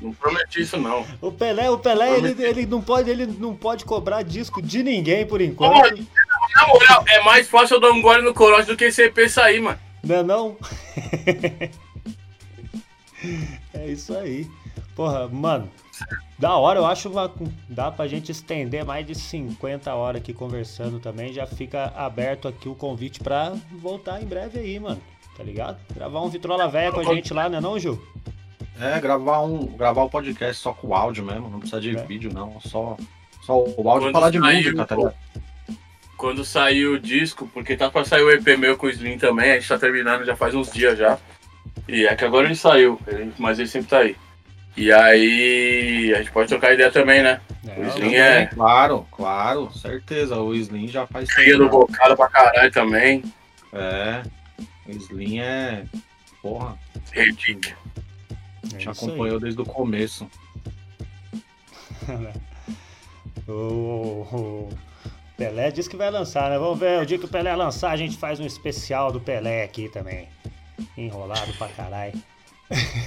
[0.00, 1.06] Não prometi isso, não.
[1.20, 5.26] O Pelé, o Pelé, ele, ele não pode, ele não pode cobrar disco de ninguém
[5.26, 6.06] por enquanto.
[6.54, 9.28] Na moral, é mais fácil eu dar um gole no corote do que esse EP
[9.28, 9.78] sair, mano.
[10.02, 10.56] Não é não?
[13.74, 14.48] é isso aí.
[14.96, 15.70] Porra, mano,
[16.38, 17.32] da hora, eu acho uma,
[17.68, 21.32] dá pra gente estender mais de 50 horas aqui conversando também.
[21.32, 25.00] Já fica aberto aqui o convite pra voltar em breve aí, mano.
[25.36, 25.78] Tá ligado?
[25.94, 28.02] Gravar um Vitrola Véia com a gente lá, né não, Gil?
[28.78, 29.66] É, gravar um.
[29.66, 32.02] Gravar o um podcast só com áudio mesmo, não precisa de é.
[32.02, 32.60] vídeo, não.
[32.60, 32.96] Só,
[33.42, 35.14] só o áudio falar de música, tá ligado?
[36.16, 39.52] Quando saiu o disco, porque tá pra sair o EP meu com o Slim também,
[39.52, 41.18] a gente tá terminando já faz uns dias já.
[41.88, 43.00] E é que agora ele saiu,
[43.38, 44.16] mas ele sempre tá aí.
[44.80, 47.38] E aí a gente pode trocar ideia também, né?
[47.68, 48.46] É, o Slim é.
[48.46, 50.40] Claro, claro, certeza.
[50.40, 51.30] O Slim já faz.
[51.34, 53.22] Cria do bocado pra caralho também.
[53.74, 54.22] É.
[54.88, 55.84] O Slim é.
[56.40, 56.78] Porra.
[57.12, 57.76] Ridículo.
[58.74, 59.42] É já acompanhou aí.
[59.42, 60.26] desde o começo.
[63.46, 64.68] o, o,
[65.36, 66.58] Pelé disse que vai lançar, né?
[66.58, 69.62] Vamos ver, o dia que o Pelé lançar, a gente faz um especial do Pelé
[69.62, 70.26] aqui também.
[70.96, 72.14] Enrolado pra caralho.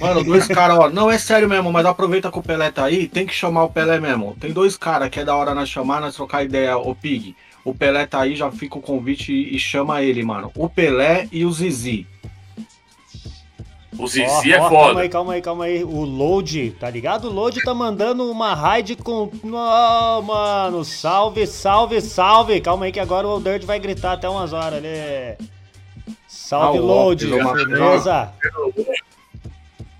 [0.00, 3.08] Mano, dois caras, ó, não é sério mesmo, mas aproveita que o Pelé tá aí,
[3.08, 4.36] tem que chamar o Pelé mesmo.
[4.38, 7.34] Tem dois caras que é da hora nós chamar, nós trocar ideia, ô Pig.
[7.64, 10.52] O Pelé tá aí, já fica o convite e, e chama ele, mano.
[10.54, 12.06] O Pelé e o Zizi.
[13.98, 14.84] O Zizi oh, é oh, foda.
[14.84, 15.84] Calma aí, calma aí, calma aí.
[15.84, 17.28] O Load, tá ligado?
[17.28, 19.30] O Load tá mandando uma raid com.
[19.44, 22.60] Oh, mano, salve, salve, salve.
[22.60, 25.38] Calma aí que agora o Dirt vai gritar até umas horas ali.
[26.26, 28.32] Salve, ah, Load, beleza?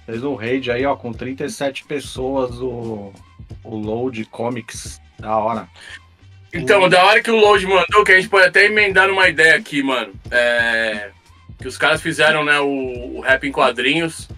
[0.07, 3.13] Fez um raid aí, ó, com 37 pessoas, o,
[3.63, 5.01] o Load Comics.
[5.19, 5.69] Da hora.
[6.53, 9.57] Então, da hora que o Load mandou, que a gente pode até emendar numa ideia
[9.57, 10.13] aqui, mano.
[10.31, 11.11] É.
[11.59, 14.29] Que os caras fizeram, né, o, o rap em quadrinhos.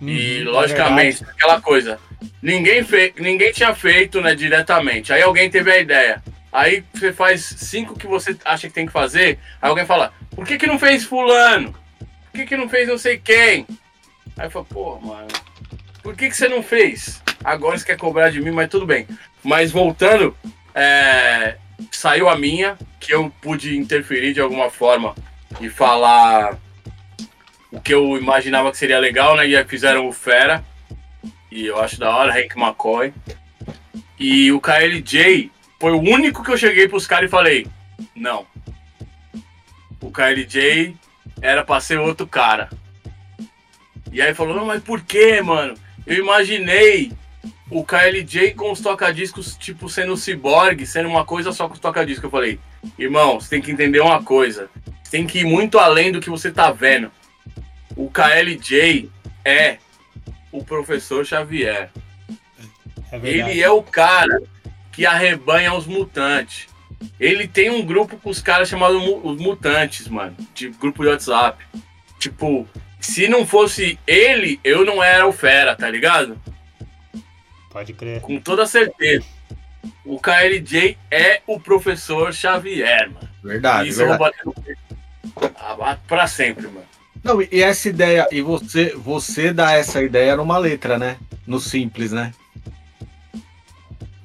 [0.00, 1.98] Hum, e, uhum, logicamente, é aquela coisa.
[2.40, 3.12] Ninguém, fe...
[3.18, 5.12] ninguém tinha feito, né, diretamente.
[5.12, 6.22] Aí alguém teve a ideia.
[6.52, 9.38] Aí você faz cinco que você acha que tem que fazer.
[9.60, 11.72] Aí alguém fala: por que, que não fez Fulano?
[12.00, 13.66] Por que, que não fez não sei quem?
[14.38, 15.28] Aí eu falo, pô, mano,
[16.02, 17.22] por que, que você não fez?
[17.42, 19.06] Agora você quer cobrar de mim, mas tudo bem.
[19.42, 20.36] Mas voltando,
[20.74, 21.56] é,
[21.90, 25.14] saiu a minha, que eu pude interferir de alguma forma
[25.60, 26.58] e falar
[27.70, 29.48] o que eu imaginava que seria legal, né?
[29.48, 30.64] E aí fizeram o Fera,
[31.50, 33.14] e eu acho da hora, Hank McCoy.
[34.18, 37.66] E o KLJ foi o único que eu cheguei pros caras e falei:
[38.14, 38.46] não.
[40.00, 40.94] O KLJ
[41.40, 42.68] era pra ser outro cara.
[44.12, 45.74] E aí falou, não, mas por que, mano?
[46.06, 47.12] Eu imaginei
[47.70, 51.80] o KLJ com os tocadiscos, tipo, sendo um ciborgue, sendo uma coisa só com os
[51.80, 52.24] tocadiscos.
[52.24, 52.60] Eu falei,
[52.98, 54.70] irmão, você tem que entender uma coisa.
[55.02, 57.10] Você tem que ir muito além do que você tá vendo.
[57.96, 59.10] O KLJ
[59.44, 59.78] é
[60.52, 61.90] o professor Xavier.
[63.10, 64.40] É Ele é o cara
[64.92, 66.68] que arrebanha os mutantes.
[67.20, 70.36] Ele tem um grupo com os caras chamados os mutantes, mano.
[70.54, 71.64] De grupo de WhatsApp.
[72.18, 72.66] Tipo,
[73.06, 76.36] se não fosse ele, eu não era o Fera, tá ligado?
[77.70, 78.20] Pode crer.
[78.20, 79.24] Com toda certeza.
[80.04, 83.28] O KLJ é o professor Xavier, mano.
[83.44, 83.88] Verdade.
[83.88, 84.34] Isso verdade.
[84.44, 86.84] eu vou bater pra sempre, mano.
[87.22, 91.16] Não, e essa ideia, e você, você dá essa ideia numa letra, né?
[91.46, 92.32] No simples, né?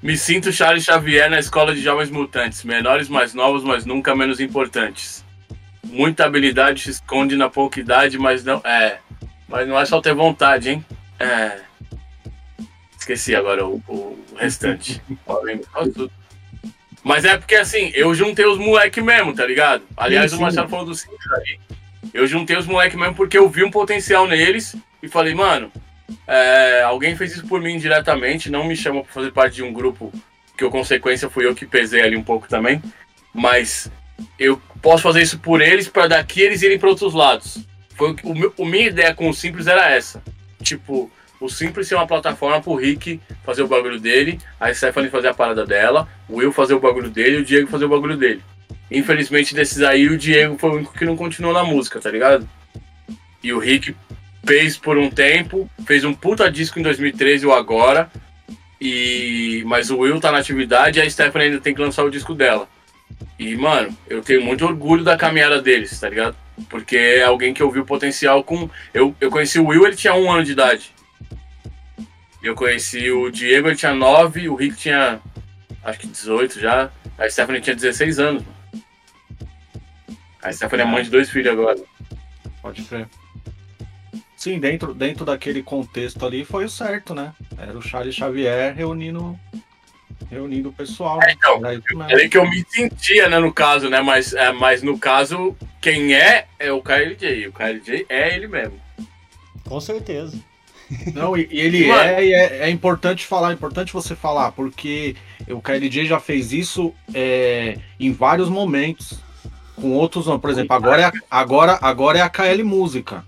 [0.01, 4.39] Me sinto Charles Xavier na escola de jovens mutantes, menores, mais novos, mas nunca menos
[4.39, 5.23] importantes
[5.83, 8.99] muita habilidade se esconde na pouca idade, mas não é.
[9.47, 10.85] Mas não é só ter vontade, hein?
[11.19, 11.59] É.
[12.97, 15.01] Esqueci agora o, o restante.
[17.03, 19.83] mas é porque assim, eu juntei os moleque mesmo, tá ligado?
[19.97, 20.41] Aliás, sim, sim.
[20.41, 21.59] o Marcelo falou do Simples aí.
[22.13, 25.71] Eu juntei os moleque mesmo porque eu vi um potencial neles e falei, mano,
[26.27, 29.73] é, alguém fez isso por mim diretamente, não me chamou pra fazer parte de um
[29.73, 30.11] grupo
[30.57, 32.81] que, a consequência, fui eu que pesei ali um pouco também.
[33.33, 33.89] Mas
[34.37, 37.59] eu posso fazer isso por eles para daqui eles irem para outros lados.
[37.95, 40.23] Foi o, a minha ideia com o Simples era essa.
[40.61, 45.29] Tipo, o Simples ser uma plataforma pro Rick fazer o bagulho dele, a Stephanie fazer
[45.29, 48.41] a parada dela, o Will fazer o bagulho dele o Diego fazer o bagulho dele.
[48.91, 52.47] Infelizmente, desses aí, o Diego foi o único que não continuou na música, tá ligado?
[53.41, 53.95] E o Rick
[54.45, 58.11] fez por um tempo, fez um puta disco em 2013 ou agora,
[58.79, 62.09] e mas o Will tá na atividade e a Stephanie ainda tem que lançar o
[62.09, 62.67] disco dela.
[63.37, 66.35] E, mano, eu tenho muito orgulho da caminhada deles, tá ligado?
[66.69, 68.69] Porque é alguém que eu vi o potencial com.
[68.93, 70.93] Eu, eu conheci o Will, ele tinha um ano de idade.
[72.41, 75.19] Eu conheci o Diego, ele tinha 9, o Rick tinha
[75.83, 76.91] acho que 18 já.
[77.17, 78.43] A Stephanie tinha 16 anos.
[80.41, 81.79] A Stephanie é mãe de dois filhos agora.
[82.61, 83.07] Pode crer.
[84.35, 87.33] Sim, dentro, dentro daquele contexto ali foi o certo, né?
[87.57, 89.39] Era o Charles Xavier reunindo
[90.29, 91.19] reunindo o pessoal.
[91.21, 91.61] É, então,
[92.09, 94.01] é que eu me sentia, né, no caso, né?
[94.01, 97.47] Mas, é, mas no caso, quem é é o KLJ.
[97.47, 98.79] O KLJ é ele mesmo.
[99.67, 100.37] Com certeza.
[101.13, 102.01] Não, e, e ele Mano.
[102.01, 105.15] é, e é, é importante falar, é importante você falar, porque
[105.47, 109.19] o KLJ já fez isso é, em vários momentos.
[109.75, 113.25] Com outros, por exemplo, agora é, agora, agora é a KL Música.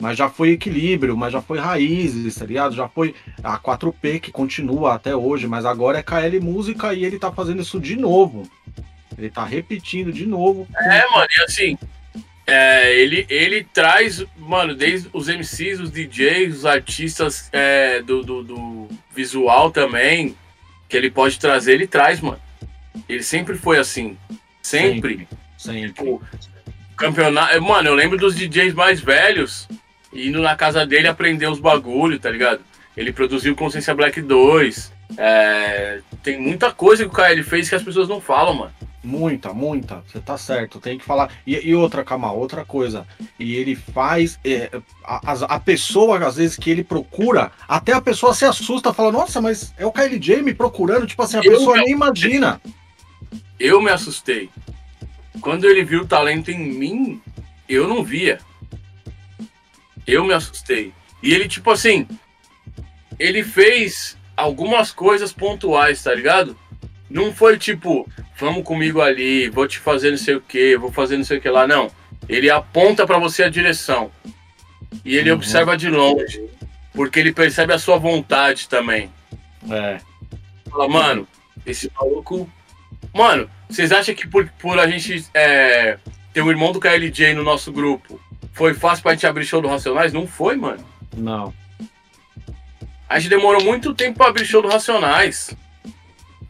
[0.00, 2.74] Mas já foi equilíbrio, mas já foi raízes, tá ligado?
[2.74, 7.18] Já foi a 4P que continua até hoje, mas agora é KL Música e ele
[7.18, 8.48] tá fazendo isso de novo.
[9.16, 10.68] Ele tá repetindo de novo.
[10.76, 11.78] É, mano, e assim,
[12.46, 18.42] é, ele, ele traz, mano, desde os MCs, os DJs, os artistas é, do, do,
[18.44, 20.36] do, visual também,
[20.88, 22.40] que ele pode trazer, ele traz, mano.
[23.08, 24.16] Ele sempre foi assim.
[24.62, 25.26] Sempre.
[25.56, 25.88] Sempre.
[25.88, 26.22] Tipo,
[26.96, 27.60] campeonato.
[27.60, 29.68] Mano, eu lembro dos DJs mais velhos
[30.12, 32.60] indo na casa dele aprender os bagulho, tá ligado?
[32.96, 34.92] Ele produziu Consciência Black 2.
[35.16, 38.72] É, tem muita coisa que o KL fez que as pessoas não falam, mano.
[39.02, 40.02] Muita, muita.
[40.06, 41.30] Você tá certo, tem que falar.
[41.46, 43.06] E, e outra, Kamal, outra coisa.
[43.38, 44.38] E ele faz.
[44.44, 44.70] É,
[45.04, 49.40] a, a, pessoa, às vezes, que ele procura, até a pessoa se assusta, fala, nossa,
[49.40, 51.06] mas é o KLJ me procurando.
[51.06, 52.60] Tipo assim, a eu pessoa nem imagina.
[53.58, 54.50] Eu me assustei.
[55.40, 57.22] Quando ele viu o talento em mim,
[57.68, 58.38] eu não via.
[60.08, 60.92] Eu me assustei.
[61.22, 62.08] E ele, tipo assim,
[63.18, 66.56] ele fez algumas coisas pontuais, tá ligado?
[67.10, 71.18] Não foi tipo, vamos comigo ali, vou te fazer não sei o que, vou fazer
[71.18, 71.66] não sei o que lá.
[71.66, 71.90] Não.
[72.26, 74.10] Ele aponta para você a direção.
[75.04, 75.36] E ele uhum.
[75.36, 76.42] observa de longe.
[76.94, 79.10] Porque ele percebe a sua vontade também.
[79.70, 79.98] É.
[80.70, 81.28] Fala, mano,
[81.66, 82.50] esse maluco.
[83.14, 85.98] Mano, vocês acham que por, por a gente é,
[86.32, 88.20] ter o irmão do KLJ no nosso grupo,
[88.52, 90.12] foi fácil pra gente abrir show do Racionais?
[90.12, 90.84] Não foi, mano.
[91.16, 91.54] Não.
[93.08, 95.54] A gente demorou muito tempo pra abrir show do Racionais.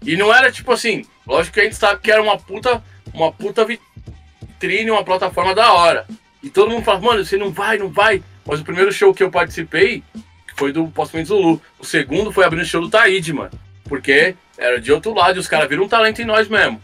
[0.05, 3.33] E não era tipo assim, lógico que a gente sabe que era uma puta, uma
[3.33, 6.07] puta vitrine, uma plataforma da hora.
[6.43, 8.23] E todo mundo fala, mano, você não vai, não vai.
[8.47, 10.03] Mas o primeiro show que eu participei
[10.57, 11.62] foi do Postumento Zulu.
[11.79, 13.51] O segundo foi abrindo o show do Taíde, mano.
[13.85, 16.81] Porque era de outro lado e os caras viram um talento em nós mesmo.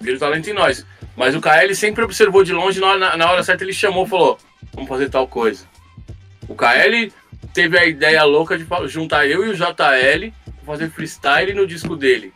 [0.00, 0.84] Viram um talento em nós.
[1.16, 4.38] Mas o KL sempre observou de longe, na, na hora certa ele chamou e falou:
[4.72, 5.64] vamos fazer tal coisa.
[6.48, 7.12] O KL
[7.52, 10.32] teve a ideia louca de juntar eu e o JL
[10.64, 12.32] fazer freestyle no disco dele.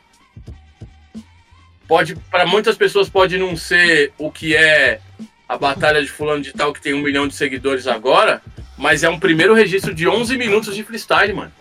[1.87, 5.01] Pode, para muitas pessoas pode não ser o que é
[5.49, 8.43] a batalha de fulano de tal que tem um milhão de seguidores agora,
[8.77, 11.53] mas é um primeiro registro de 11 minutos de freestyle, mano.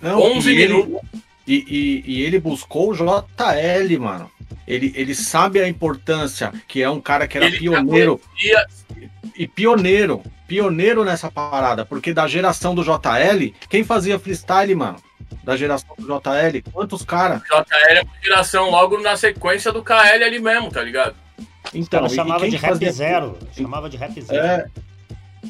[0.00, 1.10] Não, 11 e minutos.
[1.10, 4.30] Ele, e, e, e ele buscou o JL, mano.
[4.66, 8.20] Ele, ele sabe a importância, que é um cara que era ele pioneiro.
[9.36, 14.98] E pioneiro, pioneiro nessa parada, porque da geração do JL, quem fazia freestyle, mano?
[15.42, 17.42] Da geração do JL, quantos caras?
[17.42, 21.14] JL é uma geração logo na sequência do KL ali mesmo, tá ligado?
[21.74, 22.92] Então, chamava de rap fazia...
[22.92, 23.38] zero.
[23.56, 24.46] Chamava de rap zero.
[24.46, 24.66] É,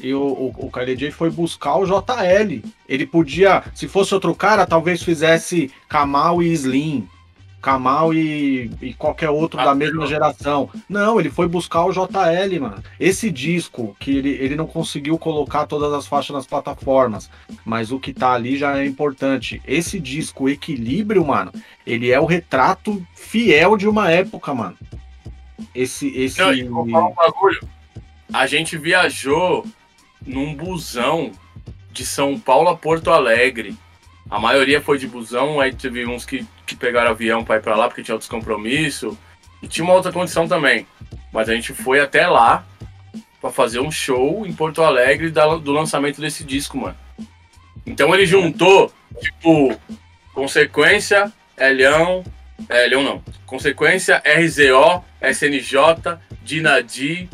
[0.01, 2.61] e o, o, o KLJ foi buscar o JL.
[2.87, 7.07] Ele podia, se fosse outro cara, talvez fizesse Kamal e Slim,
[7.63, 10.07] Kamal e, e qualquer outro ah, da mesma não.
[10.07, 10.69] geração.
[10.89, 12.83] Não, ele foi buscar o JL, mano.
[12.99, 17.29] Esse disco, que ele, ele não conseguiu colocar todas as faixas nas plataformas,
[17.63, 19.61] mas o que tá ali já é importante.
[19.65, 21.53] Esse disco, Equilíbrio, mano,
[21.87, 24.77] ele é o retrato fiel de uma época, mano.
[25.73, 26.09] Esse.
[26.17, 26.39] esse...
[26.39, 27.69] Não, vou falar um bagulho.
[28.33, 29.65] A gente viajou
[30.25, 31.31] num busão
[31.93, 33.77] de São Paulo a Porto Alegre.
[34.29, 37.75] A maioria foi de busão, aí teve uns que que pegaram avião para ir para
[37.75, 39.15] lá porque tinha outros compromissos.
[39.61, 40.85] E tinha uma outra condição também.
[41.31, 42.65] Mas a gente foi até lá
[43.39, 46.97] para fazer um show em Porto Alegre do lançamento desse disco, mano.
[47.85, 49.77] Então ele juntou, tipo,
[50.33, 52.23] consequência, Elhão,
[52.69, 57.29] é, Elhão não, consequência, RZO, SNJ, Dinadi,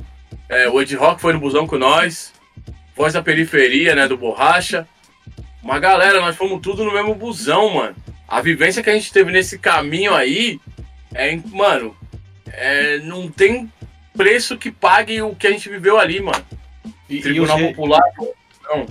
[0.47, 2.33] é, o Ed Rock foi no busão com nós,
[2.95, 4.87] Voz da Periferia, né, do Borracha.
[5.63, 7.95] Uma galera, nós fomos tudo no mesmo busão, mano
[8.29, 10.59] a vivência que a gente teve nesse caminho aí
[11.13, 11.95] é, mano,
[12.47, 13.71] é, não tem
[14.15, 16.43] preço que pague o que a gente viveu ali, mano.
[17.09, 18.03] E, Tribunal e Popular.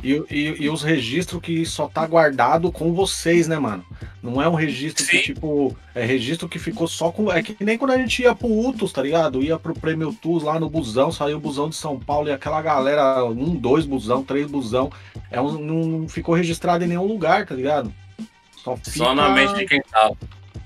[0.02, 3.84] E, e, e, os registros que só tá guardado com vocês, né, mano?
[4.20, 5.10] Não é um registro Sim.
[5.10, 7.30] que, tipo, é registro que ficou só com.
[7.30, 9.40] É que nem quando a gente ia pro UTUS, tá ligado?
[9.40, 12.60] Ia pro Prêmio TUS lá no busão, saiu o busão de São Paulo e aquela
[12.60, 14.90] galera, um, dois busão, três busão,
[15.30, 17.94] é um, não ficou registrado em nenhum lugar, tá ligado?
[18.68, 18.98] Só, fica...
[18.98, 20.10] Só na mente de quem tá.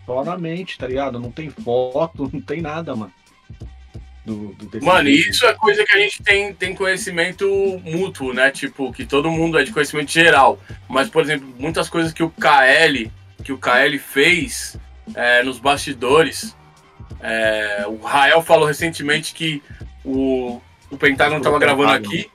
[0.06, 1.18] Só na mente, tá ligado?
[1.18, 3.12] Não tem foto, não tem nada, mano.
[4.24, 7.44] Do, do mano, isso é coisa que a gente tem, tem conhecimento
[7.84, 8.50] mútuo, né?
[8.50, 10.60] Tipo, que todo mundo é de conhecimento geral.
[10.88, 13.10] Mas, por exemplo, muitas coisas que o KL,
[13.42, 14.78] que o KL fez
[15.14, 16.56] é, nos bastidores.
[17.20, 19.62] É, o Rael falou recentemente que
[20.04, 20.60] o,
[20.90, 22.30] o Pentágono estava gravando aqui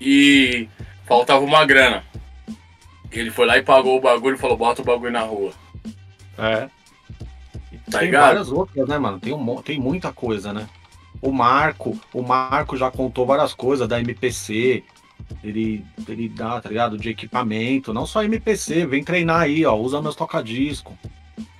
[0.00, 0.68] e
[1.06, 2.04] faltava uma grana.
[3.12, 5.52] Ele foi lá e pagou o bagulho e falou: bota o bagulho na rua.
[6.38, 6.68] É.
[7.90, 8.26] Tá tem ligado?
[8.26, 9.20] várias outras, né, mano?
[9.20, 10.68] Tem, um, tem muita coisa, né?
[11.22, 14.82] o Marco, o Marco já contou várias coisas da MPC.
[15.42, 16.98] Ele, ele dá, tá ligado?
[16.98, 19.76] De equipamento, não só MPC, vem treinar aí, ó.
[19.76, 20.92] Usa meus tocadiscos.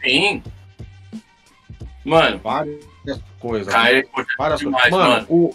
[0.02, 0.42] Sim.
[2.04, 2.84] Mano, Várias
[3.38, 3.72] coisas.
[3.72, 4.00] cara, né?
[4.00, 4.98] é Várias demais, coisas.
[4.98, 5.26] Mano, mano.
[5.30, 5.54] o.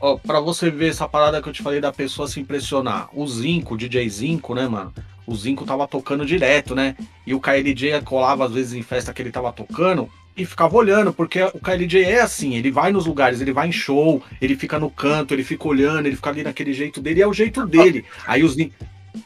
[0.00, 3.08] Ó, pra você ver essa parada que eu te falei da pessoa se impressionar.
[3.12, 4.92] O Zinco, o DJ Zinco, né, mano?
[5.26, 6.96] O Zinco tava tocando direto, né?
[7.26, 11.12] E o KLJ colava às vezes em festa que ele tava tocando e ficava olhando,
[11.12, 14.78] porque o KLJ é assim, ele vai nos lugares, ele vai em show, ele fica
[14.78, 18.04] no canto, ele fica olhando, ele fica ali naquele jeito dele, é o jeito dele.
[18.26, 18.74] Aí o Zinco,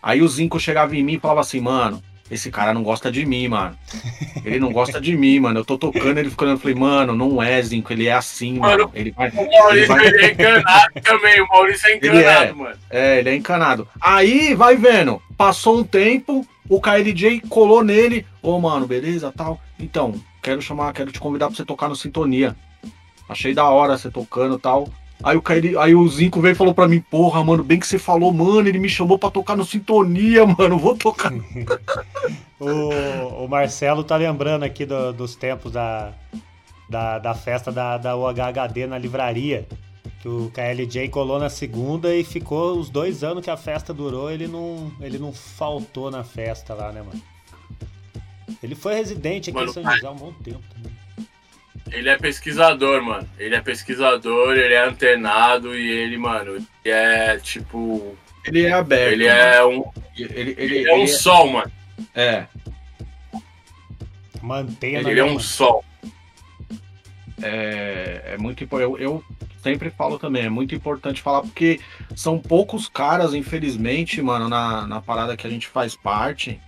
[0.03, 3.25] aí o Zinco chegava em mim e falava assim, mano, esse cara não gosta de
[3.25, 3.77] mim, mano.
[4.45, 5.61] Ele não gosta de mim, mano.
[5.61, 8.79] Eu tô tocando, ele ficando, eu falei, mano, não é Zinco, ele é assim, mano.
[8.85, 11.41] Mano, Ele vai, O Maurício vai- ele é enganado também.
[11.41, 12.53] O Maurício é Ele enganado, é.
[12.53, 12.77] mano.
[12.91, 13.89] É, ele é encanado.
[14.01, 18.27] Aí, vai vendo, passou um tempo, o KLJ colou nele.
[18.43, 19.61] Ô, mano, beleza, tal.
[19.79, 22.55] Então, quero chamar, quero te convidar pra você tocar no Sintonia.
[23.29, 24.89] Achei da hora você tocando tal.
[25.23, 27.87] Aí o, KL, aí o Zinco veio e falou pra mim, porra, mano, bem que
[27.87, 31.33] você falou, mano, ele me chamou pra tocar no Sintonia, mano, vou tocar.
[32.61, 36.13] O, o Marcelo tá lembrando aqui do- dos tempos da,
[36.89, 39.65] da, da festa da, da UHHD na livraria.
[40.21, 44.29] Que o KLJ colou na segunda e ficou os dois anos que a festa durou,
[44.29, 47.23] ele não, ele não faltou na festa lá, né, mano?
[48.61, 50.93] Ele foi residente aqui Mano, em São José há um bom tempo também.
[51.93, 53.29] Ele é pesquisador, mano.
[53.39, 58.17] Ele é pesquisador, ele é antenado e ele, mano, ele é tipo.
[58.45, 59.13] Ele é aberto.
[59.13, 59.95] Ele é um, mano.
[60.17, 61.73] Ele, ele, ele é um ele sol, mano.
[62.15, 62.47] é,
[64.43, 65.41] Mantena, Ele é né, um mano?
[65.41, 65.85] sol.
[67.43, 68.91] é, é muito importante.
[68.91, 69.25] Eu, eu
[69.63, 71.81] sempre falo também, é muito importante falar, porque
[72.17, 76.61] são poucos caras, infelizmente, mano, na, na parada que a gente faz parte,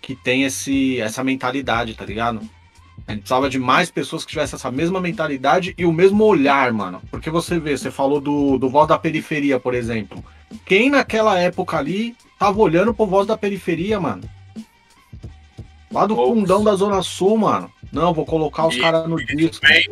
[0.00, 2.40] que tem esse, essa mentalidade, tá ligado?
[3.06, 6.72] A gente precisava de mais pessoas que tivessem essa mesma mentalidade e o mesmo olhar,
[6.72, 7.00] mano.
[7.10, 10.24] Porque você vê, você falou do, do Voz da Periferia, por exemplo.
[10.64, 14.22] Quem naquela época ali tava olhando pro Voz da Periferia, mano?
[15.92, 16.34] Lá do Poucos.
[16.34, 17.70] fundão da Zona Sul, mano.
[17.92, 19.64] Não, vou colocar os caras no disco.
[19.66, 19.84] vem,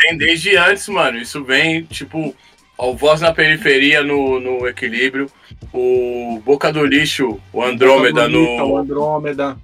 [0.00, 1.18] vem desde antes, mano.
[1.18, 2.34] Isso vem, tipo,
[2.76, 5.30] o Voz na Periferia no, no Equilíbrio,
[5.72, 9.56] o Boca do Lixo, o Andrômeda O no Andrômeda,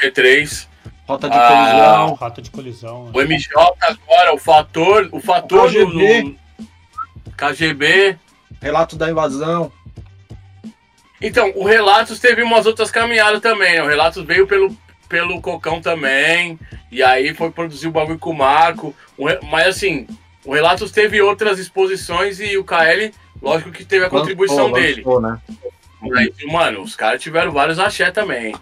[0.00, 0.66] T3,
[1.06, 2.14] Rota de Ah, Colisão.
[2.14, 3.10] Rota de colisão.
[3.12, 3.52] o MJ
[3.82, 6.22] agora, o Fator, o Fator no, KGB.
[7.26, 8.18] no KGB.
[8.62, 9.70] Relato da Invasão.
[11.20, 13.82] Então, o Relatos teve umas outras caminhadas também, né?
[13.82, 14.74] O Relatos veio pelo,
[15.08, 16.58] pelo Cocão também,
[16.90, 18.94] e aí foi produzir o bagulho com o Marco.
[19.18, 20.06] O mas assim,
[20.44, 23.12] o Relatos teve outras exposições e o KL,
[23.42, 25.02] lógico que teve a contribuição Lançou, dele.
[25.04, 25.38] lançou, né?
[26.00, 28.54] Mas, mano, os caras tiveram vários axé também.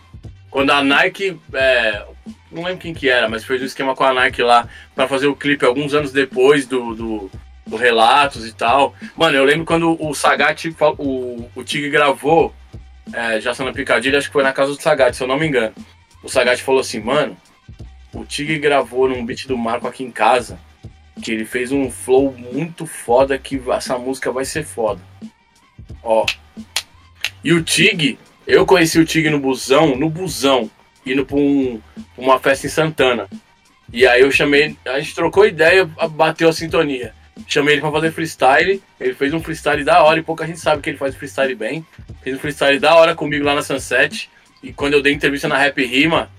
[0.51, 2.05] Quando a Nike, é,
[2.51, 5.27] não lembro quem que era, mas fez um esquema com a Nike lá pra fazer
[5.27, 7.31] o clipe alguns anos depois do, do,
[7.66, 8.94] do Relatos e tal.
[9.16, 12.55] Mano, eu lembro quando o Sagat, o, o Tig gravou
[13.12, 15.47] é, Já na Picadilha, acho que foi na casa do Sagat, se eu não me
[15.47, 15.74] engano.
[16.23, 17.36] O Sagat falou assim, mano,
[18.12, 20.59] o Tig gravou num beat do Marco aqui em casa,
[21.23, 25.01] que ele fez um flow muito foda que essa música vai ser foda.
[26.03, 26.24] Ó.
[27.43, 30.70] E o Tig, eu conheci o Tig no busão, no busão,
[31.05, 31.81] indo pra, um,
[32.15, 33.29] pra uma festa em Santana.
[33.93, 37.15] E aí eu chamei, a gente trocou ideia, bateu a sintonia.
[37.47, 40.81] Chamei ele pra fazer freestyle, ele fez um freestyle da hora e pouca gente sabe
[40.81, 41.85] que ele faz freestyle bem.
[42.23, 44.31] Fez um freestyle da hora comigo lá na Sunset.
[44.62, 46.31] E quando eu dei entrevista na Rap Rima,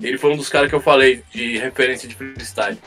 [0.00, 2.78] ele foi um dos caras que eu falei de referência de freestyle.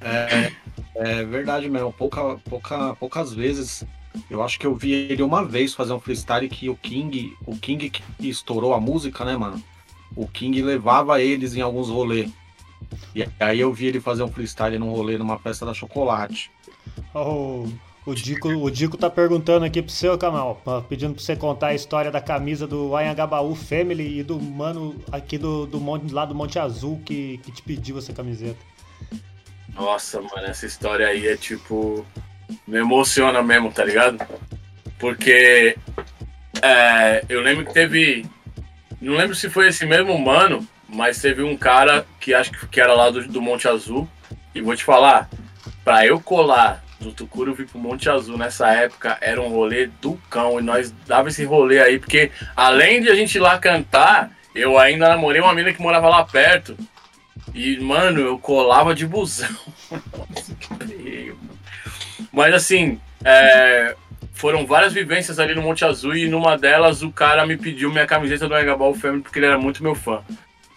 [0.00, 0.50] É,
[0.96, 1.92] é verdade mesmo.
[1.92, 3.84] Pouca, pouca, poucas vezes.
[4.28, 7.56] Eu acho que eu vi ele uma vez fazer um freestyle que o King, o
[7.56, 9.62] King que estourou a música, né, mano?
[10.16, 12.30] O King levava eles em alguns rolês.
[13.14, 16.50] E aí eu vi ele fazer um freestyle num rolê numa festa da chocolate.
[17.14, 17.64] Ó,
[18.06, 21.36] O, o, Dico, o Dico tá perguntando aqui pro seu, Kamal, ó, pedindo pra você
[21.36, 26.12] contar a história da camisa do Anhangabaú Family e do mano aqui do, do monte,
[26.12, 28.58] lá do Monte Azul que, que te pediu essa camiseta.
[29.74, 32.04] Nossa, mano, essa história aí é tipo.
[32.66, 34.18] Me emociona mesmo, tá ligado?
[34.98, 35.76] Porque
[36.62, 38.26] é, eu lembro que teve.
[39.00, 42.92] Não lembro se foi esse mesmo mano, mas teve um cara que acho que- era
[42.94, 44.08] lá do, do Monte Azul.
[44.54, 45.30] E vou te falar,
[45.84, 50.20] pra eu colar do Tucuro vir pro Monte Azul nessa época era um rolê do
[50.28, 50.58] cão.
[50.58, 54.78] E nós dava esse rolê aí, porque além de a gente ir lá cantar, eu
[54.78, 56.76] ainda namorei uma menina que morava lá perto.
[57.54, 59.48] E, mano, eu colava de busão.
[62.32, 63.94] Mas assim, é,
[64.32, 68.06] foram várias vivências ali no Monte Azul e numa delas o cara me pediu minha
[68.06, 70.22] camiseta do Engabal Family porque ele era muito meu fã.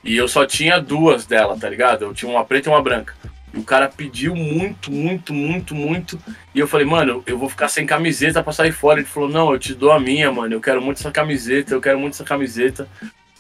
[0.03, 2.03] E eu só tinha duas dela, tá ligado?
[2.03, 3.15] Eu tinha uma preta e uma branca.
[3.53, 6.19] E o cara pediu muito, muito, muito, muito.
[6.53, 8.99] E eu falei, mano, eu vou ficar sem camiseta pra sair fora.
[8.99, 10.53] Ele falou, não, eu te dou a minha, mano.
[10.53, 12.88] Eu quero muito essa camiseta, eu quero muito essa camiseta.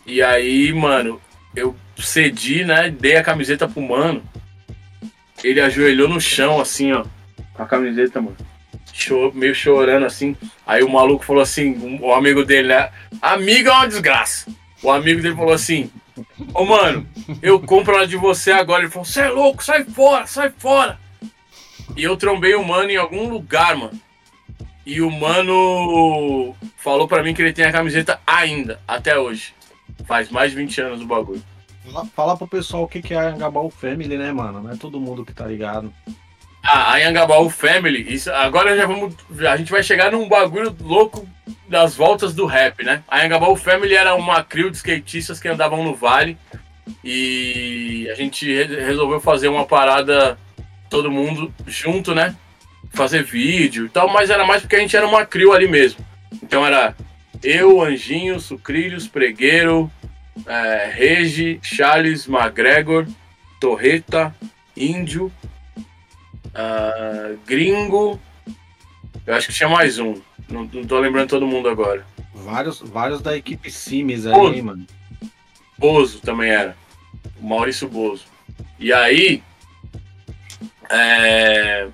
[0.05, 1.19] E aí, mano,
[1.55, 2.89] eu cedi, né?
[2.89, 4.23] Dei a camiseta pro mano.
[5.43, 7.03] Ele ajoelhou no chão, assim, ó.
[7.53, 8.37] Com a camiseta, mano.
[8.93, 10.35] Chor, meio chorando, assim.
[10.65, 12.89] Aí o maluco falou assim, o amigo dele, né?
[13.21, 14.51] Amigo é uma desgraça.
[14.83, 15.89] O amigo dele falou assim:
[16.53, 17.07] Ô mano,
[17.41, 18.83] eu compro ela de você agora.
[18.83, 20.99] Ele falou: Você é louco, sai fora, sai fora.
[21.95, 23.99] E eu trombei o mano em algum lugar, mano.
[24.85, 29.53] E o mano falou para mim que ele tem a camiseta ainda, até hoje.
[30.05, 31.41] Faz mais de 20 anos o bagulho.
[32.13, 34.61] Fala pro pessoal o que é a Angabaú Family, né, mano?
[34.61, 35.93] Não é todo mundo que tá ligado.
[36.65, 39.13] Ah, a Angabaú Family, isso, agora já vamos.
[39.51, 41.27] A gente vai chegar num bagulho louco
[41.67, 43.03] das voltas do rap, né?
[43.05, 46.37] A Angabaú Family era uma crew de skatistas que andavam no vale.
[47.03, 50.37] E a gente resolveu fazer uma parada,
[50.89, 52.33] todo mundo junto, né?
[52.93, 56.05] Fazer vídeo e tal, mas era mais porque a gente era uma crew ali mesmo.
[56.41, 56.95] Então era
[57.43, 59.91] eu, Anjinho, Sucrilhos, Pregueiro,
[60.45, 63.05] é, Regi, Charles, McGregor,
[63.59, 64.33] Torreta,
[64.77, 65.31] Índio,
[66.53, 68.19] uh, Gringo.
[69.25, 70.15] Eu acho que tinha mais um.
[70.49, 72.05] Não, não tô lembrando todo mundo agora.
[72.33, 74.85] Vários, vários da equipe Sims aí, mano.
[75.77, 76.75] Bozo também era.
[77.39, 78.25] O Maurício Bozo.
[78.79, 79.41] E aí.
[80.89, 81.87] É,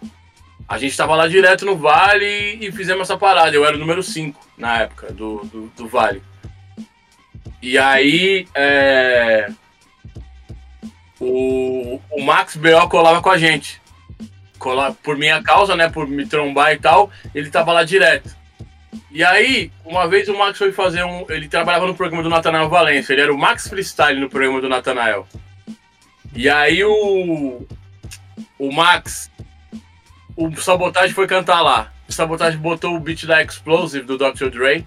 [0.68, 3.56] a gente tava lá direto no Vale e fizemos essa parada.
[3.56, 6.22] Eu era o número 5 na época do, do, do Vale.
[7.62, 8.48] E aí.
[8.56, 9.52] É,
[11.20, 12.88] o, o Max B.O.
[12.88, 13.82] colava com a gente.
[14.60, 15.90] Cola, por minha causa, né?
[15.90, 17.10] Por me trombar e tal.
[17.34, 18.38] Ele tava lá direto.
[19.12, 21.26] E aí, uma vez o Max foi fazer um.
[21.30, 23.14] Ele trabalhava no programa do Natanael Valência.
[23.14, 25.28] Ele era o Max Freestyle no programa do Natanael.
[26.36, 27.66] E aí o.
[28.60, 29.32] O Max.
[30.36, 31.92] O Sabotagem foi cantar lá.
[32.08, 34.50] O Sabotagem botou o beat da Explosive do Dr.
[34.50, 34.86] Dre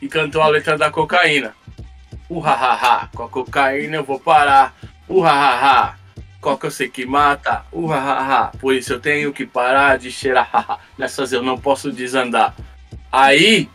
[0.00, 1.54] e cantou a letra da cocaína.
[2.28, 4.74] Uhahaha, com a cocaína eu vou parar.
[5.08, 5.96] Uhahaha,
[6.42, 7.64] coca eu sei que mata.
[7.72, 10.80] Uhahaha, por isso eu tenho que parar de cheirar.
[10.98, 12.54] Nessas eu não posso desandar.
[13.10, 13.70] Aí,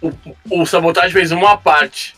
[0.00, 0.12] o,
[0.50, 2.14] o Sabotagem fez uma parte.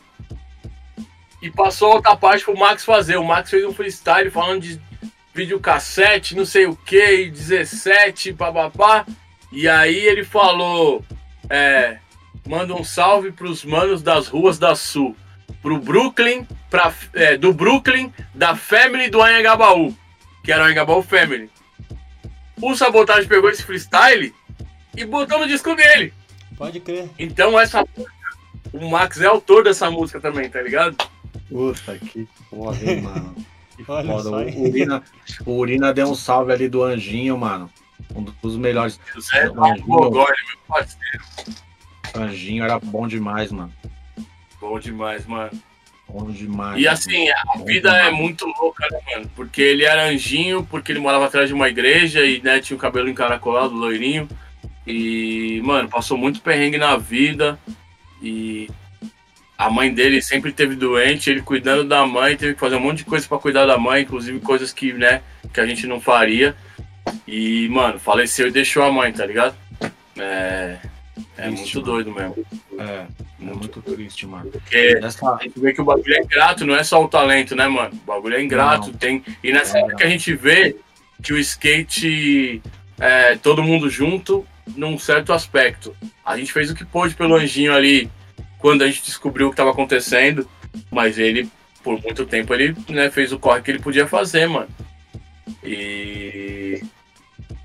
[1.41, 3.17] E passou outra parte pro Max fazer.
[3.17, 4.81] O Max fez um freestyle falando de
[5.33, 9.07] videocassete, não sei o que, 17, papapá.
[9.53, 11.05] E aí ele falou:
[11.49, 11.99] é,
[12.47, 15.15] manda um salve pros manos das ruas da Sul.
[15.65, 19.97] Pro Brooklyn, pra, é, do Brooklyn, da Family do Anhangabaú.
[20.45, 21.49] Que era o Anhangabaú Family.
[22.61, 24.35] O Sabotagem pegou esse freestyle
[24.95, 26.13] e botou no disco dele.
[26.59, 27.09] Pode crer.
[27.19, 28.13] Então essa música,
[28.75, 30.99] o Max é autor dessa música também, tá ligado?
[31.49, 33.35] Puta que foda, hein, mano.
[33.75, 34.31] Que Olha foda.
[34.31, 35.03] O Urina,
[35.45, 37.69] o Urina deu um salve ali do Anjinho, mano.
[38.15, 39.01] Um dos melhores.
[39.13, 41.25] José Bogorne, meu parceiro.
[42.15, 43.73] Anjinho era bom demais, mano.
[44.65, 45.51] Bom demais, mano.
[46.09, 46.81] Bom demais.
[46.81, 48.07] E assim, a vida demais.
[48.07, 49.31] é muito louca, né, mano?
[49.37, 52.81] Porque ele era anjinho, porque ele morava atrás de uma igreja e né, tinha o
[52.81, 54.27] cabelo encaracolado, loirinho.
[54.87, 57.59] E, mano, passou muito perrengue na vida.
[58.23, 58.71] E
[59.59, 62.99] a mãe dele sempre teve doente, ele cuidando da mãe, teve que fazer um monte
[62.99, 65.21] de coisa para cuidar da mãe, inclusive coisas que, né,
[65.53, 66.57] que a gente não faria.
[67.29, 69.55] E, mano, faleceu e deixou a mãe, tá ligado?
[70.19, 70.79] É,
[71.37, 72.05] é triste, muito mano.
[72.05, 72.47] doido mesmo.
[72.79, 73.07] É,
[73.43, 74.51] é muito triste, mano.
[74.51, 75.35] Porque nessa...
[75.35, 77.93] a gente vê que o bagulho é ingrato, não é só o talento, né, mano?
[77.93, 78.95] O bagulho é ingrato, não.
[78.95, 79.25] tem.
[79.43, 80.77] E nessa é, época que a gente vê
[81.23, 82.63] que o skate,
[82.99, 84.47] é, todo mundo junto,
[84.77, 85.95] num certo aspecto.
[86.25, 88.11] A gente fez o que pôde pelo Anjinho ali
[88.59, 90.49] quando a gente descobriu o que estava acontecendo,
[90.91, 91.49] mas ele,
[91.83, 94.69] por muito tempo, ele né, fez o corre que ele podia fazer, mano.
[95.63, 96.44] E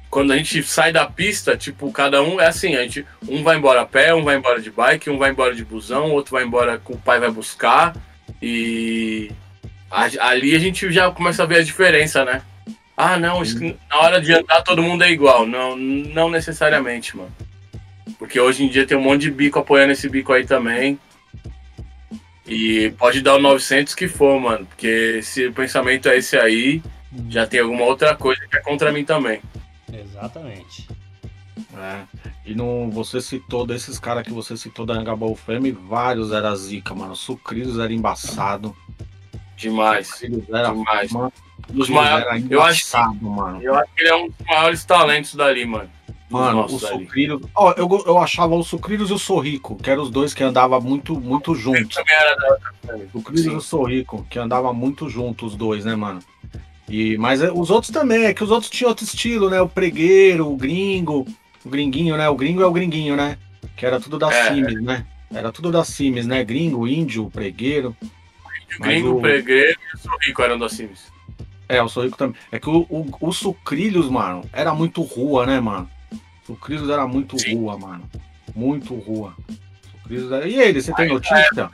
[0.10, 3.58] quando a gente sai da pista, tipo, cada um é assim, a gente, um vai
[3.58, 6.44] embora a pé, um vai embora de bike, um vai embora de busão, outro vai
[6.44, 7.96] embora com o pai vai buscar.
[8.42, 9.32] E
[9.92, 12.42] ali a gente já começa a ver a diferença, né?
[12.98, 13.42] Ah, não,
[13.90, 15.46] na hora de andar todo mundo é igual.
[15.46, 17.32] Não, não necessariamente, mano.
[18.18, 21.00] Porque hoje em dia tem um monte de bico apoiando esse bico aí também.
[22.46, 24.66] E pode dar o 900 que for, mano.
[24.66, 26.82] Porque se o pensamento é esse aí,
[27.30, 29.40] já tem alguma outra coisa que é contra mim também.
[29.94, 30.88] Exatamente.
[31.78, 32.04] É.
[32.46, 36.94] E não, você citou desses caras que você citou da Angabal Fame, vários era zica,
[36.96, 37.16] mano.
[37.16, 38.76] Sucrilhos era embaçado.
[39.58, 40.22] Demais.
[40.50, 41.12] Era, demais.
[41.12, 41.34] Mano,
[41.70, 42.50] dos maiores.
[42.50, 43.62] Eu acho, mano.
[43.62, 45.90] eu acho que ele é um dos maiores talentos dali, mano.
[46.30, 47.42] Mano, o Sucrilhos.
[47.56, 50.80] Ó, eu, eu achava o Sucrilhos e o Sorrico, que eram os dois que andavam
[50.80, 51.98] muito, muito juntos.
[51.98, 52.96] Eu também era da.
[52.96, 56.20] O Sucrilhos e o Sorrico, que andavam muito juntos, os dois, né, mano?
[56.90, 59.62] E, mas é, os outros também, é que os outros tinham outro estilo, né?
[59.62, 61.28] O pregueiro, o gringo,
[61.64, 62.28] o gringuinho, né?
[62.30, 63.38] O gringo é o gringuinho, né?
[63.78, 64.48] Que era tudo da É.
[64.54, 65.06] Sims, né?
[65.32, 66.44] Era tudo da Sims, né?
[66.44, 67.96] Gringo, índio, pregueiro.
[68.80, 71.12] O gringo, o- o pregueiro e o sorrico eram da Sims.
[71.68, 72.36] É, eu sou rico também.
[72.52, 75.88] É que o, o, o Sucrilhos, mano, era muito rua, né, mano?
[76.48, 77.56] Sucrilhos era muito Sim.
[77.56, 78.10] rua, mano.
[78.56, 79.36] Muito rua.
[79.92, 80.48] Sucrilhos era...
[80.48, 81.70] E ele, você tem notícia?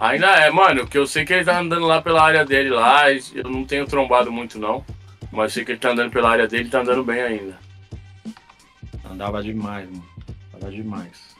[0.00, 3.10] Ainda é, mano, que eu sei que ele tá andando lá pela área dele lá,
[3.12, 4.84] eu não tenho trombado muito não.
[5.32, 7.58] Mas sei que ele tá andando pela área dele e tá andando bem ainda.
[9.04, 10.06] Andava demais, mano.
[10.54, 11.36] Andava demais.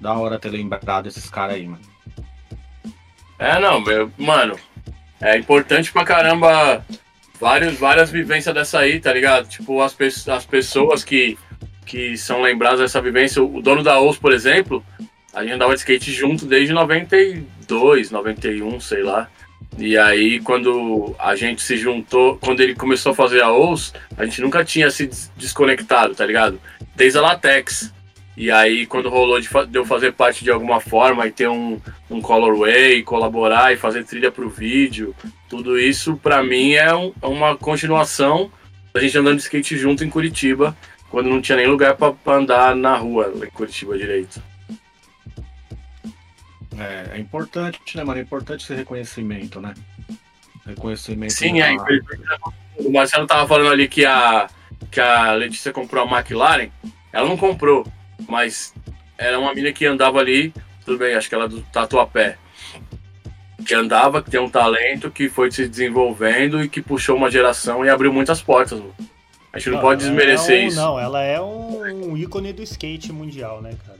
[0.00, 1.82] Da hora ter lembrado esses caras aí, mano.
[3.38, 4.56] É, não, meu, mano,
[5.20, 6.84] é importante pra caramba
[7.40, 9.48] vários, várias vivências dessa aí, tá ligado?
[9.48, 11.36] Tipo, as, pe as pessoas que,
[11.84, 14.84] que são lembradas dessa vivência, o dono da OUS, por exemplo,
[15.34, 19.28] a gente andava de skate junto desde 92, 91, sei lá.
[19.78, 24.24] E aí, quando a gente se juntou, quando ele começou a fazer a OUS, a
[24.24, 26.60] gente nunca tinha se des- desconectado, tá ligado?
[26.94, 27.92] Desde a Latex.
[28.36, 31.80] E aí, quando rolou de, eu fazer parte de alguma forma e ter um,
[32.10, 35.14] um colorway, colaborar e fazer trilha pro vídeo,
[35.48, 38.50] tudo isso pra mim é um- é uma continuação
[38.92, 40.76] da gente andando de skate junto em Curitiba,
[41.10, 44.42] quando não tinha nem lugar pra andar na rua em Curitiba direito.
[46.78, 48.18] É, é importante, né, mano?
[48.18, 49.74] É importante esse reconhecimento, né?
[50.66, 51.32] Reconhecimento.
[51.32, 51.76] Sim, da- é.
[52.76, 54.48] O Marcelo tava falando ali que a,
[54.90, 56.68] que a Letícia comprou a McLaren.
[57.12, 57.86] Ela não comprou,
[58.28, 58.72] mas
[59.18, 60.52] era uma mina que andava ali,
[60.84, 62.38] tudo bem, acho que ela é do Tatuapé.
[63.66, 67.84] Que andava, que tem um talento, que foi se desenvolvendo e que puxou uma geração
[67.84, 68.78] e abriu muitas portas.
[68.80, 68.94] mano.
[69.52, 70.76] A gente não, pode ela desmerecer é um- isso.
[70.76, 73.98] Não, ela é um ícone do skate mundial, né, cara?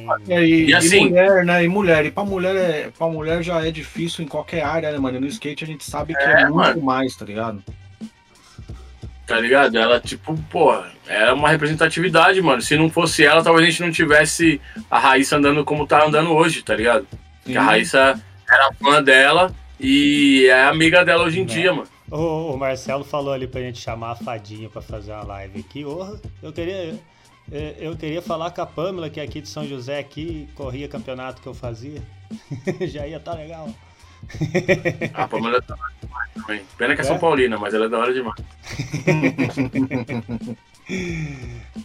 [0.00, 1.64] Não tem- É, e, E assim- e mulher, né?
[1.64, 2.06] E mulher.
[2.06, 5.18] E pra mulher, é, pra mulher já é difícil em qualquer área, né, mano?
[5.18, 6.82] E no skate a gente sabe que é, É, muito mano.
[6.82, 7.62] mais, tá ligado?
[9.26, 9.76] Tá ligado?
[9.78, 10.74] Ela, tipo, pô,
[11.06, 12.60] era uma representatividade, mano.
[12.60, 14.60] Se não fosse ela, talvez a gente não tivesse
[14.90, 17.06] a Raíssa andando como tá andando hoje, tá ligado?
[17.42, 18.20] Porque a Raíssa
[18.50, 19.50] era fã dela
[19.80, 21.88] e é amiga dela hoje em dia, mano.
[22.16, 25.84] O, o Marcelo falou ali pra gente chamar a Fadinha pra fazer uma live aqui.
[25.84, 26.98] Orra, eu queria.
[27.50, 30.88] eu- Eu queria falar com a Pamela, que é aqui de São José, aqui, corria
[30.88, 32.00] campeonato que eu fazia.
[32.86, 33.68] Já ia tá legal.
[35.12, 36.62] A Pamela é da hora demais também.
[36.78, 37.08] Pena que é, É?
[37.08, 38.40] São Paulina, mas ela é da hora demais.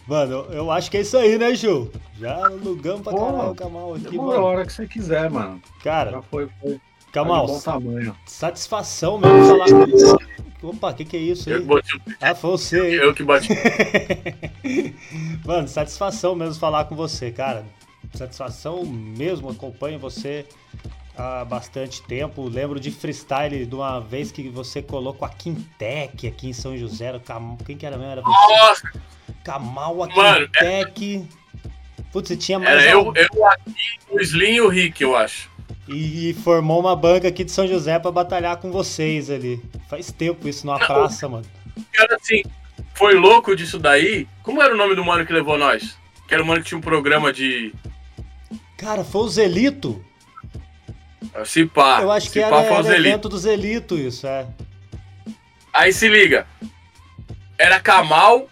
[0.06, 1.90] Mano, eu acho que é isso aí, né, Ju?
[2.18, 4.42] Já alugamos pra Pô, caralho o Kamal aqui, mano.
[4.42, 5.60] hora que você quiser, mano.
[5.82, 6.80] Cara, Já foi, foi.
[7.12, 8.16] Tá bom tamanho.
[8.26, 11.62] satisfação mesmo falar com Opa, o que, que é isso Eu aí?
[11.62, 12.80] que, bati, Ah, foi você.
[12.80, 12.94] aí.
[12.96, 13.48] eu que bati.
[15.44, 17.64] Mano, satisfação mesmo falar com você, cara.
[18.14, 20.44] Satisfação mesmo, acompanho você
[21.16, 22.46] há bastante tempo.
[22.48, 27.06] Lembro de freestyle de uma vez que você colocou a Quintec aqui em São José.
[27.06, 27.56] Era o Cam...
[27.64, 28.12] Quem que era mesmo?
[28.12, 28.30] Era você?
[28.58, 28.92] Nossa,
[29.42, 31.26] Kamal, a Mano, Quintec.
[32.12, 32.82] Putz, você tinha mais.
[32.82, 33.74] era eu, algum- eu aqui,
[34.10, 35.48] o Slim e o Rick, eu acho.
[35.88, 39.60] E, formou uma banca aqui de São José pra batalhar com vocês ali.
[39.88, 41.46] Faz tempo isso numa praça, mano.
[41.92, 42.42] Cara, assim,
[42.94, 44.28] foi louco disso daí.
[44.42, 45.96] Como era o nome do mano que levou nós?
[46.28, 47.74] Que era o mano que tinha um programa de.
[48.76, 50.04] Cara, foi o Zelito.
[51.44, 52.00] Se pá.
[52.02, 53.08] Eu acho que era, foi o Zelito.
[53.08, 54.46] evento do Zelito isso, é.
[55.72, 56.46] Aí se liga.
[57.58, 58.48] Era Kamal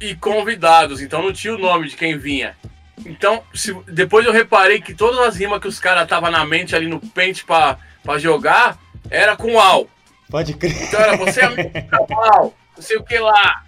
[0.00, 2.56] e convidados, então não tinha o nome de quem vinha.
[3.04, 6.74] Então, se- depois eu reparei que todas as rimas que os caras tava na mente
[6.74, 8.78] ali no pente pra, pra jogar
[9.10, 9.86] era com Al.
[10.30, 10.82] Pode crer.
[10.82, 13.62] Então era você amigo Kamal, não sei o que lá.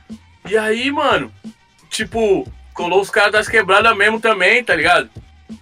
[0.48, 1.32] E aí, mano,
[1.90, 5.08] tipo, colou os caras das quebradas mesmo também, tá ligado?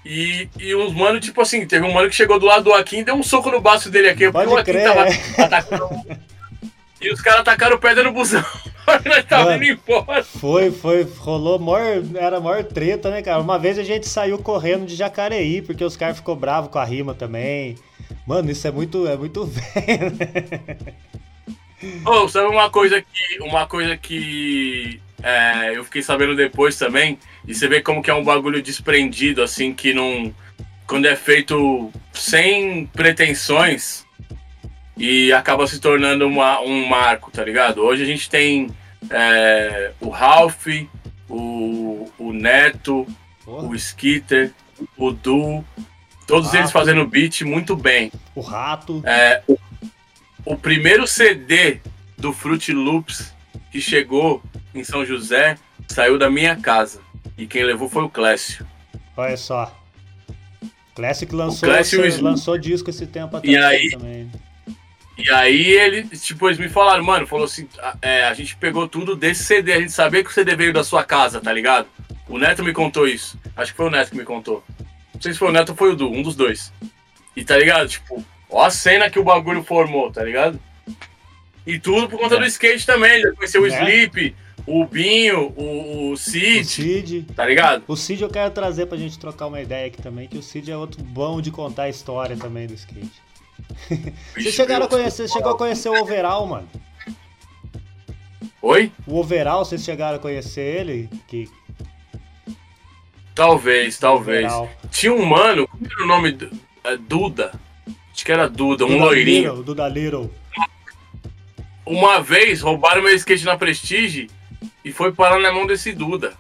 [0.05, 2.99] E, e uns mano, tipo assim, teve um mano que chegou do lado do Akin
[3.01, 4.31] e deu um soco no baço dele aqui.
[4.31, 5.89] Pode porque o Akin tava atacando.
[6.99, 8.43] E os caras atacaram pedra no busão.
[9.05, 10.23] Nós tava indo embora.
[10.23, 13.41] Foi, foi, rolou maior, era a maior treta, né, cara?
[13.41, 16.85] Uma vez a gente saiu correndo de Jacareí, porque os caras ficou bravos com a
[16.85, 17.77] rima também.
[18.27, 20.77] Mano, isso é muito, é muito velho, né?
[22.05, 23.41] Ô, sabe uma coisa que.
[23.41, 28.15] Uma coisa que é, eu fiquei sabendo depois também, e você vê como que é
[28.15, 30.35] um bagulho desprendido, assim, que não.
[30.87, 34.06] Quando é feito sem pretensões
[34.97, 37.83] e acaba se tornando uma, um marco, tá ligado?
[37.83, 38.71] Hoje a gente tem
[39.11, 40.67] é, o Ralph,
[41.29, 43.07] o, o Neto,
[43.45, 44.53] Porra, o Skitter,
[44.97, 45.65] o Du,
[46.27, 48.11] todos Ah, eles fazendo beat muito bem.
[48.35, 49.03] o rato.
[49.05, 49.59] É, o,
[50.45, 51.81] o primeiro CD
[52.17, 53.35] do Fruit Loops
[53.71, 54.43] que chegou
[54.75, 55.59] em São José
[55.89, 57.01] saiu da minha casa.
[57.37, 58.67] E quem levou foi o Clécio.
[59.17, 59.75] Olha só.
[60.95, 63.91] Classic lançou, Clécio lançou disco esse tempo E atrás aí?
[63.91, 64.31] também.
[65.17, 67.67] E aí ele, tipo, eles me falaram, mano, falou assim,
[68.03, 70.85] é, a gente pegou tudo desse CD, a gente sabia que o CD veio da
[70.85, 71.89] sua casa, tá ligado?
[72.29, 73.39] O Neto me contou isso.
[73.57, 74.63] Acho que foi o Neto que me contou.
[75.15, 76.73] Não sei se foi o Neto ou foi o Du, um dos dois.
[77.35, 77.89] E tá ligado?
[77.89, 80.61] Tipo, ó a cena que o bagulho formou, tá ligado?
[81.67, 82.39] E tudo por conta é.
[82.39, 83.21] do skate também.
[83.21, 83.71] Já conheceu o é.
[83.71, 84.37] Sleep,
[84.67, 86.61] o Binho, o, o Cid.
[86.61, 87.27] O Cid.
[87.35, 87.85] Tá ligado?
[87.89, 90.71] O Cid eu quero trazer pra gente trocar uma ideia aqui também, que o Cid
[90.71, 93.26] é outro bom de contar a história também do skate.
[94.35, 96.69] Vocês chegaram a conhecer, chegou a conhecer o Overall, mano?
[98.63, 98.93] Oi?
[99.07, 101.09] O Overall, vocês chegaram a conhecer ele?
[101.29, 101.49] Que...
[103.35, 104.47] Talvez, talvez.
[104.47, 104.71] Overall.
[104.91, 106.37] Tinha um mano, como era o nome?
[106.83, 107.53] É, Duda.
[108.13, 109.51] Acho que era Duda, um Duda loirinho.
[109.51, 110.35] Little, Duda Little.
[111.85, 114.29] Uma vez roubaram meu skate na Prestige
[114.85, 116.33] e foi parar na mão desse Duda.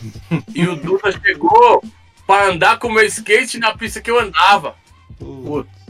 [0.54, 1.82] e o Duda chegou
[2.26, 4.76] pra andar com o meu skate na pista que eu andava.
[5.18, 5.81] Putz.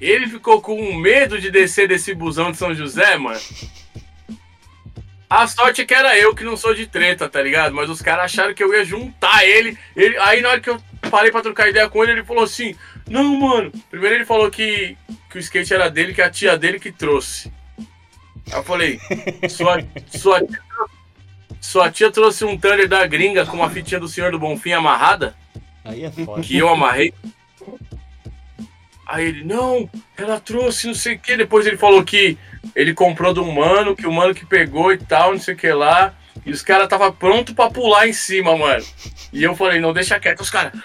[0.00, 3.40] Ele ficou com medo de descer desse busão de São José, mano.
[5.30, 7.74] A sorte é que era eu que não sou de treta, tá ligado?
[7.74, 9.76] Mas os caras acharam que eu ia juntar ele.
[9.94, 10.16] ele.
[10.18, 10.80] Aí na hora que eu
[11.10, 12.74] parei pra trocar ideia com ele, ele falou assim:
[13.06, 13.70] Não, mano.
[13.90, 14.96] Primeiro ele falou que,
[15.28, 17.52] que o skate era dele, que a tia dele que trouxe.
[18.50, 18.98] Aí eu falei:
[19.50, 19.84] Sua,
[20.16, 20.62] sua, tia,
[21.60, 25.36] sua tia trouxe um Thunder da gringa com uma fitinha do Senhor do Bonfim amarrada?
[25.84, 26.40] Aí é foda.
[26.40, 27.12] Que eu amarrei.
[29.08, 31.34] Aí ele, não, ela trouxe não sei o que.
[31.34, 32.36] Depois ele falou que
[32.76, 35.72] ele comprou do mano, que o mano que pegou e tal, não sei o que
[35.72, 36.14] lá.
[36.44, 38.84] E os caras tava pronto pra pular em cima, mano.
[39.32, 40.40] E eu falei, não, deixa quieto.
[40.42, 40.78] Os caras,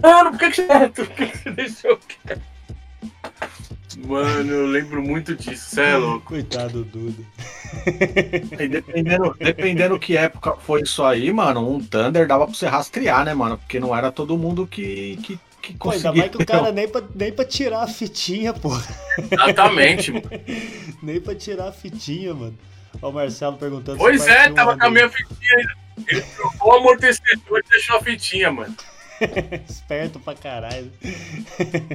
[0.00, 2.42] mano, por que, que você, por que, que você deixou quieto?
[4.06, 6.26] Mano, eu lembro muito disso, você é louco.
[6.26, 7.22] Coitado do Duda.
[8.60, 13.24] E dependendo, dependendo que época foi isso aí, mano, um Thunder dava pra você rastrear,
[13.24, 13.56] né, mano?
[13.56, 17.02] Porque não era todo mundo que, que que ainda mais que o cara nem pra,
[17.14, 18.70] nem pra tirar a fitinha, pô.
[19.30, 20.26] Exatamente, mano.
[21.00, 22.58] nem pra tirar a fitinha, mano.
[23.00, 25.82] Ó, o Marcelo perguntando Pois é, tava com a minha fitinha ainda.
[26.08, 28.74] Ele trocou o amortecedor e deixou a fitinha, mano.
[29.68, 30.92] Esperto pra caralho.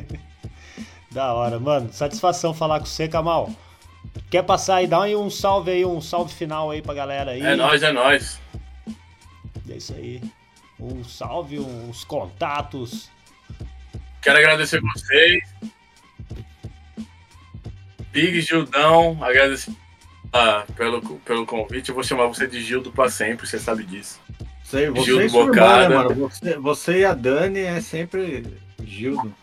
[1.11, 1.91] da hora, mano.
[1.91, 3.51] Satisfação falar com você, Kamal.
[4.29, 4.87] Quer passar aí?
[4.87, 7.41] Dá aí um salve aí, um salve final aí pra galera aí.
[7.41, 8.39] É nóis, é nóis.
[9.69, 10.21] É isso aí.
[10.79, 13.09] Um salve, uns contatos.
[14.27, 15.41] Quero agradecer vocês.
[18.11, 21.87] Big Gildão, agradecer uh, pelo, pelo convite.
[21.87, 24.19] Eu vou chamar você de Gildo para sempre, você sabe disso.
[24.65, 25.83] Sei, você Gildo Bocada.
[25.83, 26.29] Irmã, né, mano?
[26.29, 28.43] Você, você, e a Dani é sempre
[28.83, 29.33] Gildo.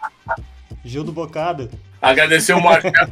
[0.85, 1.70] Gildo Bocada.
[2.02, 3.11] Agradecer o Marcelo,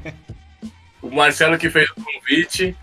[1.00, 2.76] o Marcelo que fez o convite,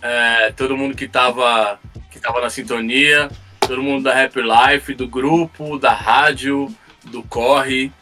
[0.00, 1.78] é, todo mundo que estava
[2.10, 3.30] que tava na sintonia,
[3.60, 7.92] todo mundo da Happy Life, do grupo, da rádio, do Corre.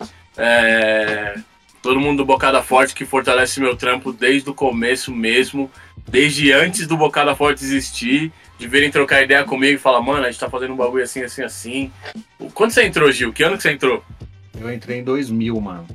[0.43, 1.35] É,
[1.83, 5.71] todo mundo do Bocada Forte que fortalece meu trampo desde o começo mesmo,
[6.09, 10.31] desde antes do Bocada Forte existir, de virem trocar ideia comigo e falar, mano, a
[10.31, 11.93] gente tá fazendo um bagulho assim, assim, assim.
[12.55, 13.35] Quando você entrou, Gil?
[13.35, 14.03] Que ano que você entrou?
[14.59, 15.87] Eu entrei em 2000, mano.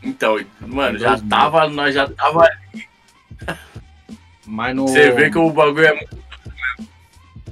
[0.00, 2.86] Então, mano, já tava, nós já tava ali.
[4.46, 4.86] Mas no...
[4.86, 6.16] Você vê que o bagulho é muito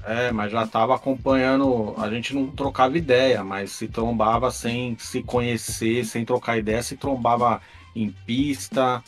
[0.07, 1.95] é, mas já tava acompanhando.
[1.99, 6.97] A gente não trocava ideia, mas se trombava sem se conhecer, sem trocar ideia, se
[6.97, 7.61] trombava
[7.97, 9.03] em pista.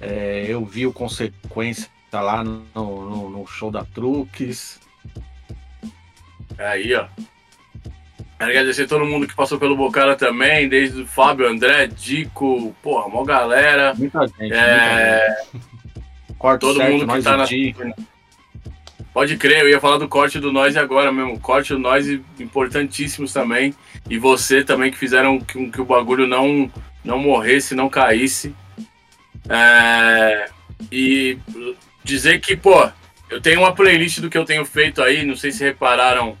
[0.00, 4.80] É, eu vi o consequência lá no, no, no show da Truques.
[6.58, 7.06] Aí, ó.
[8.38, 13.22] Agradecer todo mundo que passou pelo Bocara também, desde o Fábio, André, Dico, porra, mó
[13.22, 13.94] galera.
[13.94, 14.54] Muita gente.
[14.54, 15.28] É...
[15.52, 16.58] Muita gente.
[16.58, 17.44] todo certo, mundo que tá na.
[19.12, 21.38] Pode crer, eu ia falar do corte do Nós agora mesmo.
[21.40, 22.06] Corte do Nós
[22.38, 23.74] importantíssimos também.
[24.08, 26.70] E você também que fizeram que, que o bagulho não,
[27.04, 28.54] não morresse, não caísse.
[29.48, 30.48] É,
[30.92, 31.38] e
[32.04, 32.88] dizer que, pô,
[33.28, 36.36] eu tenho uma playlist do que eu tenho feito aí, não sei se repararam,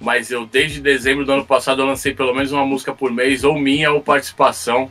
[0.00, 3.44] mas eu desde dezembro do ano passado eu lancei pelo menos uma música por mês,
[3.44, 4.90] ou minha ou participação.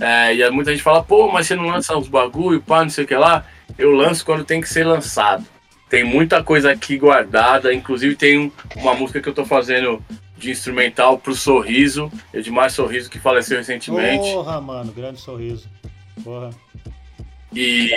[0.00, 3.04] É, e muita gente fala, pô, mas você não lança os bagulho, pá, não sei
[3.04, 3.44] o que lá.
[3.76, 5.44] Eu lanço quando tem que ser lançado.
[5.90, 10.00] Tem muita coisa aqui guardada, inclusive tem uma música que eu tô fazendo
[10.38, 14.32] de instrumental pro Sorriso, Edmar Sorriso, que faleceu recentemente.
[14.32, 15.68] Porra, mano, grande sorriso.
[16.22, 16.50] Porra.
[17.52, 17.90] E.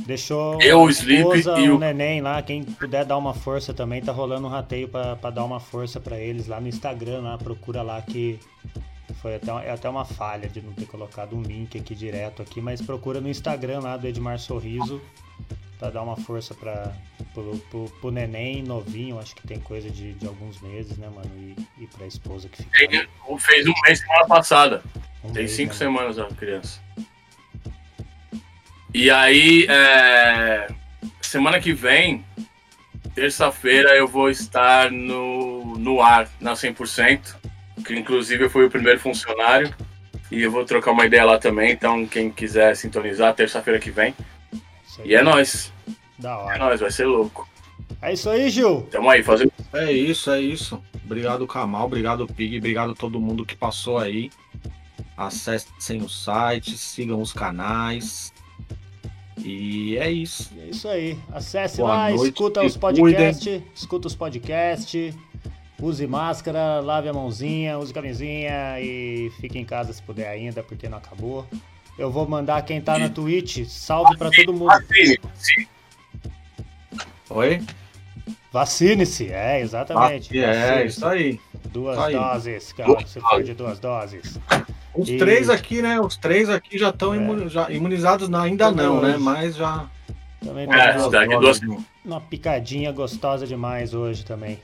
[0.00, 1.24] Deixou eu, o Sleep
[1.62, 5.16] e o neném lá, quem puder dar uma força também, tá rolando um rateio pra,
[5.16, 8.38] pra dar uma força para eles lá no Instagram, lá, procura lá que
[9.22, 12.60] foi até, é até uma falha de não ter colocado um link aqui direto aqui,
[12.60, 15.00] mas procura no Instagram lá do Edmar Sorriso
[15.80, 16.92] para dar uma força para
[17.32, 21.30] pro, pro, pro, neném novinho, acho que tem coisa de, de alguns meses, né, mano?
[21.38, 23.08] E, e pra esposa que fica.
[23.38, 24.82] Fez um mês semana passada.
[25.24, 25.78] Um Tem cinco né?
[25.78, 26.80] semanas a criança.
[28.92, 30.68] E aí, é...
[31.22, 32.24] semana que vem,
[33.14, 37.36] terça-feira, eu vou estar no, no ar, na 100%,
[37.86, 39.74] que inclusive eu fui o primeiro funcionário.
[40.30, 44.14] E eu vou trocar uma ideia lá também, então quem quiser sintonizar, terça-feira que vem.
[45.04, 45.72] E é nóis.
[46.18, 46.56] Da hora.
[46.56, 47.48] É nóis, vai ser louco.
[48.02, 48.82] É isso aí, Gil.
[48.90, 49.52] Tamo aí, fazendo.
[49.72, 50.82] É isso, é isso.
[51.04, 51.86] Obrigado, Kamal.
[51.86, 52.58] Obrigado, Pig.
[52.58, 54.30] Obrigado a todo mundo que passou aí.
[55.16, 58.32] Acessem o site, sigam os canais.
[59.38, 60.50] E é isso.
[60.58, 61.18] É isso aí.
[61.32, 63.62] Acesse Boa lá, noite, escuta os podcasts.
[63.74, 65.14] Escuta os podcasts.
[65.80, 70.88] Use máscara, lave a mãozinha, use camisinha e fique em casa se puder ainda, porque
[70.88, 71.46] não acabou.
[72.00, 74.72] Eu vou mandar quem tá na Twitch, salve para todo mundo.
[77.28, 77.62] Oi?
[78.50, 80.28] Vacine-se, é, exatamente.
[80.28, 81.38] Vacine é, isso aí.
[81.66, 82.14] Duas isso aí.
[82.14, 84.40] doses, cara, se for de duas doses.
[84.94, 85.18] Os e...
[85.18, 86.00] três aqui, né?
[86.00, 87.74] Os três aqui já estão é.
[87.74, 89.18] imunizados, ainda não, né?
[89.18, 89.86] Mas já.
[90.42, 91.60] Também é, duas, duas...
[92.02, 94.58] Uma picadinha gostosa demais hoje também.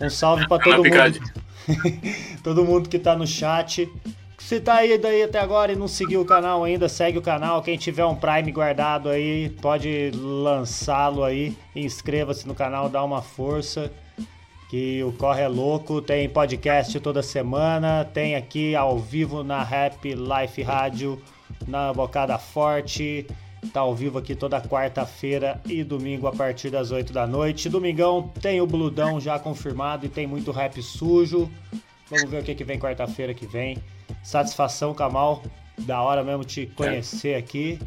[0.00, 1.20] Um salve para todo mundo.
[2.44, 3.90] todo mundo que tá no chat.
[4.38, 7.62] Se tá aí daí até agora e não seguiu o canal ainda, segue o canal.
[7.62, 11.56] Quem tiver um Prime guardado aí, pode lançá-lo aí.
[11.74, 13.90] Inscreva-se no canal, dá uma força.
[14.68, 16.02] Que o Corre é louco.
[16.02, 18.04] Tem podcast toda semana.
[18.04, 21.20] Tem aqui ao vivo na Rap Life Rádio,
[21.66, 23.26] na Bocada Forte.
[23.72, 27.68] Tá ao vivo aqui toda quarta-feira e domingo a partir das 8 da noite.
[27.68, 31.50] Domingão tem o Bludão já confirmado e tem muito rap sujo.
[32.08, 33.78] Vamos ver o que, que vem quarta-feira que vem.
[34.22, 35.42] Satisfação, Kamal.
[35.78, 37.78] Da hora mesmo te conhecer aqui.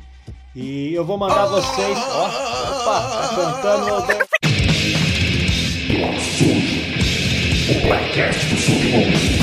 [0.56, 1.98] E eu vou mandar vocês.
[1.98, 4.30] Ó, opa, tá cantando.
[7.70, 9.39] O podcast do Submundo.